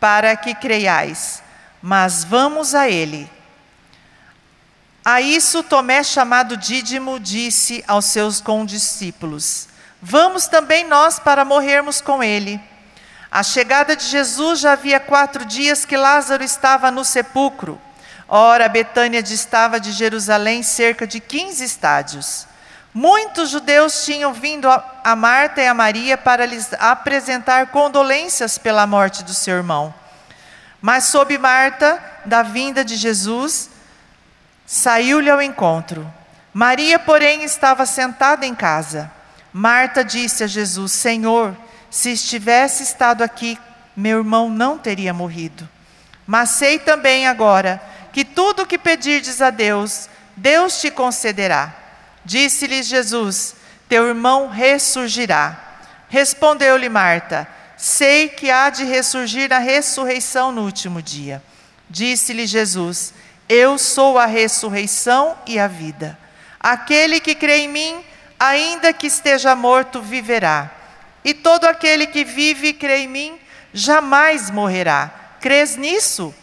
para 0.00 0.36
que 0.36 0.56
creiais, 0.56 1.40
mas 1.80 2.24
vamos 2.24 2.74
a 2.74 2.88
ele. 2.88 3.30
A 5.04 5.20
isso 5.20 5.62
Tomé, 5.62 6.02
chamado 6.02 6.56
Dídimo, 6.56 7.20
disse 7.20 7.84
aos 7.86 8.06
seus 8.06 8.40
condiscípulos: 8.40 9.68
Vamos 10.00 10.48
também 10.48 10.84
nós 10.84 11.20
para 11.20 11.44
morrermos 11.44 12.00
com 12.00 12.24
ele. 12.24 12.60
A 13.32 13.42
chegada 13.42 13.96
de 13.96 14.04
Jesus 14.04 14.60
já 14.60 14.72
havia 14.72 15.00
quatro 15.00 15.46
dias 15.46 15.86
que 15.86 15.96
Lázaro 15.96 16.44
estava 16.44 16.90
no 16.90 17.02
sepulcro. 17.02 17.80
Ora, 18.28 18.68
Betânia 18.68 19.22
distava 19.22 19.80
de 19.80 19.90
Jerusalém 19.90 20.62
cerca 20.62 21.06
de 21.06 21.18
15 21.18 21.64
estádios. 21.64 22.46
Muitos 22.92 23.48
judeus 23.48 24.04
tinham 24.04 24.34
vindo 24.34 24.68
a 24.68 25.16
Marta 25.16 25.62
e 25.62 25.66
a 25.66 25.72
Maria 25.72 26.18
para 26.18 26.44
lhes 26.44 26.74
apresentar 26.74 27.68
condolências 27.68 28.58
pela 28.58 28.86
morte 28.86 29.24
do 29.24 29.32
seu 29.32 29.56
irmão. 29.56 29.94
Mas 30.78 31.04
soube 31.04 31.38
Marta 31.38 32.02
da 32.26 32.42
vinda 32.42 32.84
de 32.84 32.96
Jesus, 32.96 33.70
saiu-lhe 34.66 35.30
ao 35.30 35.40
encontro. 35.40 36.06
Maria, 36.52 36.98
porém, 36.98 37.44
estava 37.44 37.86
sentada 37.86 38.44
em 38.44 38.54
casa. 38.54 39.10
Marta 39.54 40.04
disse 40.04 40.44
a 40.44 40.46
Jesus: 40.46 40.92
Senhor, 40.92 41.56
se 41.92 42.10
estivesse 42.10 42.82
estado 42.82 43.22
aqui, 43.22 43.58
meu 43.94 44.20
irmão 44.20 44.48
não 44.48 44.78
teria 44.78 45.12
morrido. 45.12 45.68
Mas 46.26 46.48
sei 46.52 46.78
também 46.78 47.28
agora 47.28 47.82
que 48.14 48.24
tudo 48.24 48.62
o 48.62 48.66
que 48.66 48.78
pedirdes 48.78 49.42
a 49.42 49.50
Deus, 49.50 50.08
Deus 50.34 50.80
te 50.80 50.90
concederá. 50.90 51.70
Disse-lhe 52.24 52.82
Jesus: 52.82 53.56
Teu 53.90 54.08
irmão 54.08 54.48
ressurgirá. 54.48 55.82
Respondeu-lhe 56.08 56.88
Marta: 56.88 57.46
Sei 57.76 58.26
que 58.30 58.50
há 58.50 58.70
de 58.70 58.84
ressurgir 58.84 59.50
na 59.50 59.58
ressurreição 59.58 60.50
no 60.50 60.62
último 60.62 61.02
dia. 61.02 61.42
Disse-lhe 61.90 62.46
Jesus: 62.46 63.12
Eu 63.46 63.76
sou 63.76 64.18
a 64.18 64.24
ressurreição 64.24 65.36
e 65.46 65.58
a 65.58 65.68
vida. 65.68 66.18
Aquele 66.58 67.20
que 67.20 67.34
crê 67.34 67.64
em 67.64 67.68
mim, 67.68 68.02
ainda 68.40 68.94
que 68.94 69.08
esteja 69.08 69.54
morto, 69.54 70.00
viverá. 70.00 70.70
E 71.24 71.32
todo 71.32 71.64
aquele 71.64 72.06
que 72.06 72.24
vive 72.24 72.68
e 72.68 72.72
crê 72.72 72.98
em 72.98 73.08
mim, 73.08 73.38
jamais 73.72 74.50
morrerá. 74.50 75.10
Crês 75.40 75.76
nisso? 75.76 76.34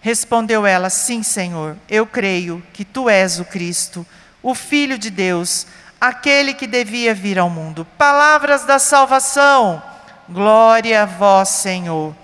Respondeu 0.00 0.66
ela: 0.66 0.90
Sim, 0.90 1.22
Senhor, 1.22 1.76
eu 1.88 2.06
creio 2.06 2.62
que 2.72 2.84
tu 2.84 3.08
és 3.08 3.40
o 3.40 3.44
Cristo, 3.44 4.06
o 4.42 4.54
Filho 4.54 4.98
de 4.98 5.10
Deus, 5.10 5.66
aquele 6.00 6.54
que 6.54 6.66
devia 6.66 7.14
vir 7.14 7.38
ao 7.38 7.50
mundo. 7.50 7.86
Palavras 7.96 8.64
da 8.64 8.78
salvação. 8.78 9.82
Glória 10.28 11.02
a 11.02 11.06
vós, 11.06 11.48
Senhor. 11.48 12.14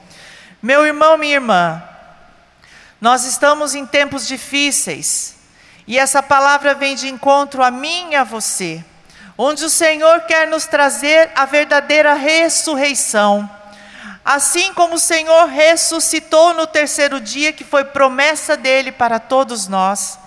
Meu 0.62 0.86
irmão, 0.86 1.18
minha 1.18 1.34
irmã, 1.34 1.82
nós 3.00 3.24
estamos 3.24 3.74
em 3.74 3.84
tempos 3.84 4.26
difíceis 4.26 5.36
e 5.86 5.98
essa 5.98 6.22
palavra 6.22 6.74
vem 6.74 6.94
de 6.94 7.08
encontro 7.08 7.62
a 7.62 7.70
mim 7.70 8.10
e 8.12 8.16
a 8.16 8.24
você, 8.24 8.82
onde 9.36 9.64
o 9.64 9.70
Senhor 9.70 10.20
quer 10.22 10.46
nos 10.46 10.66
trazer 10.66 11.30
a 11.34 11.44
verdadeira 11.44 12.14
ressurreição. 12.14 13.48
Assim 14.24 14.72
como 14.72 14.94
o 14.94 14.98
Senhor 14.98 15.46
ressuscitou 15.46 16.54
no 16.54 16.66
terceiro 16.66 17.20
dia, 17.20 17.52
que 17.52 17.64
foi 17.64 17.84
promessa 17.84 18.56
dele 18.56 18.90
para 18.90 19.18
todos 19.18 19.68
nós. 19.68 20.18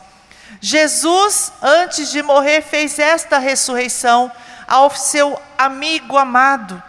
Jesus, 0.62 1.52
antes 1.62 2.12
de 2.12 2.22
morrer, 2.22 2.62
fez 2.62 3.00
esta 3.00 3.38
ressurreição 3.38 4.32
ao 4.68 4.90
seu 4.92 5.42
amigo 5.58 6.18
amado, 6.18 6.84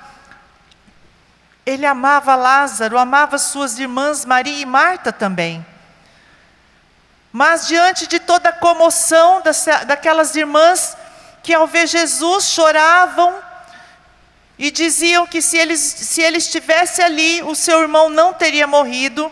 ele 1.64 1.84
amava 1.84 2.34
Lázaro, 2.34 2.98
amava 2.98 3.36
suas 3.36 3.78
irmãs 3.78 4.24
Maria 4.24 4.62
e 4.62 4.64
Marta 4.64 5.12
também. 5.12 5.64
Mas 7.30 7.68
diante 7.68 8.06
de 8.06 8.18
toda 8.18 8.48
a 8.48 8.54
comoção 8.54 9.42
daquelas 9.86 10.34
irmãs 10.34 10.96
que 11.42 11.54
ao 11.54 11.66
ver 11.66 11.86
Jesus 11.86 12.46
choravam 12.46 13.34
e 14.58 14.70
diziam 14.70 15.26
que 15.26 15.40
se 15.40 15.56
ele, 15.56 15.76
se 15.76 16.20
ele 16.20 16.38
estivesse 16.38 17.00
ali, 17.00 17.42
o 17.42 17.54
seu 17.54 17.80
irmão 17.80 18.10
não 18.10 18.32
teria 18.32 18.66
morrido, 18.66 19.30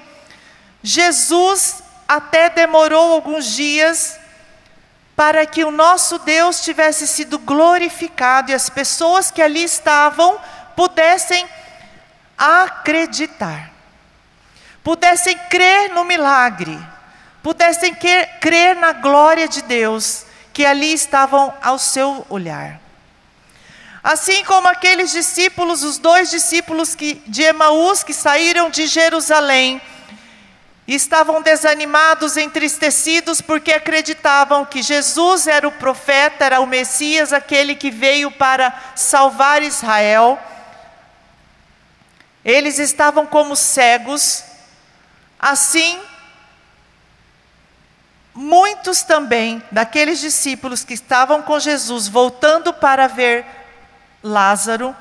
Jesus 0.83 1.83
até 2.07 2.49
demorou 2.49 3.13
alguns 3.13 3.47
dias 3.47 4.19
para 5.17 5.47
que 5.47 5.65
o 5.65 5.71
nosso 5.71 6.19
Deus 6.19 6.63
tivesse 6.63 7.09
sido 7.09 7.39
glorificado 7.39 8.51
e 8.51 8.55
as 8.55 8.69
pessoas 8.69 9.31
que 9.31 9.43
ali 9.43 9.65
estavam 9.65 10.39
pudessem 10.77 11.49
acreditar, 12.37 13.73
pudessem 14.85 15.37
crer 15.49 15.93
no 15.95 16.05
milagre, 16.05 16.79
pudessem 17.43 17.97
crer 18.41 18.77
na 18.77 18.93
glória 18.93 19.49
de 19.49 19.63
Deus 19.63 20.26
que 20.57 20.65
ali 20.65 20.95
estavam 20.95 21.53
ao 21.61 21.79
seu 21.79 22.25
olhar. 22.31 22.81
Assim 24.03 24.43
como 24.43 24.67
aqueles 24.69 25.11
discípulos, 25.13 25.83
os 25.83 25.99
dois 25.99 26.31
discípulos 26.31 26.95
que, 26.95 27.23
de 27.27 27.43
Emaús 27.43 28.03
que 28.03 28.15
saíram 28.15 28.71
de 28.71 28.87
Jerusalém, 28.87 29.83
estavam 30.89 31.43
desanimados, 31.43 32.39
entristecidos, 32.39 33.43
porque 33.43 33.71
acreditavam 33.71 34.65
que 34.65 34.81
Jesus 34.81 35.47
era 35.47 35.69
o 35.69 35.73
profeta, 35.73 36.47
era 36.47 36.61
o 36.61 36.67
Messias, 36.67 37.35
aquele 37.35 37.75
que 37.75 37.91
veio 37.91 38.31
para 38.31 38.75
salvar 38.95 39.63
Israel. 39.63 40.39
Eles 42.43 42.79
estavam 42.79 43.27
como 43.27 43.55
cegos, 43.55 44.43
assim, 45.39 46.01
muitos 48.37 49.03
também 49.03 49.63
daqueles 49.73 50.21
discípulos 50.21 50.85
que 50.85 50.93
estavam 50.93 51.41
com 51.41 51.59
Jesus, 51.59 52.07
voltando 52.07 52.73
para 52.73 53.07
ver 53.07 53.47
Lázaro, 54.23 54.95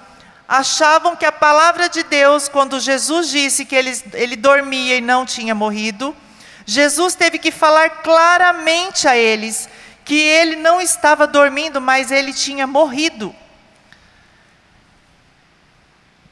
achavam 0.47 1.15
que 1.17 1.25
a 1.25 1.31
palavra 1.31 1.89
de 1.89 2.01
Deus, 2.03 2.47
quando 2.47 2.79
Jesus 2.79 3.29
disse 3.29 3.65
que 3.65 3.75
ele, 3.75 4.01
ele 4.13 4.37
dormia 4.37 4.95
e 4.95 5.01
não 5.01 5.25
tinha 5.25 5.53
morrido, 5.53 6.15
Jesus 6.65 7.13
teve 7.13 7.37
que 7.37 7.51
falar 7.51 8.01
claramente 8.01 9.07
a 9.07 9.17
eles 9.17 9.67
que 10.05 10.15
ele 10.15 10.55
não 10.55 10.79
estava 10.79 11.27
dormindo, 11.27 11.81
mas 11.81 12.11
ele 12.11 12.31
tinha 12.31 12.65
morrido. 12.65 13.35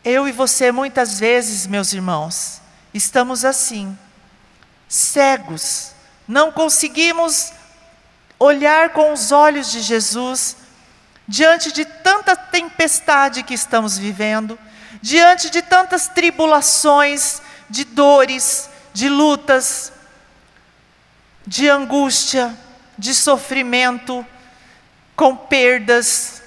Eu 0.05 0.27
e 0.27 0.31
você, 0.31 0.71
muitas 0.71 1.19
vezes, 1.19 1.65
meus 1.65 1.91
irmãos, 1.91 2.61
estamos 2.93 3.43
assim, 3.43 3.97
cegos, 4.87 5.92
não 6.33 6.51
conseguimos 6.51 7.53
olhar 8.39 8.89
com 8.89 9.13
os 9.13 9.31
olhos 9.31 9.71
de 9.71 9.81
Jesus 9.81 10.57
diante 11.27 11.71
de 11.71 11.85
tanta 11.85 12.35
tempestade 12.35 13.43
que 13.43 13.53
estamos 13.53 13.99
vivendo, 13.99 14.57
diante 14.99 15.51
de 15.51 15.61
tantas 15.61 16.07
tribulações, 16.07 17.39
de 17.69 17.83
dores, 17.83 18.67
de 18.91 19.09
lutas, 19.09 19.93
de 21.45 21.69
angústia, 21.69 22.57
de 22.97 23.13
sofrimento, 23.13 24.25
com 25.15 25.35
perdas, 25.35 26.41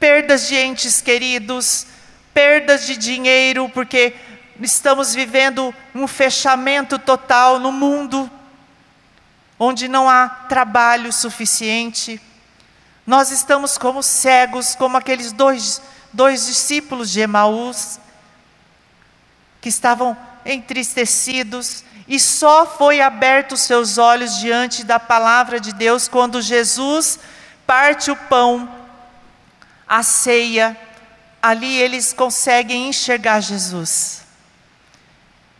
perdas 0.00 0.48
de 0.48 0.56
entes 0.56 1.00
queridos, 1.00 1.86
perdas 2.34 2.84
de 2.84 2.96
dinheiro, 2.96 3.70
porque 3.72 4.12
estamos 4.60 5.14
vivendo 5.14 5.72
um 5.94 6.08
fechamento 6.08 6.98
total 6.98 7.60
no 7.60 7.70
mundo, 7.70 8.28
onde 9.58 9.88
não 9.88 10.08
há 10.08 10.28
trabalho 10.28 11.12
suficiente. 11.12 12.20
Nós 13.06 13.30
estamos 13.30 13.78
como 13.78 14.02
cegos, 14.02 14.74
como 14.74 14.96
aqueles 14.96 15.32
dois, 15.32 15.80
dois 16.12 16.46
discípulos 16.46 17.10
de 17.10 17.20
Emaús, 17.20 17.98
que 19.60 19.68
estavam 19.68 20.16
entristecidos, 20.44 21.84
e 22.06 22.20
só 22.20 22.66
foi 22.66 23.00
aberto 23.00 23.56
seus 23.56 23.96
olhos 23.96 24.38
diante 24.38 24.84
da 24.84 25.00
palavra 25.00 25.58
de 25.58 25.72
Deus 25.72 26.06
quando 26.06 26.42
Jesus 26.42 27.18
parte 27.66 28.10
o 28.10 28.16
pão, 28.16 28.68
a 29.88 30.02
ceia, 30.02 30.76
ali 31.42 31.76
eles 31.76 32.12
conseguem 32.12 32.88
enxergar 32.88 33.40
Jesus. 33.40 34.22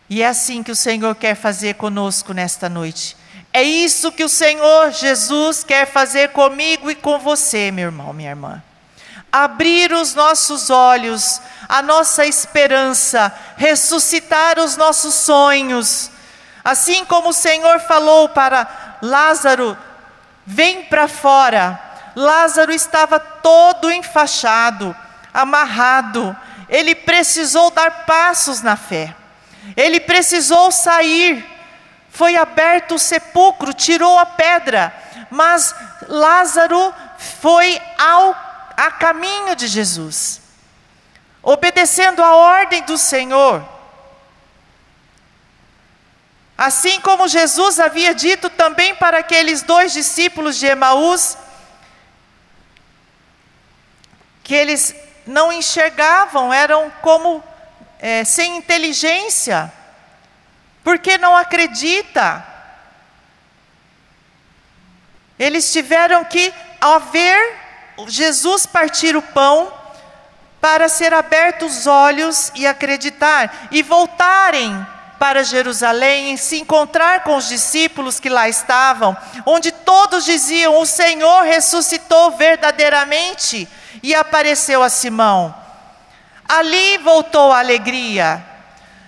E 0.09 0.21
é 0.21 0.27
assim 0.27 0.61
que 0.61 0.71
o 0.71 0.75
Senhor 0.75 1.15
quer 1.15 1.35
fazer 1.35 1.75
conosco 1.75 2.33
nesta 2.33 2.69
noite. 2.69 3.17
É 3.55 3.63
isso 3.63 4.11
que 4.11 4.21
o 4.21 4.27
Senhor 4.27 4.91
Jesus 4.91 5.63
quer 5.63 5.87
fazer 5.87 6.31
comigo 6.31 6.91
e 6.91 6.95
com 6.95 7.19
você, 7.19 7.71
meu 7.71 7.85
irmão, 7.85 8.11
minha 8.11 8.31
irmã. 8.31 8.61
Abrir 9.31 9.93
os 9.93 10.13
nossos 10.13 10.69
olhos, 10.69 11.39
a 11.69 11.81
nossa 11.81 12.25
esperança, 12.25 13.33
ressuscitar 13.55 14.59
os 14.59 14.75
nossos 14.75 15.15
sonhos. 15.15 16.11
Assim 16.65 17.05
como 17.05 17.29
o 17.29 17.33
Senhor 17.33 17.79
falou 17.79 18.27
para 18.27 18.97
Lázaro: 19.01 19.77
vem 20.45 20.83
para 20.83 21.07
fora. 21.07 21.79
Lázaro 22.13 22.73
estava 22.73 23.17
todo 23.21 23.89
enfaixado, 23.89 24.93
amarrado, 25.33 26.35
ele 26.67 26.93
precisou 26.93 27.71
dar 27.71 28.03
passos 28.05 28.61
na 28.61 28.75
fé, 28.75 29.15
ele 29.77 30.01
precisou 30.01 30.73
sair. 30.73 31.54
Foi 32.15 32.37
aberto 32.37 32.95
o 32.95 32.99
sepulcro, 32.99 33.73
tirou 33.73 34.17
a 34.17 34.25
pedra, 34.25 34.95
mas 35.29 35.75
Lázaro 36.07 36.93
foi 37.17 37.77
ao 37.97 38.33
a 38.77 38.89
caminho 38.89 39.53
de 39.53 39.67
Jesus, 39.67 40.39
obedecendo 41.43 42.23
a 42.23 42.33
ordem 42.33 42.83
do 42.83 42.97
Senhor. 42.97 43.67
Assim 46.57 47.01
como 47.01 47.27
Jesus 47.27 47.81
havia 47.81 48.15
dito 48.15 48.49
também 48.49 48.95
para 48.95 49.17
aqueles 49.17 49.61
dois 49.61 49.91
discípulos 49.91 50.57
de 50.57 50.67
Emaús, 50.67 51.37
que 54.41 54.55
eles 54.55 54.95
não 55.27 55.51
enxergavam, 55.51 56.53
eram 56.53 56.89
como 57.01 57.43
é, 57.99 58.23
sem 58.23 58.55
inteligência, 58.55 59.69
Porque 60.85 61.17
não 61.17 61.35
acredita. 61.35 62.45
Eles 65.37 65.73
tiveram 65.73 66.23
que, 66.23 66.53
ao 66.79 66.99
ver 66.99 67.57
Jesus 68.07 68.67
partir 68.67 69.17
o 69.17 69.21
pão, 69.21 69.73
para 70.61 70.87
ser 70.87 71.11
abertos 71.11 71.79
os 71.79 71.87
olhos 71.87 72.51
e 72.53 72.67
acreditar, 72.67 73.67
e 73.71 73.81
voltarem 73.81 74.85
para 75.17 75.43
Jerusalém 75.43 76.33
e 76.33 76.37
se 76.37 76.59
encontrar 76.59 77.23
com 77.23 77.35
os 77.35 77.47
discípulos 77.47 78.19
que 78.19 78.29
lá 78.29 78.47
estavam, 78.47 79.17
onde 79.43 79.71
todos 79.71 80.23
diziam: 80.23 80.79
O 80.79 80.85
Senhor 80.85 81.41
ressuscitou 81.41 82.37
verdadeiramente 82.37 83.67
e 84.03 84.13
apareceu 84.13 84.83
a 84.83 84.89
Simão. 84.89 85.55
Ali 86.47 86.99
voltou 86.99 87.51
a 87.51 87.57
alegria. 87.57 88.54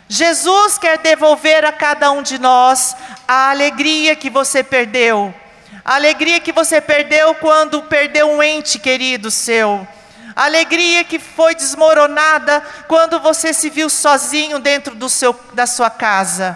Jesus 0.08 0.78
quer 0.78 0.98
devolver 1.00 1.66
a 1.66 1.72
cada 1.72 2.12
um 2.12 2.22
de 2.22 2.38
nós 2.38 2.96
a 3.28 3.50
alegria 3.50 4.16
que 4.16 4.30
você 4.30 4.64
perdeu. 4.64 5.34
A 5.84 5.96
alegria 5.96 6.40
que 6.40 6.52
você 6.52 6.80
perdeu 6.80 7.36
quando 7.36 7.84
perdeu 7.84 8.30
um 8.30 8.42
ente 8.42 8.80
querido 8.80 9.30
seu 9.30 9.88
a 10.38 10.44
alegria 10.44 11.04
que 11.04 11.18
foi 11.18 11.56
desmoronada 11.56 12.62
quando 12.88 13.20
você 13.20 13.52
se 13.52 13.72
viu 13.72 13.90
sozinho 13.90 14.60
dentro 14.60 14.94
do 14.94 15.10
seu, 15.10 15.34
da 15.54 15.66
sua 15.66 15.90
casa. 15.90 16.56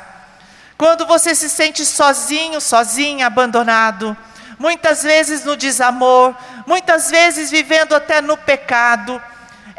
Quando 0.78 1.04
você 1.08 1.34
se 1.34 1.50
sente 1.50 1.84
sozinho, 1.84 2.62
sozinha, 2.62 3.26
abandonado. 3.26 4.16
Muitas 4.60 5.02
vezes 5.02 5.44
no 5.44 5.58
desamor, 5.58 6.36
muitas 6.68 7.10
vezes 7.10 7.50
vivendo 7.50 7.96
até 7.96 8.22
no 8.22 8.38
pecado. 8.38 9.20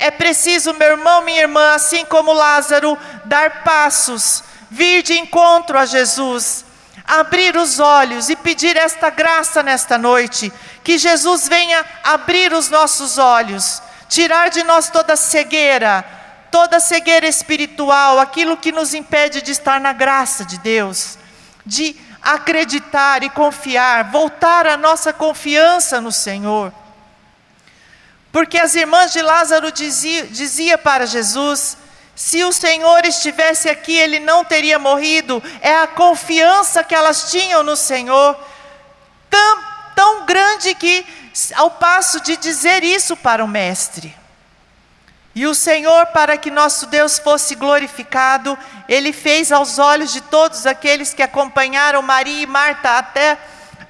É 0.03 0.11
preciso, 0.11 0.75
meu 0.75 0.89
irmão, 0.89 1.23
minha 1.23 1.43
irmã, 1.43 1.75
assim 1.75 2.05
como 2.05 2.33
Lázaro, 2.33 2.99
dar 3.25 3.63
passos, 3.63 4.43
vir 4.69 5.01
de 5.01 5.17
encontro 5.17 5.79
a 5.79 5.87
Jesus, 5.87 6.65
abrir 7.07 7.57
os 7.57 7.79
olhos 7.79 8.29
e 8.29 8.35
pedir 8.35 8.77
esta 8.77 9.11
graça 9.11 9.63
nesta 9.63 9.97
noite, 9.97 10.53
que 10.83 10.99
Jesus 10.99 11.47
venha 11.47 11.87
abrir 12.03 12.53
os 12.53 12.69
nossos 12.69 13.17
olhos, 13.17 13.81
tirar 14.09 14.51
de 14.51 14.65
nós 14.65 14.91
toda 14.91 15.15
cegueira, 15.15 16.05
toda 16.51 16.81
cegueira 16.81 17.29
espiritual, 17.29 18.19
aquilo 18.19 18.57
que 18.57 18.73
nos 18.73 18.95
impede 18.95 19.41
de 19.41 19.53
estar 19.53 19.81
na 19.81 19.93
graça 19.93 20.45
de 20.45 20.59
Deus, 20.59 21.17
de 21.65 21.95
acreditar 22.21 23.23
e 23.23 23.31
confiar, 23.31 24.11
voltar 24.11 24.67
a 24.67 24.77
nossa 24.77 25.13
confiança 25.13 26.01
no 26.01 26.11
Senhor. 26.11 26.82
Porque 28.33 28.59
as 28.59 28.75
irmãs 28.75 29.13
de 29.13 29.21
Lázaro 29.21 29.71
dizia, 29.71 30.27
dizia 30.27 30.79
para 30.79 31.07
Jesus: 31.07 31.77
se 32.17 32.43
o 32.43 32.51
Senhor 32.51 33.05
estivesse 33.05 33.69
aqui, 33.69 33.95
ele 33.95 34.19
não 34.19 34.45
teria 34.45 34.79
morrido. 34.79 35.43
É 35.61 35.77
a 35.77 35.87
confiança 35.87 36.83
que 36.83 36.95
elas 36.95 37.31
tinham 37.31 37.63
no 37.63 37.77
Senhor, 37.77 38.37
tão, 39.29 39.65
tão 39.95 40.27
grande 40.27 40.75
que 40.75 41.05
ao 41.55 41.71
passo 41.71 42.21
de 42.21 42.37
dizer 42.37 42.83
isso 42.83 43.17
para 43.17 43.45
o 43.45 43.49
Mestre. 43.49 44.15
E 45.35 45.47
o 45.47 45.55
Senhor, 45.55 46.07
para 46.07 46.37
que 46.37 46.51
nosso 46.51 46.87
Deus 46.87 47.19
fosse 47.19 47.55
glorificado, 47.55 48.59
ele 48.87 49.13
fez 49.15 49.51
aos 49.51 49.79
olhos 49.79 50.13
de 50.13 50.21
todos 50.21 50.67
aqueles 50.67 51.15
que 51.15 51.23
acompanharam 51.23 52.03
Maria 52.03 52.43
e 52.43 52.47
Marta 52.47 52.99
até, 52.99 53.39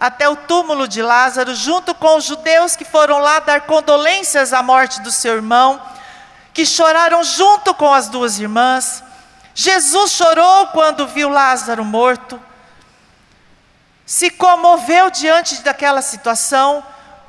até 0.03 0.29
o 0.29 0.35
túmulo 0.35 0.89
de 0.89 1.01
Lázaro, 1.01 1.55
junto 1.55 1.95
com 1.95 2.17
os 2.17 2.25
judeus 2.25 2.75
que 2.75 2.85
foram 2.85 3.21
lá 3.21 3.39
dar 3.39 3.61
condolências 3.61 4.53
à 4.53 4.61
morte 4.61 5.01
do 5.01 5.13
seu 5.13 5.37
irmão, 5.37 5.81
que 6.53 6.67
choraram 6.67 7.23
junto 7.23 7.73
com 7.73 7.95
as 7.95 8.09
duas 8.09 8.41
irmãs. 8.41 9.01
Jesus 9.55 10.11
chorou 10.11 10.67
quando 10.73 11.07
viu 11.07 11.29
Lázaro 11.29 11.85
morto, 11.85 12.43
se 14.05 14.29
comoveu 14.29 15.09
diante 15.09 15.63
daquela 15.63 16.03
situação, 16.03 16.83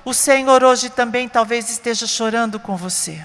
o 0.03 0.11
Senhor 0.11 0.63
hoje 0.63 0.89
também 0.89 1.30
talvez 1.30 1.69
esteja 1.69 2.07
chorando 2.07 2.59
com 2.59 2.76
você. 2.76 3.24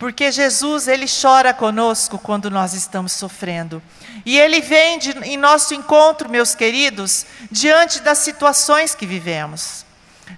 Porque 0.00 0.32
Jesus, 0.32 0.88
Ele 0.88 1.04
chora 1.06 1.52
conosco 1.52 2.18
quando 2.18 2.50
nós 2.50 2.72
estamos 2.72 3.12
sofrendo. 3.12 3.82
E 4.24 4.38
Ele 4.38 4.62
vem 4.62 4.98
de, 4.98 5.10
em 5.26 5.36
nosso 5.36 5.74
encontro, 5.74 6.26
meus 6.26 6.54
queridos, 6.54 7.26
diante 7.50 8.00
das 8.00 8.16
situações 8.16 8.94
que 8.94 9.04
vivemos, 9.04 9.84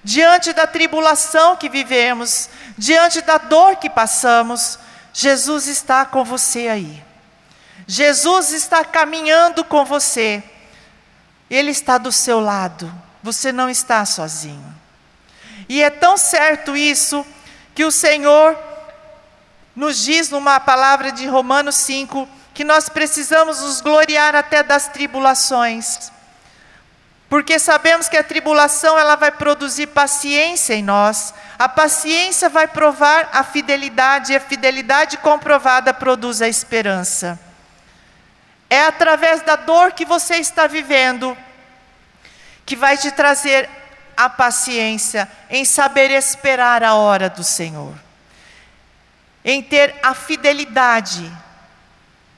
diante 0.03 0.53
da 0.53 0.67
tribulação 0.67 1.55
que 1.55 1.69
vivemos, 1.69 2.51
diante 2.77 3.21
da 3.21 3.39
dor 3.39 3.77
que 3.77 3.89
passamos. 3.89 4.81
Jesus 5.13 5.69
está 5.69 6.05
com 6.05 6.25
você 6.25 6.67
aí. 6.67 7.01
Jesus 7.87 8.53
está 8.53 8.85
caminhando 8.85 9.63
com 9.63 9.85
você. 9.85 10.43
Ele 11.49 11.71
está 11.71 11.99
do 11.99 12.11
seu 12.11 12.41
lado. 12.41 12.93
Você 13.23 13.53
não 13.53 13.71
está 13.71 14.05
sozinho. 14.05 14.75
E 15.69 15.81
é 15.81 15.89
tão 15.89 16.17
certo 16.17 16.77
isso 16.77 17.25
que 17.77 17.85
o 17.85 17.93
Senhor 17.93 18.72
nos 19.75 19.99
diz 20.05 20.31
numa 20.31 20.61
palavra 20.61 21.11
de 21.11 21.27
Romanos 21.27 21.77
5 21.77 22.29
que 22.55 22.65
nós 22.65 22.89
precisamos 22.89 23.61
nos 23.61 23.81
gloriar 23.81 24.35
até 24.35 24.63
das 24.63 24.89
tribulações. 24.89 26.13
Porque 27.29 27.59
sabemos 27.59 28.11
que 28.11 28.17
a 28.19 28.23
tribulação 28.23 28.99
ela 28.99 29.17
vai 29.17 29.31
produzir 29.31 29.87
paciência 29.87 30.75
em 30.75 30.83
nós. 30.83 31.33
A 31.59 31.67
paciência 31.67 32.51
vai 32.51 32.69
provar 32.69 33.31
a 33.33 33.43
fidelidade 33.43 34.33
e 34.33 34.37
a 34.37 34.41
fidelidade 34.41 35.17
comprovada 35.17 35.95
produz 35.95 36.43
a 36.43 36.49
esperança. 36.49 37.41
É 38.69 38.83
através 38.85 39.41
da 39.41 39.57
dor 39.57 39.93
que 39.93 40.05
você 40.05 40.37
está 40.37 40.67
vivendo 40.67 41.35
que 42.67 42.77
vai 42.77 42.99
te 42.99 43.11
trazer 43.11 43.69
a 44.17 44.29
paciência 44.29 45.29
em 45.51 45.65
saber 45.65 46.11
esperar 46.11 46.83
a 46.85 46.95
hora 46.95 47.29
do 47.29 47.43
Senhor, 47.43 47.95
em 49.45 49.63
ter 49.63 49.95
a 50.03 50.15
fidelidade, 50.15 51.31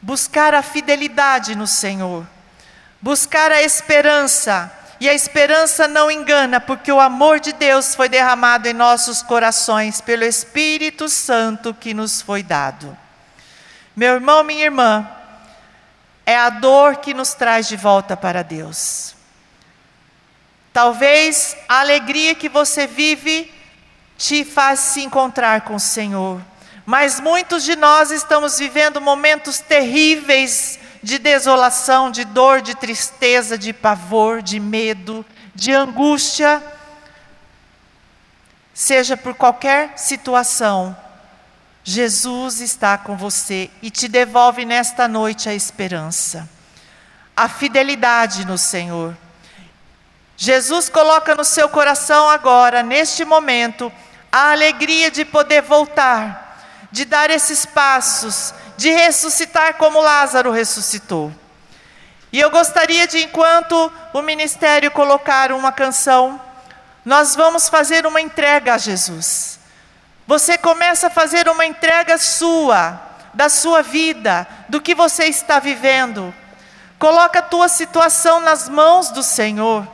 buscar 0.00 0.54
a 0.54 0.62
fidelidade 0.62 1.54
no 1.54 1.66
Senhor, 1.66 2.26
buscar 3.00 3.50
a 3.52 3.62
esperança. 3.62 4.72
E 5.00 5.08
a 5.08 5.12
esperança 5.12 5.88
não 5.88 6.10
engana, 6.10 6.60
porque 6.60 6.90
o 6.90 7.00
amor 7.00 7.40
de 7.40 7.52
Deus 7.52 7.94
foi 7.94 8.08
derramado 8.08 8.68
em 8.68 8.72
nossos 8.72 9.22
corações 9.22 10.00
pelo 10.00 10.24
Espírito 10.24 11.08
Santo 11.08 11.74
que 11.74 11.92
nos 11.92 12.22
foi 12.22 12.42
dado. 12.42 12.96
Meu 13.94 14.14
irmão, 14.14 14.42
minha 14.44 14.64
irmã, 14.64 15.06
é 16.24 16.36
a 16.36 16.48
dor 16.48 16.96
que 16.96 17.12
nos 17.12 17.34
traz 17.34 17.68
de 17.68 17.76
volta 17.76 18.16
para 18.16 18.42
Deus. 18.42 19.14
Talvez 20.72 21.56
a 21.68 21.80
alegria 21.80 22.34
que 22.34 22.48
você 22.48 22.86
vive 22.86 23.52
te 24.16 24.44
faz 24.44 24.80
se 24.80 25.02
encontrar 25.02 25.60
com 25.62 25.74
o 25.74 25.80
Senhor. 25.80 26.40
Mas 26.86 27.18
muitos 27.18 27.64
de 27.64 27.76
nós 27.76 28.10
estamos 28.10 28.58
vivendo 28.58 29.00
momentos 29.00 29.58
terríveis 29.58 30.78
de 31.02 31.18
desolação, 31.18 32.10
de 32.10 32.24
dor, 32.24 32.60
de 32.60 32.74
tristeza, 32.74 33.56
de 33.56 33.72
pavor, 33.72 34.42
de 34.42 34.60
medo, 34.60 35.24
de 35.54 35.72
angústia. 35.72 36.62
Seja 38.72 39.16
por 39.16 39.34
qualquer 39.34 39.96
situação, 39.96 40.96
Jesus 41.82 42.60
está 42.60 42.96
com 42.96 43.16
você 43.16 43.70
e 43.82 43.90
te 43.90 44.08
devolve 44.08 44.64
nesta 44.64 45.06
noite 45.06 45.48
a 45.48 45.54
esperança, 45.54 46.48
a 47.36 47.48
fidelidade 47.48 48.46
no 48.46 48.56
Senhor. 48.56 49.14
Jesus 50.36 50.88
coloca 50.88 51.34
no 51.34 51.44
seu 51.44 51.68
coração 51.68 52.28
agora, 52.28 52.82
neste 52.82 53.24
momento, 53.24 53.92
a 54.32 54.50
alegria 54.50 55.10
de 55.10 55.24
poder 55.24 55.62
voltar, 55.62 56.43
de 56.94 57.04
dar 57.04 57.28
esses 57.28 57.66
passos, 57.66 58.54
de 58.76 58.88
ressuscitar 58.88 59.74
como 59.74 60.00
Lázaro 60.00 60.52
ressuscitou. 60.52 61.32
E 62.32 62.38
eu 62.38 62.52
gostaria 62.52 63.04
de, 63.08 63.18
enquanto 63.18 63.92
o 64.12 64.22
ministério 64.22 64.92
colocar 64.92 65.50
uma 65.50 65.72
canção, 65.72 66.40
nós 67.04 67.34
vamos 67.34 67.68
fazer 67.68 68.06
uma 68.06 68.20
entrega 68.20 68.74
a 68.74 68.78
Jesus. 68.78 69.58
Você 70.24 70.56
começa 70.56 71.08
a 71.08 71.10
fazer 71.10 71.48
uma 71.48 71.66
entrega 71.66 72.16
sua, 72.16 73.00
da 73.34 73.48
sua 73.48 73.82
vida, 73.82 74.46
do 74.68 74.80
que 74.80 74.94
você 74.94 75.24
está 75.24 75.58
vivendo. 75.58 76.32
Coloca 76.96 77.40
a 77.40 77.42
tua 77.42 77.66
situação 77.66 78.38
nas 78.38 78.68
mãos 78.68 79.10
do 79.10 79.24
Senhor. 79.24 79.84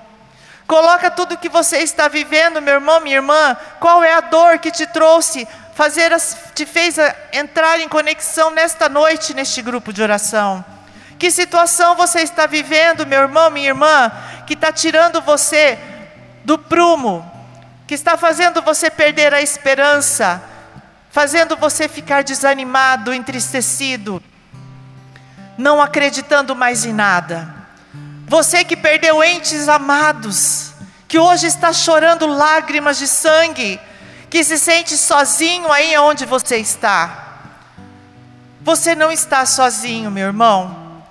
Coloca 0.67 1.11
tudo 1.11 1.39
que 1.39 1.49
você 1.49 1.79
está 1.79 2.09
vivendo, 2.09 2.61
meu 2.61 2.75
irmão, 2.75 3.01
minha 3.01 3.17
irmã. 3.17 3.57
Qual 3.81 4.05
é 4.05 4.13
a 4.13 4.21
dor 4.21 4.59
que 4.59 4.71
te 4.71 4.87
trouxe, 4.87 5.49
fazer, 5.81 6.13
te 6.55 6.67
fez 6.67 6.97
entrar 7.33 7.81
em 7.81 7.89
conexão 7.89 8.51
nesta 8.51 8.87
noite 8.87 9.33
neste 9.33 9.63
grupo 9.63 9.95
de 9.95 10.03
oração? 10.03 10.63
Que 11.19 11.31
situação 11.31 11.95
você 11.95 12.21
está 12.21 12.47
vivendo, 12.47 13.07
meu 13.07 13.23
irmão, 13.23 13.51
minha 13.51 13.69
irmã, 13.69 14.13
que 14.47 14.53
está 14.53 14.71
tirando 14.71 15.23
você 15.23 15.79
do 16.45 16.59
prumo, 16.59 17.25
que 17.87 17.95
está 17.95 18.19
fazendo 18.19 18.61
você 18.61 18.91
perder 18.91 19.33
a 19.33 19.41
esperança, 19.41 20.43
fazendo 21.11 21.57
você 21.57 21.89
ficar 21.89 22.25
desanimado, 22.25 23.15
entristecido? 23.15 24.23
não 25.61 25.81
acreditando 25.81 26.57
mais 26.57 26.85
em 26.85 26.93
nada. 26.93 27.55
Você 28.27 28.65
que 28.65 28.77
perdeu 28.77 29.23
entes 29.23 29.69
amados, 29.69 30.73
que 31.07 31.19
hoje 31.19 31.47
está 31.47 31.73
chorando 31.73 32.27
lágrimas 32.27 32.99
de 32.99 33.07
sangue, 33.07 33.79
que 34.31 34.45
se 34.45 34.57
sente 34.57 34.97
sozinho 34.97 35.71
aí 35.73 35.99
onde 35.99 36.25
você 36.25 36.57
está. 36.57 37.27
Você 38.61 38.95
não 38.95 39.11
está 39.11 39.45
sozinho, 39.45 40.11
meu 40.11 40.29
irmão. 40.29 41.05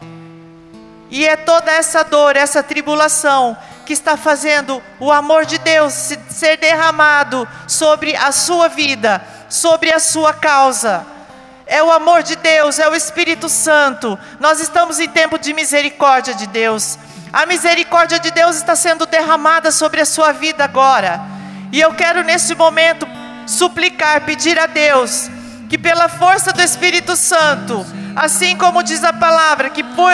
E 1.11 1.28
é 1.28 1.36
toda 1.36 1.70
essa 1.70 2.03
dor, 2.03 2.38
essa 2.38 2.63
tribulação 2.63 3.57
que 3.86 3.91
está 3.91 4.15
fazendo 4.15 4.82
o 4.99 5.11
amor 5.11 5.45
de 5.45 5.57
Deus 5.57 5.93
ser 6.30 6.57
derramado 6.57 7.47
sobre 7.67 8.15
a 8.15 8.32
sua 8.32 8.70
vida, 8.70 9.22
sobre 9.49 9.91
a 9.91 9.99
sua 9.99 10.32
causa. 10.34 11.05
É 11.65 11.84
o 11.84 11.91
amor 11.91 12.24
de 12.24 12.36
Deus, 12.36 12.80
é 12.80 12.88
o 12.88 12.95
Espírito 12.95 13.49
Santo. 13.49 14.17
Nós 14.39 14.59
estamos 14.59 14.99
em 14.99 15.09
tempo 15.09 15.38
de 15.38 15.53
misericórdia 15.53 16.34
de 16.34 16.47
Deus. 16.47 16.97
A 17.34 17.45
misericórdia 17.45 18.20
de 18.20 18.32
Deus 18.32 18.55
está 18.55 18.76
sendo 18.76 19.05
derramada 19.05 19.72
sobre 19.72 19.99
a 19.99 20.05
sua 20.05 20.32
vida 20.32 20.63
agora. 20.63 21.38
E 21.72 21.80
eu 21.80 21.93
quero 21.93 22.24
nesse 22.24 22.55
momento 22.55 23.07
suplicar, 23.45 24.22
pedir 24.22 24.59
a 24.59 24.65
Deus 24.65 25.30
que 25.70 25.78
pela 25.78 26.09
força 26.09 26.51
do 26.51 26.61
Espírito 26.61 27.15
Santo, 27.15 27.86
assim 28.15 28.57
como 28.57 28.82
diz 28.82 29.03
a 29.03 29.13
palavra, 29.13 29.70
que 29.70 29.84
por, 29.84 30.11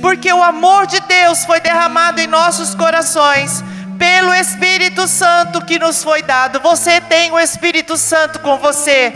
porque 0.00 0.32
o 0.32 0.42
amor 0.42 0.86
de 0.86 1.00
Deus 1.00 1.44
foi 1.44 1.60
derramado 1.60 2.20
em 2.20 2.28
nossos 2.28 2.72
corações, 2.72 3.64
pelo 3.98 4.32
Espírito 4.32 5.08
Santo 5.08 5.64
que 5.64 5.78
nos 5.78 6.04
foi 6.04 6.22
dado. 6.22 6.60
Você 6.60 7.00
tem 7.00 7.32
o 7.32 7.38
Espírito 7.38 7.96
Santo 7.96 8.38
com 8.38 8.58
você. 8.58 9.12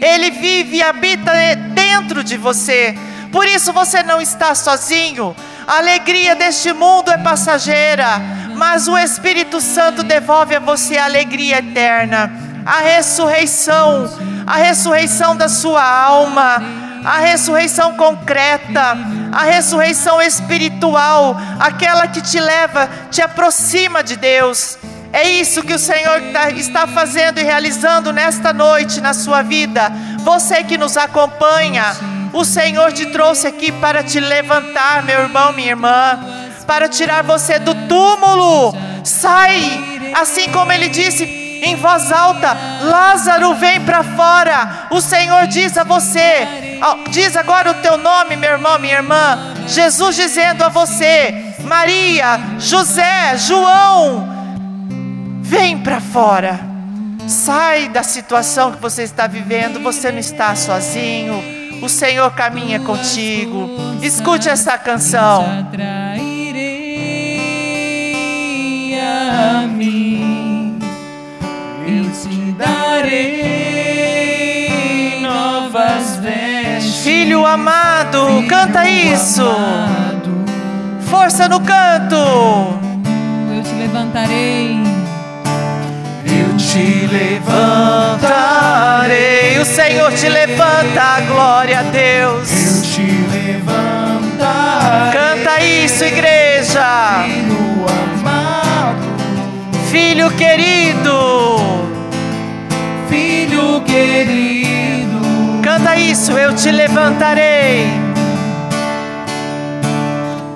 Ele 0.00 0.30
vive 0.30 0.76
e 0.78 0.82
habita 0.82 1.32
dentro 1.72 2.22
de 2.22 2.36
você. 2.36 2.94
Por 3.32 3.46
isso 3.46 3.72
você 3.72 4.02
não 4.02 4.20
está 4.20 4.54
sozinho. 4.54 5.34
A 5.66 5.78
alegria 5.78 6.36
deste 6.36 6.72
mundo 6.74 7.10
é 7.10 7.16
passageira, 7.16 8.20
mas 8.54 8.88
o 8.88 8.96
Espírito 8.96 9.60
Santo 9.60 10.02
devolve 10.02 10.54
a 10.54 10.60
você 10.60 10.96
a 10.96 11.04
alegria 11.04 11.58
eterna, 11.58 12.32
a 12.64 12.78
ressurreição, 12.80 14.10
a 14.46 14.56
ressurreição 14.56 15.36
da 15.36 15.48
sua 15.48 15.84
alma, 15.84 16.62
a 17.04 17.18
ressurreição 17.18 17.94
concreta, 17.94 18.96
a 19.32 19.42
ressurreição 19.44 20.22
espiritual, 20.22 21.36
aquela 21.60 22.06
que 22.06 22.22
te 22.22 22.40
leva, 22.40 22.88
te 23.10 23.20
aproxima 23.20 24.02
de 24.02 24.16
Deus. 24.16 24.78
É 25.12 25.28
isso 25.28 25.62
que 25.62 25.72
o 25.72 25.78
Senhor 25.78 26.20
tá, 26.32 26.50
está 26.50 26.86
fazendo 26.86 27.38
e 27.38 27.42
realizando 27.44 28.12
nesta 28.12 28.52
noite 28.52 29.00
na 29.00 29.14
sua 29.14 29.42
vida. 29.42 29.92
Você 30.20 30.64
que 30.64 30.76
nos 30.76 30.96
acompanha, 30.96 31.84
o 32.32 32.44
Senhor 32.44 32.92
te 32.92 33.06
trouxe 33.06 33.46
aqui 33.46 33.70
para 33.70 34.02
te 34.02 34.18
levantar, 34.18 35.04
meu 35.04 35.20
irmão, 35.20 35.52
minha 35.52 35.68
irmã, 35.68 36.18
para 36.66 36.88
tirar 36.88 37.22
você 37.22 37.58
do 37.58 37.74
túmulo. 37.86 38.74
Sai, 39.04 40.12
assim 40.14 40.50
como 40.50 40.72
ele 40.72 40.88
disse 40.88 41.24
em 41.62 41.76
voz 41.76 42.10
alta: 42.10 42.56
Lázaro, 42.82 43.54
vem 43.54 43.80
para 43.80 44.02
fora. 44.02 44.86
O 44.90 45.00
Senhor 45.00 45.46
diz 45.46 45.76
a 45.76 45.84
você, 45.84 46.78
diz 47.10 47.36
agora 47.36 47.70
o 47.70 47.74
teu 47.74 47.96
nome, 47.96 48.36
meu 48.36 48.52
irmão, 48.52 48.78
minha 48.78 48.96
irmã. 48.96 49.54
Jesus 49.66 50.16
dizendo 50.16 50.64
a 50.64 50.68
você: 50.68 51.54
Maria, 51.60 52.40
José, 52.58 53.36
João, 53.36 54.28
vem 55.42 55.78
para 55.78 56.00
fora. 56.00 56.60
Sai 57.26 57.88
da 57.88 58.02
situação 58.02 58.72
que 58.72 58.82
você 58.82 59.02
está 59.02 59.26
vivendo, 59.26 59.82
você 59.82 60.12
não 60.12 60.18
está 60.18 60.54
sozinho 60.54 61.54
o 61.84 61.88
Senhor 61.88 62.30
caminha 62.32 62.80
contigo. 62.80 63.68
Escute 64.02 64.48
essa 64.48 64.78
canção. 64.78 65.44
A 69.14 69.66
mim, 69.66 70.78
eu 71.86 72.04
te 72.10 72.52
darei 72.52 73.44
novas 75.20 76.16
vestes. 76.16 77.04
Filho 77.04 77.46
amado, 77.46 78.44
canta 78.48 78.88
isso. 78.88 79.44
Força 81.00 81.48
no 81.48 81.60
canto. 81.60 82.16
Eu 82.16 83.62
te 83.62 83.74
levantarei. 83.74 84.82
Eu 86.26 86.56
te 86.56 87.06
levantarei. 87.06 88.34
O 89.60 89.64
Senhor 89.64 90.12
te 90.12 90.28
levanta, 90.28 91.20
glória 91.28 91.78
a 91.80 91.82
Deus. 91.84 92.50
Eu 92.50 92.82
te 92.82 93.02
levantarei. 93.32 95.12
Canta 95.12 95.60
isso, 95.62 96.04
igreja. 96.04 97.22
Filho 97.24 97.86
amado, 97.88 98.43
Filho 99.94 100.28
querido. 100.32 101.88
filho 103.08 103.80
querido. 103.82 105.20
Canta 105.62 105.96
isso, 105.96 106.32
eu 106.32 106.52
te 106.52 106.72
levantarei. 106.72 107.86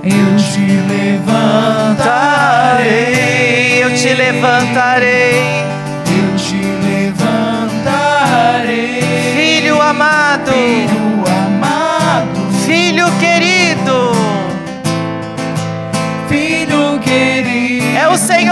Eu 0.02 0.36
te 0.36 0.58
levantarei. 0.88 1.44
Eu 3.80 3.94
te 3.94 4.12
levantarei. 4.12 5.38
Eu 6.04 6.34
te 6.36 6.56
levantarei. 6.88 8.10
Filho 9.36 9.80
amado. 9.80 10.50
Filho 10.50 10.97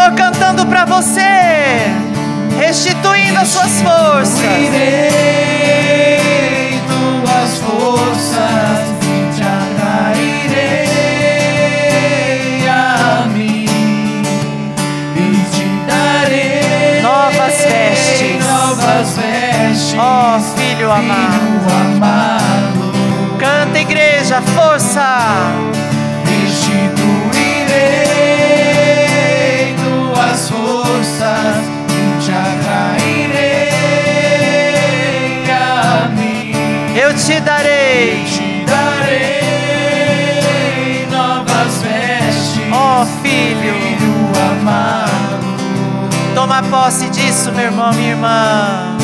Senhor 0.06 0.14
cantando 0.14 0.64
para 0.66 0.84
você, 0.84 1.20
restituindo 2.60 3.40
as 3.40 3.48
suas 3.48 3.82
forças. 3.82 4.40
Irei 4.40 6.20
tuas 6.86 7.58
forças 7.58 8.86
e 9.02 9.34
te 9.34 9.42
atrairei 9.42 10.86
a 12.68 13.26
mim 13.26 13.66
e 15.16 15.18
te 15.50 15.66
darei 15.88 17.02
Novas 17.02 17.64
vestes. 17.64 18.46
novas 18.46 19.16
vestes. 19.16 19.96
Ó 19.98 20.38
filho 20.56 20.92
amado. 20.92 21.32
Filho 21.32 21.68
amado, 21.96 22.92
Canta, 23.40 23.80
igreja, 23.80 24.40
força. 24.54 25.18
Te 37.16 37.40
darei. 37.40 38.24
Te 38.24 38.64
darei 38.66 39.26
novas 41.10 41.82
vestes, 41.82 42.60
Ó 42.72 43.04
filho. 43.22 43.74
filho 43.74 44.32
amado. 44.50 45.46
Toma 46.34 46.62
posse 46.62 47.08
disso, 47.10 47.50
meu 47.52 47.64
irmão, 47.66 47.92
minha 47.94 48.10
irmã. 48.10 48.96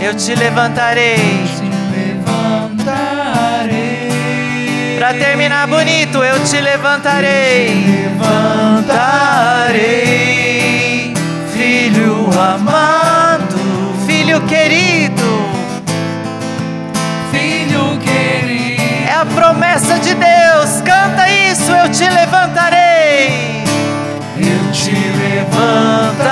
Eu 0.00 0.14
te 0.14 0.34
levantarei. 0.34 1.16
Te 1.16 1.64
levantarei. 1.96 4.08
Para 4.98 5.14
terminar 5.14 5.66
bonito, 5.66 6.22
eu 6.24 6.42
te 6.44 6.60
levantarei. 6.60 7.84
levantarei, 8.14 11.12
filho 11.52 12.28
amado, 12.40 13.56
Filho 14.06 14.40
querido, 14.42 15.23
promessa 19.34 19.98
de 19.98 20.14
Deus. 20.14 20.80
Canta 20.84 21.28
isso, 21.28 21.70
eu 21.72 21.90
te 21.90 22.08
levantarei. 22.08 23.64
Eu 24.36 24.72
te 24.72 24.90
levantarei, 24.90 26.24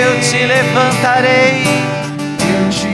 Eu 0.00 0.20
te 0.20 0.44
levantarei. 0.46 1.62
eu 2.40 2.68
te 2.70 2.88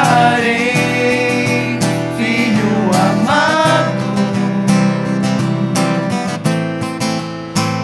levantarei, 0.00 1.78
filho 2.16 2.90
amado, 2.94 4.08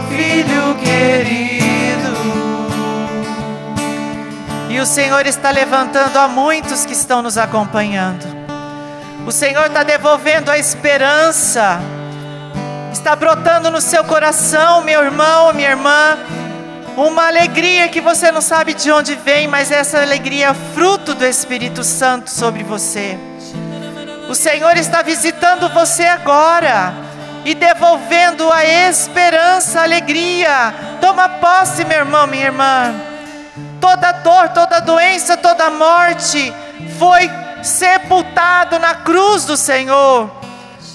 filho 0.08 0.74
querido. 0.76 2.14
E 4.70 4.80
o 4.80 4.86
Senhor 4.86 5.26
está 5.26 5.50
levantando 5.50 6.16
a 6.18 6.28
muitos 6.28 6.84
que 6.86 6.92
estão 6.92 7.22
nos 7.22 7.36
acompanhando. 7.38 8.35
O 9.26 9.32
Senhor 9.32 9.66
está 9.66 9.82
devolvendo 9.82 10.52
a 10.52 10.56
esperança. 10.56 11.80
Está 12.92 13.16
brotando 13.16 13.72
no 13.72 13.80
seu 13.80 14.04
coração, 14.04 14.84
meu 14.84 15.02
irmão, 15.02 15.52
minha 15.52 15.70
irmã, 15.70 16.16
uma 16.96 17.26
alegria 17.26 17.88
que 17.88 18.00
você 18.00 18.30
não 18.30 18.40
sabe 18.40 18.72
de 18.72 18.88
onde 18.90 19.16
vem, 19.16 19.48
mas 19.48 19.72
essa 19.72 20.00
alegria 20.00 20.50
é 20.50 20.54
fruto 20.74 21.12
do 21.12 21.26
Espírito 21.26 21.82
Santo 21.82 22.30
sobre 22.30 22.62
você. 22.62 23.18
O 24.28 24.34
Senhor 24.34 24.76
está 24.76 25.02
visitando 25.02 25.68
você 25.70 26.04
agora 26.04 26.94
e 27.44 27.52
devolvendo 27.52 28.50
a 28.52 28.64
esperança, 28.64 29.80
a 29.80 29.82
alegria. 29.82 30.72
Toma 31.00 31.28
posse, 31.28 31.84
meu 31.84 31.98
irmão, 31.98 32.28
minha 32.28 32.46
irmã. 32.46 32.94
Toda 33.80 34.12
dor, 34.12 34.50
toda 34.50 34.78
doença, 34.80 35.36
toda 35.36 35.68
morte 35.68 36.54
foi 36.96 37.28
sepultado 37.66 38.78
na 38.78 38.94
cruz 38.94 39.44
do 39.44 39.56
Senhor. 39.56 40.30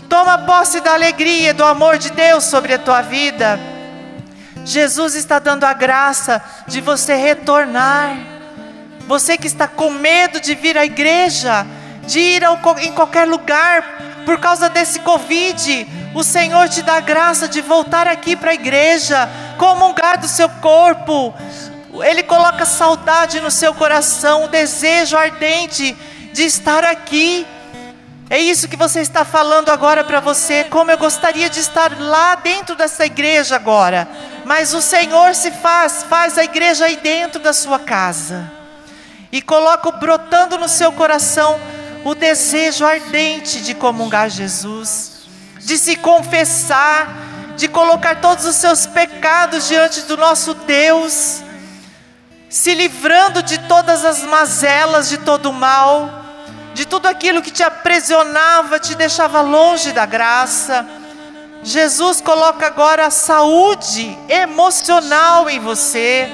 Toma 0.09 0.39
posse 0.39 0.81
da 0.81 0.93
alegria 0.93 1.51
e 1.51 1.53
do 1.53 1.63
amor 1.63 1.97
de 1.97 2.09
Deus 2.11 2.45
sobre 2.45 2.73
a 2.73 2.79
tua 2.79 3.01
vida. 3.01 3.59
Jesus 4.65 5.15
está 5.15 5.39
dando 5.39 5.63
a 5.63 5.73
graça 5.73 6.43
de 6.67 6.81
você 6.81 7.15
retornar. 7.15 8.17
Você 9.07 9.37
que 9.37 9.47
está 9.47 9.67
com 9.67 9.89
medo 9.89 10.39
de 10.39 10.55
vir 10.55 10.77
à 10.77 10.85
igreja, 10.85 11.65
de 12.03 12.19
ir 12.19 12.45
ao, 12.45 12.59
em 12.79 12.91
qualquer 12.93 13.27
lugar 13.27 14.23
por 14.25 14.39
causa 14.39 14.69
desse 14.69 14.99
Covid, 14.99 15.87
o 16.13 16.23
Senhor 16.23 16.69
te 16.69 16.81
dá 16.81 16.95
a 16.97 17.01
graça 17.01 17.47
de 17.47 17.61
voltar 17.61 18.07
aqui 18.07 18.35
para 18.35 18.51
a 18.51 18.53
igreja, 18.53 19.29
comungar 19.57 20.19
do 20.19 20.27
seu 20.27 20.47
corpo. 20.47 21.33
Ele 22.03 22.23
coloca 22.23 22.65
saudade 22.65 23.39
no 23.41 23.51
seu 23.51 23.73
coração, 23.73 24.45
o 24.45 24.47
desejo 24.47 25.17
ardente 25.17 25.97
de 26.33 26.43
estar 26.43 26.83
aqui. 26.83 27.45
É 28.29 28.39
isso 28.39 28.69
que 28.69 28.77
você 28.77 29.01
está 29.01 29.25
falando 29.25 29.69
agora 29.69 30.03
para 30.03 30.19
você. 30.19 30.63
Como 30.63 30.89
eu 30.89 30.97
gostaria 30.97 31.49
de 31.49 31.59
estar 31.59 31.99
lá 31.99 32.35
dentro 32.35 32.75
dessa 32.75 33.05
igreja 33.05 33.55
agora. 33.55 34.07
Mas 34.45 34.73
o 34.73 34.81
Senhor 34.81 35.35
se 35.35 35.51
faz, 35.51 36.03
faz 36.03 36.37
a 36.37 36.43
igreja 36.43 36.85
aí 36.85 36.95
dentro 36.95 37.41
da 37.41 37.51
sua 37.51 37.77
casa. 37.77 38.49
E 39.31 39.41
coloca 39.41 39.91
brotando 39.91 40.57
no 40.57 40.69
seu 40.69 40.91
coração 40.93 41.59
o 42.03 42.15
desejo 42.15 42.85
ardente 42.85 43.61
de 43.61 43.73
comungar 43.73 44.29
Jesus, 44.29 45.23
de 45.59 45.77
se 45.77 45.95
confessar, 45.95 47.53
de 47.55 47.67
colocar 47.67 48.19
todos 48.21 48.45
os 48.45 48.55
seus 48.55 48.85
pecados 48.85 49.67
diante 49.67 50.01
do 50.03 50.17
nosso 50.17 50.53
Deus, 50.53 51.41
se 52.49 52.73
livrando 52.73 53.43
de 53.43 53.59
todas 53.59 54.03
as 54.03 54.23
mazelas, 54.23 55.07
de 55.09 55.17
todo 55.19 55.49
o 55.49 55.53
mal 55.53 56.20
de 56.73 56.85
tudo 56.85 57.07
aquilo 57.07 57.41
que 57.41 57.51
te 57.51 57.63
aprisionava, 57.63 58.79
te 58.79 58.95
deixava 58.95 59.41
longe 59.41 59.91
da 59.91 60.05
graça. 60.05 60.85
Jesus 61.63 62.21
coloca 62.21 62.65
agora 62.65 63.07
a 63.07 63.11
saúde 63.11 64.17
emocional 64.27 65.49
em 65.49 65.59
você. 65.59 66.29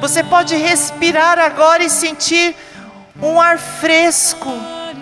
Você 0.00 0.22
pode 0.22 0.54
respirar 0.56 1.38
agora 1.38 1.82
e 1.82 1.88
sentir 1.88 2.54
um 3.22 3.40
ar 3.40 3.58
fresco, 3.58 4.50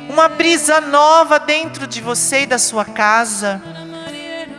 uma 0.09 0.29
brisa 0.29 0.81
nova 0.81 1.41
dentro 1.41 1.87
de 1.87 2.01
você 2.01 2.43
e 2.43 2.47
da 2.47 2.59
sua 2.59 2.85
casa. 2.85 3.61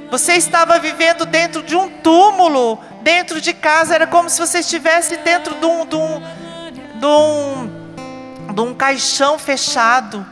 Você 0.10 0.34
estava 0.34 0.80
vivendo 0.80 1.26
dentro 1.26 1.64
de 1.64 1.76
um 1.76 1.90
túmulo, 1.90 2.80
dentro 3.02 3.40
de 3.40 3.54
casa, 3.54 3.96
era 3.96 4.08
como 4.08 4.30
se 4.30 4.40
você 4.40 4.60
estivesse 4.60 5.18
dentro 5.18 5.56
de 5.56 5.66
um, 5.66 5.86
de 5.86 5.96
um, 5.96 6.22
de 7.00 7.06
um 7.06 7.83
de 8.54 8.62
um 8.62 8.74
caixão 8.74 9.40
fechado, 9.40 10.26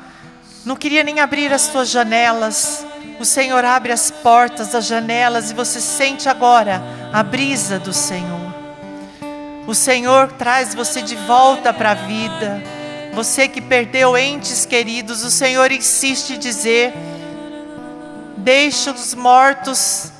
não 0.64 0.76
queria 0.76 1.04
nem 1.04 1.20
abrir 1.20 1.52
as 1.52 1.64
suas 1.64 1.90
janelas. 1.90 2.86
O 3.20 3.26
Senhor 3.26 3.66
abre 3.66 3.92
as 3.92 4.12
portas 4.12 4.70
das 4.70 4.86
janelas 4.86 5.50
e 5.50 5.54
você 5.54 5.82
sente 5.82 6.30
agora 6.30 6.82
a 7.12 7.24
brisa 7.24 7.80
do 7.80 7.92
Senhor. 7.92 8.52
O 9.68 9.74
Senhor 9.74 10.32
traz 10.34 10.76
você 10.76 11.02
de 11.02 11.16
volta 11.16 11.74
para 11.74 11.92
a 11.92 11.96
vida. 11.96 12.62
Você 13.14 13.48
que 13.48 13.60
perdeu 13.60 14.18
entes 14.18 14.66
queridos, 14.66 15.24
o 15.24 15.32
Senhor 15.32 15.72
insiste 15.72 16.34
em 16.34 16.40
dizer: 16.40 16.94
deixa 18.38 18.92
os 18.92 19.14
mortos 19.16 20.12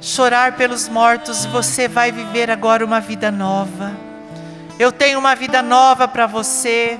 chorar 0.00 0.56
pelos 0.56 0.88
mortos 0.88 1.44
você 1.46 1.86
vai 1.86 2.10
viver 2.10 2.50
agora 2.50 2.84
uma 2.84 3.00
vida 3.00 3.30
nova. 3.30 3.92
Eu 4.78 4.90
tenho 4.90 5.18
uma 5.18 5.34
vida 5.34 5.62
nova 5.62 6.08
para 6.08 6.26
você 6.26 6.98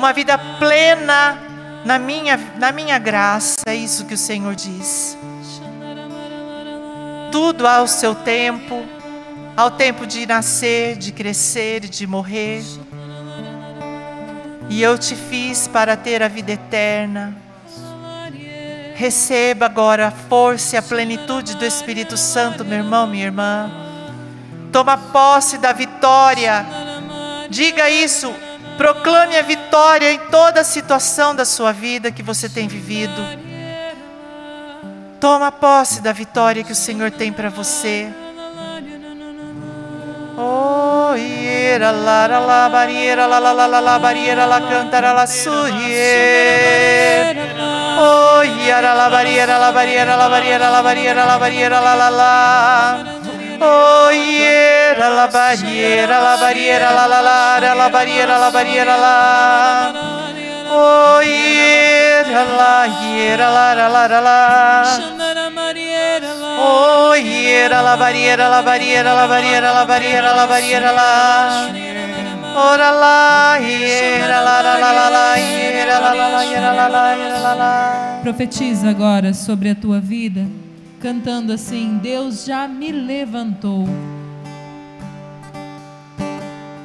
uma 0.00 0.14
vida 0.14 0.38
plena 0.38 1.38
na 1.84 1.98
minha, 1.98 2.38
na 2.56 2.72
minha 2.72 2.98
graça. 2.98 3.60
É 3.66 3.74
isso 3.74 4.06
que 4.06 4.14
o 4.14 4.18
Senhor 4.18 4.54
diz. 4.54 5.16
Tudo 7.30 7.66
ao 7.66 7.86
seu 7.86 8.14
tempo, 8.14 8.82
ao 9.54 9.70
tempo 9.70 10.06
de 10.06 10.24
nascer, 10.24 10.96
de 10.96 11.12
crescer, 11.12 11.80
de 11.80 12.06
morrer. 12.06 12.64
E 14.70 14.80
eu 14.82 14.96
te 14.96 15.14
fiz 15.14 15.68
para 15.68 15.94
ter 15.98 16.22
a 16.22 16.28
vida 16.28 16.52
eterna. 16.52 17.36
Receba 18.94 19.66
agora 19.66 20.08
a 20.08 20.10
força 20.10 20.76
e 20.76 20.78
a 20.78 20.82
plenitude 20.82 21.56
do 21.56 21.64
Espírito 21.64 22.16
Santo, 22.16 22.64
meu 22.64 22.78
irmão, 22.78 23.06
minha 23.06 23.26
irmã. 23.26 23.70
Toma 24.72 24.96
posse 24.96 25.58
da 25.58 25.74
vitória. 25.74 26.64
Diga 27.50 27.90
isso 27.90 28.34
Proclame 28.80 29.36
a 29.36 29.42
vitória 29.42 30.10
em 30.10 30.18
toda 30.30 30.62
a 30.62 30.64
situação 30.64 31.34
da 31.34 31.44
sua 31.44 31.70
vida 31.70 32.10
que 32.10 32.22
você 32.22 32.48
tem 32.48 32.66
vivido. 32.66 33.12
Toma 35.20 35.52
posse 35.52 36.00
da 36.00 36.14
vitória 36.14 36.64
que 36.64 36.72
o 36.72 36.74
Senhor 36.74 37.10
tem 37.10 37.30
para 37.30 37.50
você. 37.50 38.08
Oh, 40.38 41.14
iera 41.14 41.90
la 41.90 42.26
la 42.26 42.38
la 42.38 42.68
bariera 42.70 43.26
la 43.26 43.38
la 43.38 43.52
la 43.52 43.66
la 43.66 43.80
la 43.80 43.98
bariera 43.98 44.46
la 44.46 44.62
cantara 44.62 45.12
la 45.12 45.26
surie. 45.26 45.66
Oh, 48.00 48.42
iera 48.42 48.94
la 48.94 49.10
bariera 49.10 49.58
la 49.58 49.72
bariera 49.72 50.16
la 50.16 50.28
bariera 50.30 50.70
la 50.70 50.80
bariera 50.80 51.26
la 51.26 51.36
bariera 51.36 51.80
la 51.80 51.94
la 51.94 52.08
la. 52.08 52.98
Oh, 53.62 54.10
yeah, 54.10 54.96
la 54.96 55.28
barriera, 55.28 56.18
la 56.22 56.36
barriera, 56.40 56.92
la 56.94 57.06
la 57.06 57.20
la, 57.20 57.74
la 57.74 57.88
barriera, 57.90 58.38
la 58.38 58.50
barriera, 58.50 58.96
la. 58.96 59.92
Oh, 60.72 61.20
yeah, 61.20 62.24
la 62.56 62.86
hiera, 62.86 63.50
la 63.50 63.74
la 63.74 63.88
la 63.88 64.06
la 64.08 64.20
la. 64.20 64.98
Oh, 66.58 67.14
yeah, 67.14 67.68
la 67.68 67.96
barriera, 67.96 68.48
la 68.48 68.62
barriera, 68.62 69.12
la 69.12 69.26
barriera, 69.26 69.72
la 69.74 69.84
barriera, 69.84 70.34
la 70.34 70.46
barriera, 70.46 70.92
la. 70.92 71.68
Ora 72.56 72.90
la, 72.92 73.58
hiera, 73.60 74.40
la 74.42 74.62
la 74.62 74.78
la 74.78 74.92
la 74.92 75.10
la, 75.10 75.38
hiera, 75.38 76.00
la 76.00 76.14
la 76.14 76.28
la, 76.28 76.44
hiera, 76.44 76.72
la 76.72 76.88
la, 76.88 77.16
hiera, 77.16 77.38
la 77.38 77.54
la. 77.54 78.20
Profetiza 78.22 78.88
agora 78.88 79.34
sobre 79.34 79.70
a 79.70 79.74
tua 79.74 80.00
vida 80.00 80.46
cantando 81.00 81.52
assim: 81.52 81.98
Deus 82.02 82.44
já 82.44 82.68
me 82.68 82.92
levantou. 82.92 83.88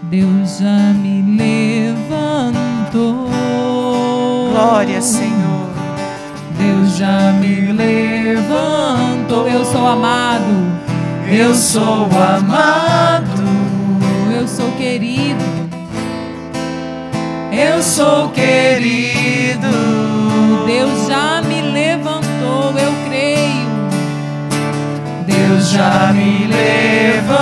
Deus 0.04 0.60
já 0.60 0.94
me 0.94 1.38
levantou. 1.38 3.30
Glória, 4.52 5.02
Senhor. 5.02 5.70
Deus 6.58 6.96
já 6.98 7.34
me 7.34 7.74
levantou. 7.74 9.48
Eu 9.48 9.66
sou 9.66 9.86
amado. 9.86 10.76
Eu 11.30 11.54
sou 11.54 12.06
amado. 12.06 13.44
Eu 14.34 14.48
sou 14.48 14.72
querido. 14.74 15.44
Eu 17.52 17.82
sou 17.82 18.30
querido. 18.30 19.68
Deus 20.66 21.08
já 21.08 21.35
já 25.76 26.14
me 26.14 26.48
levantou. 26.48 27.36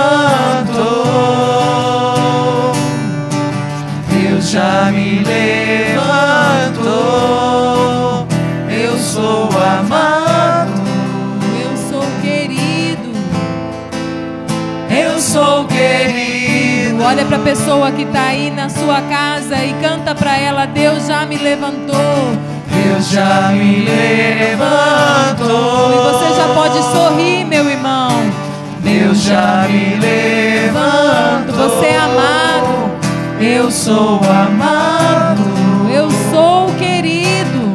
Deus 4.10 4.50
já 4.50 4.90
me 4.90 5.20
levantou. 5.20 6.84
Eu 8.68 8.98
sou 8.98 9.48
amado. 9.62 10.72
Eu 11.62 11.76
sou 11.76 12.02
querido. 12.20 13.12
Eu 14.90 15.20
sou 15.20 15.66
querido. 15.66 17.04
Olha 17.04 17.24
para 17.24 17.36
a 17.36 17.40
pessoa 17.40 17.92
que 17.92 18.02
está 18.02 18.26
aí 18.26 18.50
na 18.50 18.68
sua 18.68 19.00
casa 19.02 19.64
e 19.64 19.72
canta 19.74 20.12
para 20.12 20.36
ela: 20.36 20.66
Deus 20.66 21.06
já 21.06 21.24
me 21.24 21.36
levantou. 21.36 22.53
Deus 22.84 23.08
já 23.08 23.48
me 23.48 23.80
levantou. 23.80 25.46
E 25.90 25.96
você 26.12 26.34
já 26.36 26.48
pode 26.54 26.82
sorrir, 26.92 27.46
meu 27.46 27.70
irmão. 27.70 28.10
Deus 28.80 29.22
já 29.22 29.66
me 29.66 29.96
levantou. 29.96 31.54
Você 31.56 31.86
é 31.86 31.96
amado. 31.96 32.90
Eu 33.40 33.70
sou 33.70 34.20
amado. 34.22 35.42
Eu 35.90 36.10
sou 36.30 36.70
querido. 36.74 37.74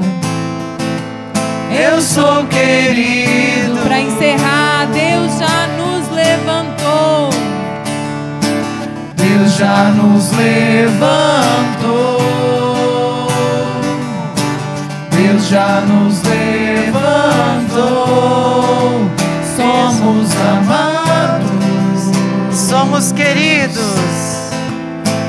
Eu 1.72 1.99
sou 2.01 2.45
querido. 2.45 3.80
Para 3.84 4.01
encerrar, 4.01 4.86
Deus 4.93 5.39
já 5.39 5.68
nos 5.80 6.07
levantou. 6.12 7.32
Deus 9.16 9.53
já 9.53 9.86
nos 9.89 10.32
levantou. 10.34 12.18
Já 15.50 15.82
nos 15.82 16.22
levantou. 16.22 17.10
Somos 19.58 20.30
amados, 20.36 21.50
Somos 22.56 23.12
queridos. 23.12 23.82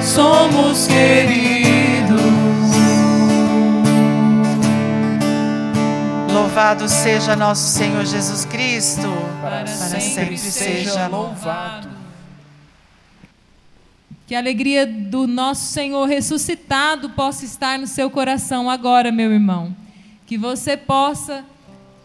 somos 0.03 0.87
queridos. 0.87 2.21
Louvado 6.31 6.87
seja 6.87 7.35
nosso 7.35 7.69
Senhor 7.71 8.05
Jesus 8.05 8.45
Cristo. 8.45 9.11
Para 9.41 9.67
sempre 9.67 10.37
seja 10.37 11.07
louvado. 11.07 11.89
Que 14.27 14.35
a 14.35 14.39
alegria 14.39 14.87
do 14.87 15.27
nosso 15.27 15.73
Senhor 15.73 16.07
ressuscitado 16.07 17.09
possa 17.11 17.47
estar 17.47 17.79
no 17.79 17.87
seu 17.87 18.11
coração 18.11 18.69
agora, 18.69 19.11
meu 19.11 19.33
irmão. 19.33 19.75
Que 20.31 20.39
você 20.39 20.77
possa 20.77 21.45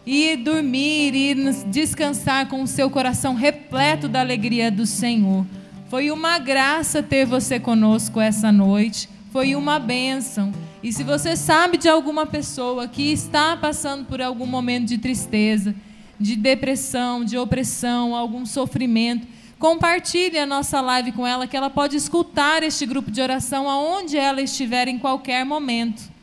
ir 0.04 0.38
dormir, 0.38 1.14
ir 1.14 1.54
descansar 1.66 2.48
com 2.48 2.60
o 2.60 2.66
seu 2.66 2.90
coração 2.90 3.34
repleto 3.34 4.08
da 4.08 4.18
alegria 4.18 4.68
do 4.68 4.84
Senhor. 4.84 5.46
Foi 5.88 6.10
uma 6.10 6.36
graça 6.40 7.04
ter 7.04 7.24
você 7.24 7.60
conosco 7.60 8.20
essa 8.20 8.50
noite. 8.50 9.08
Foi 9.30 9.54
uma 9.54 9.78
bênção. 9.78 10.52
E 10.82 10.92
se 10.92 11.04
você 11.04 11.36
sabe 11.36 11.76
de 11.76 11.88
alguma 11.88 12.26
pessoa 12.26 12.88
que 12.88 13.12
está 13.12 13.56
passando 13.56 14.04
por 14.06 14.20
algum 14.20 14.44
momento 14.44 14.86
de 14.86 14.98
tristeza, 14.98 15.72
de 16.18 16.34
depressão, 16.34 17.24
de 17.24 17.38
opressão, 17.38 18.12
algum 18.12 18.44
sofrimento, 18.44 19.24
compartilhe 19.56 20.36
a 20.36 20.46
nossa 20.46 20.80
live 20.80 21.12
com 21.12 21.24
ela, 21.24 21.46
que 21.46 21.56
ela 21.56 21.70
pode 21.70 21.96
escutar 21.96 22.64
este 22.64 22.86
grupo 22.86 23.08
de 23.08 23.20
oração 23.20 23.70
aonde 23.70 24.16
ela 24.16 24.42
estiver 24.42 24.88
em 24.88 24.98
qualquer 24.98 25.44
momento. 25.46 26.15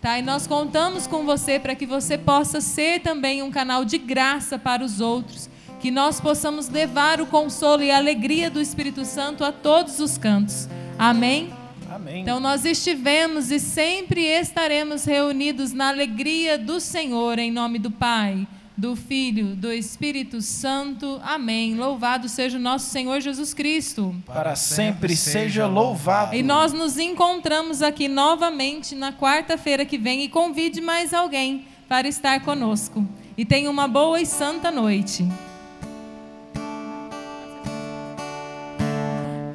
Tá? 0.00 0.18
E 0.18 0.22
nós 0.22 0.46
contamos 0.46 1.06
com 1.06 1.24
você 1.24 1.58
para 1.58 1.74
que 1.74 1.84
você 1.84 2.16
possa 2.16 2.60
ser 2.60 3.00
também 3.00 3.42
um 3.42 3.50
canal 3.50 3.84
de 3.84 3.98
graça 3.98 4.58
para 4.58 4.84
os 4.84 5.00
outros, 5.00 5.50
que 5.80 5.90
nós 5.90 6.20
possamos 6.20 6.68
levar 6.68 7.20
o 7.20 7.26
consolo 7.26 7.82
e 7.82 7.90
a 7.90 7.96
alegria 7.96 8.48
do 8.48 8.60
Espírito 8.60 9.04
Santo 9.04 9.44
a 9.44 9.50
todos 9.50 9.98
os 9.98 10.16
cantos. 10.16 10.68
Amém? 10.98 11.52
Amém. 11.90 12.22
Então 12.22 12.38
nós 12.38 12.64
estivemos 12.64 13.50
e 13.50 13.58
sempre 13.58 14.22
estaremos 14.22 15.04
reunidos 15.04 15.72
na 15.72 15.88
alegria 15.88 16.56
do 16.56 16.80
Senhor, 16.80 17.38
em 17.38 17.50
nome 17.50 17.78
do 17.78 17.90
Pai, 17.90 18.46
do 18.78 18.94
Filho, 18.94 19.56
do 19.56 19.72
Espírito 19.72 20.40
Santo. 20.40 21.20
Amém. 21.24 21.74
Louvado 21.74 22.28
seja 22.28 22.58
o 22.58 22.60
nosso 22.60 22.86
Senhor 22.86 23.20
Jesus 23.20 23.52
Cristo. 23.52 24.14
Para 24.24 24.54
sempre 24.54 25.16
seja 25.16 25.66
louvado. 25.66 26.36
E 26.36 26.44
nós 26.44 26.72
nos 26.72 26.96
encontramos 26.96 27.82
aqui 27.82 28.06
novamente 28.06 28.94
na 28.94 29.12
quarta-feira 29.12 29.84
que 29.84 29.98
vem 29.98 30.22
e 30.22 30.28
convide 30.28 30.80
mais 30.80 31.12
alguém 31.12 31.64
para 31.88 32.06
estar 32.06 32.38
conosco. 32.44 33.04
E 33.36 33.44
tenha 33.44 33.68
uma 33.68 33.88
boa 33.88 34.20
e 34.20 34.26
santa 34.26 34.70
noite. 34.70 35.26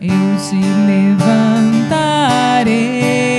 Eu 0.01 0.35
te 0.49 0.57
levantarei. 0.85 3.32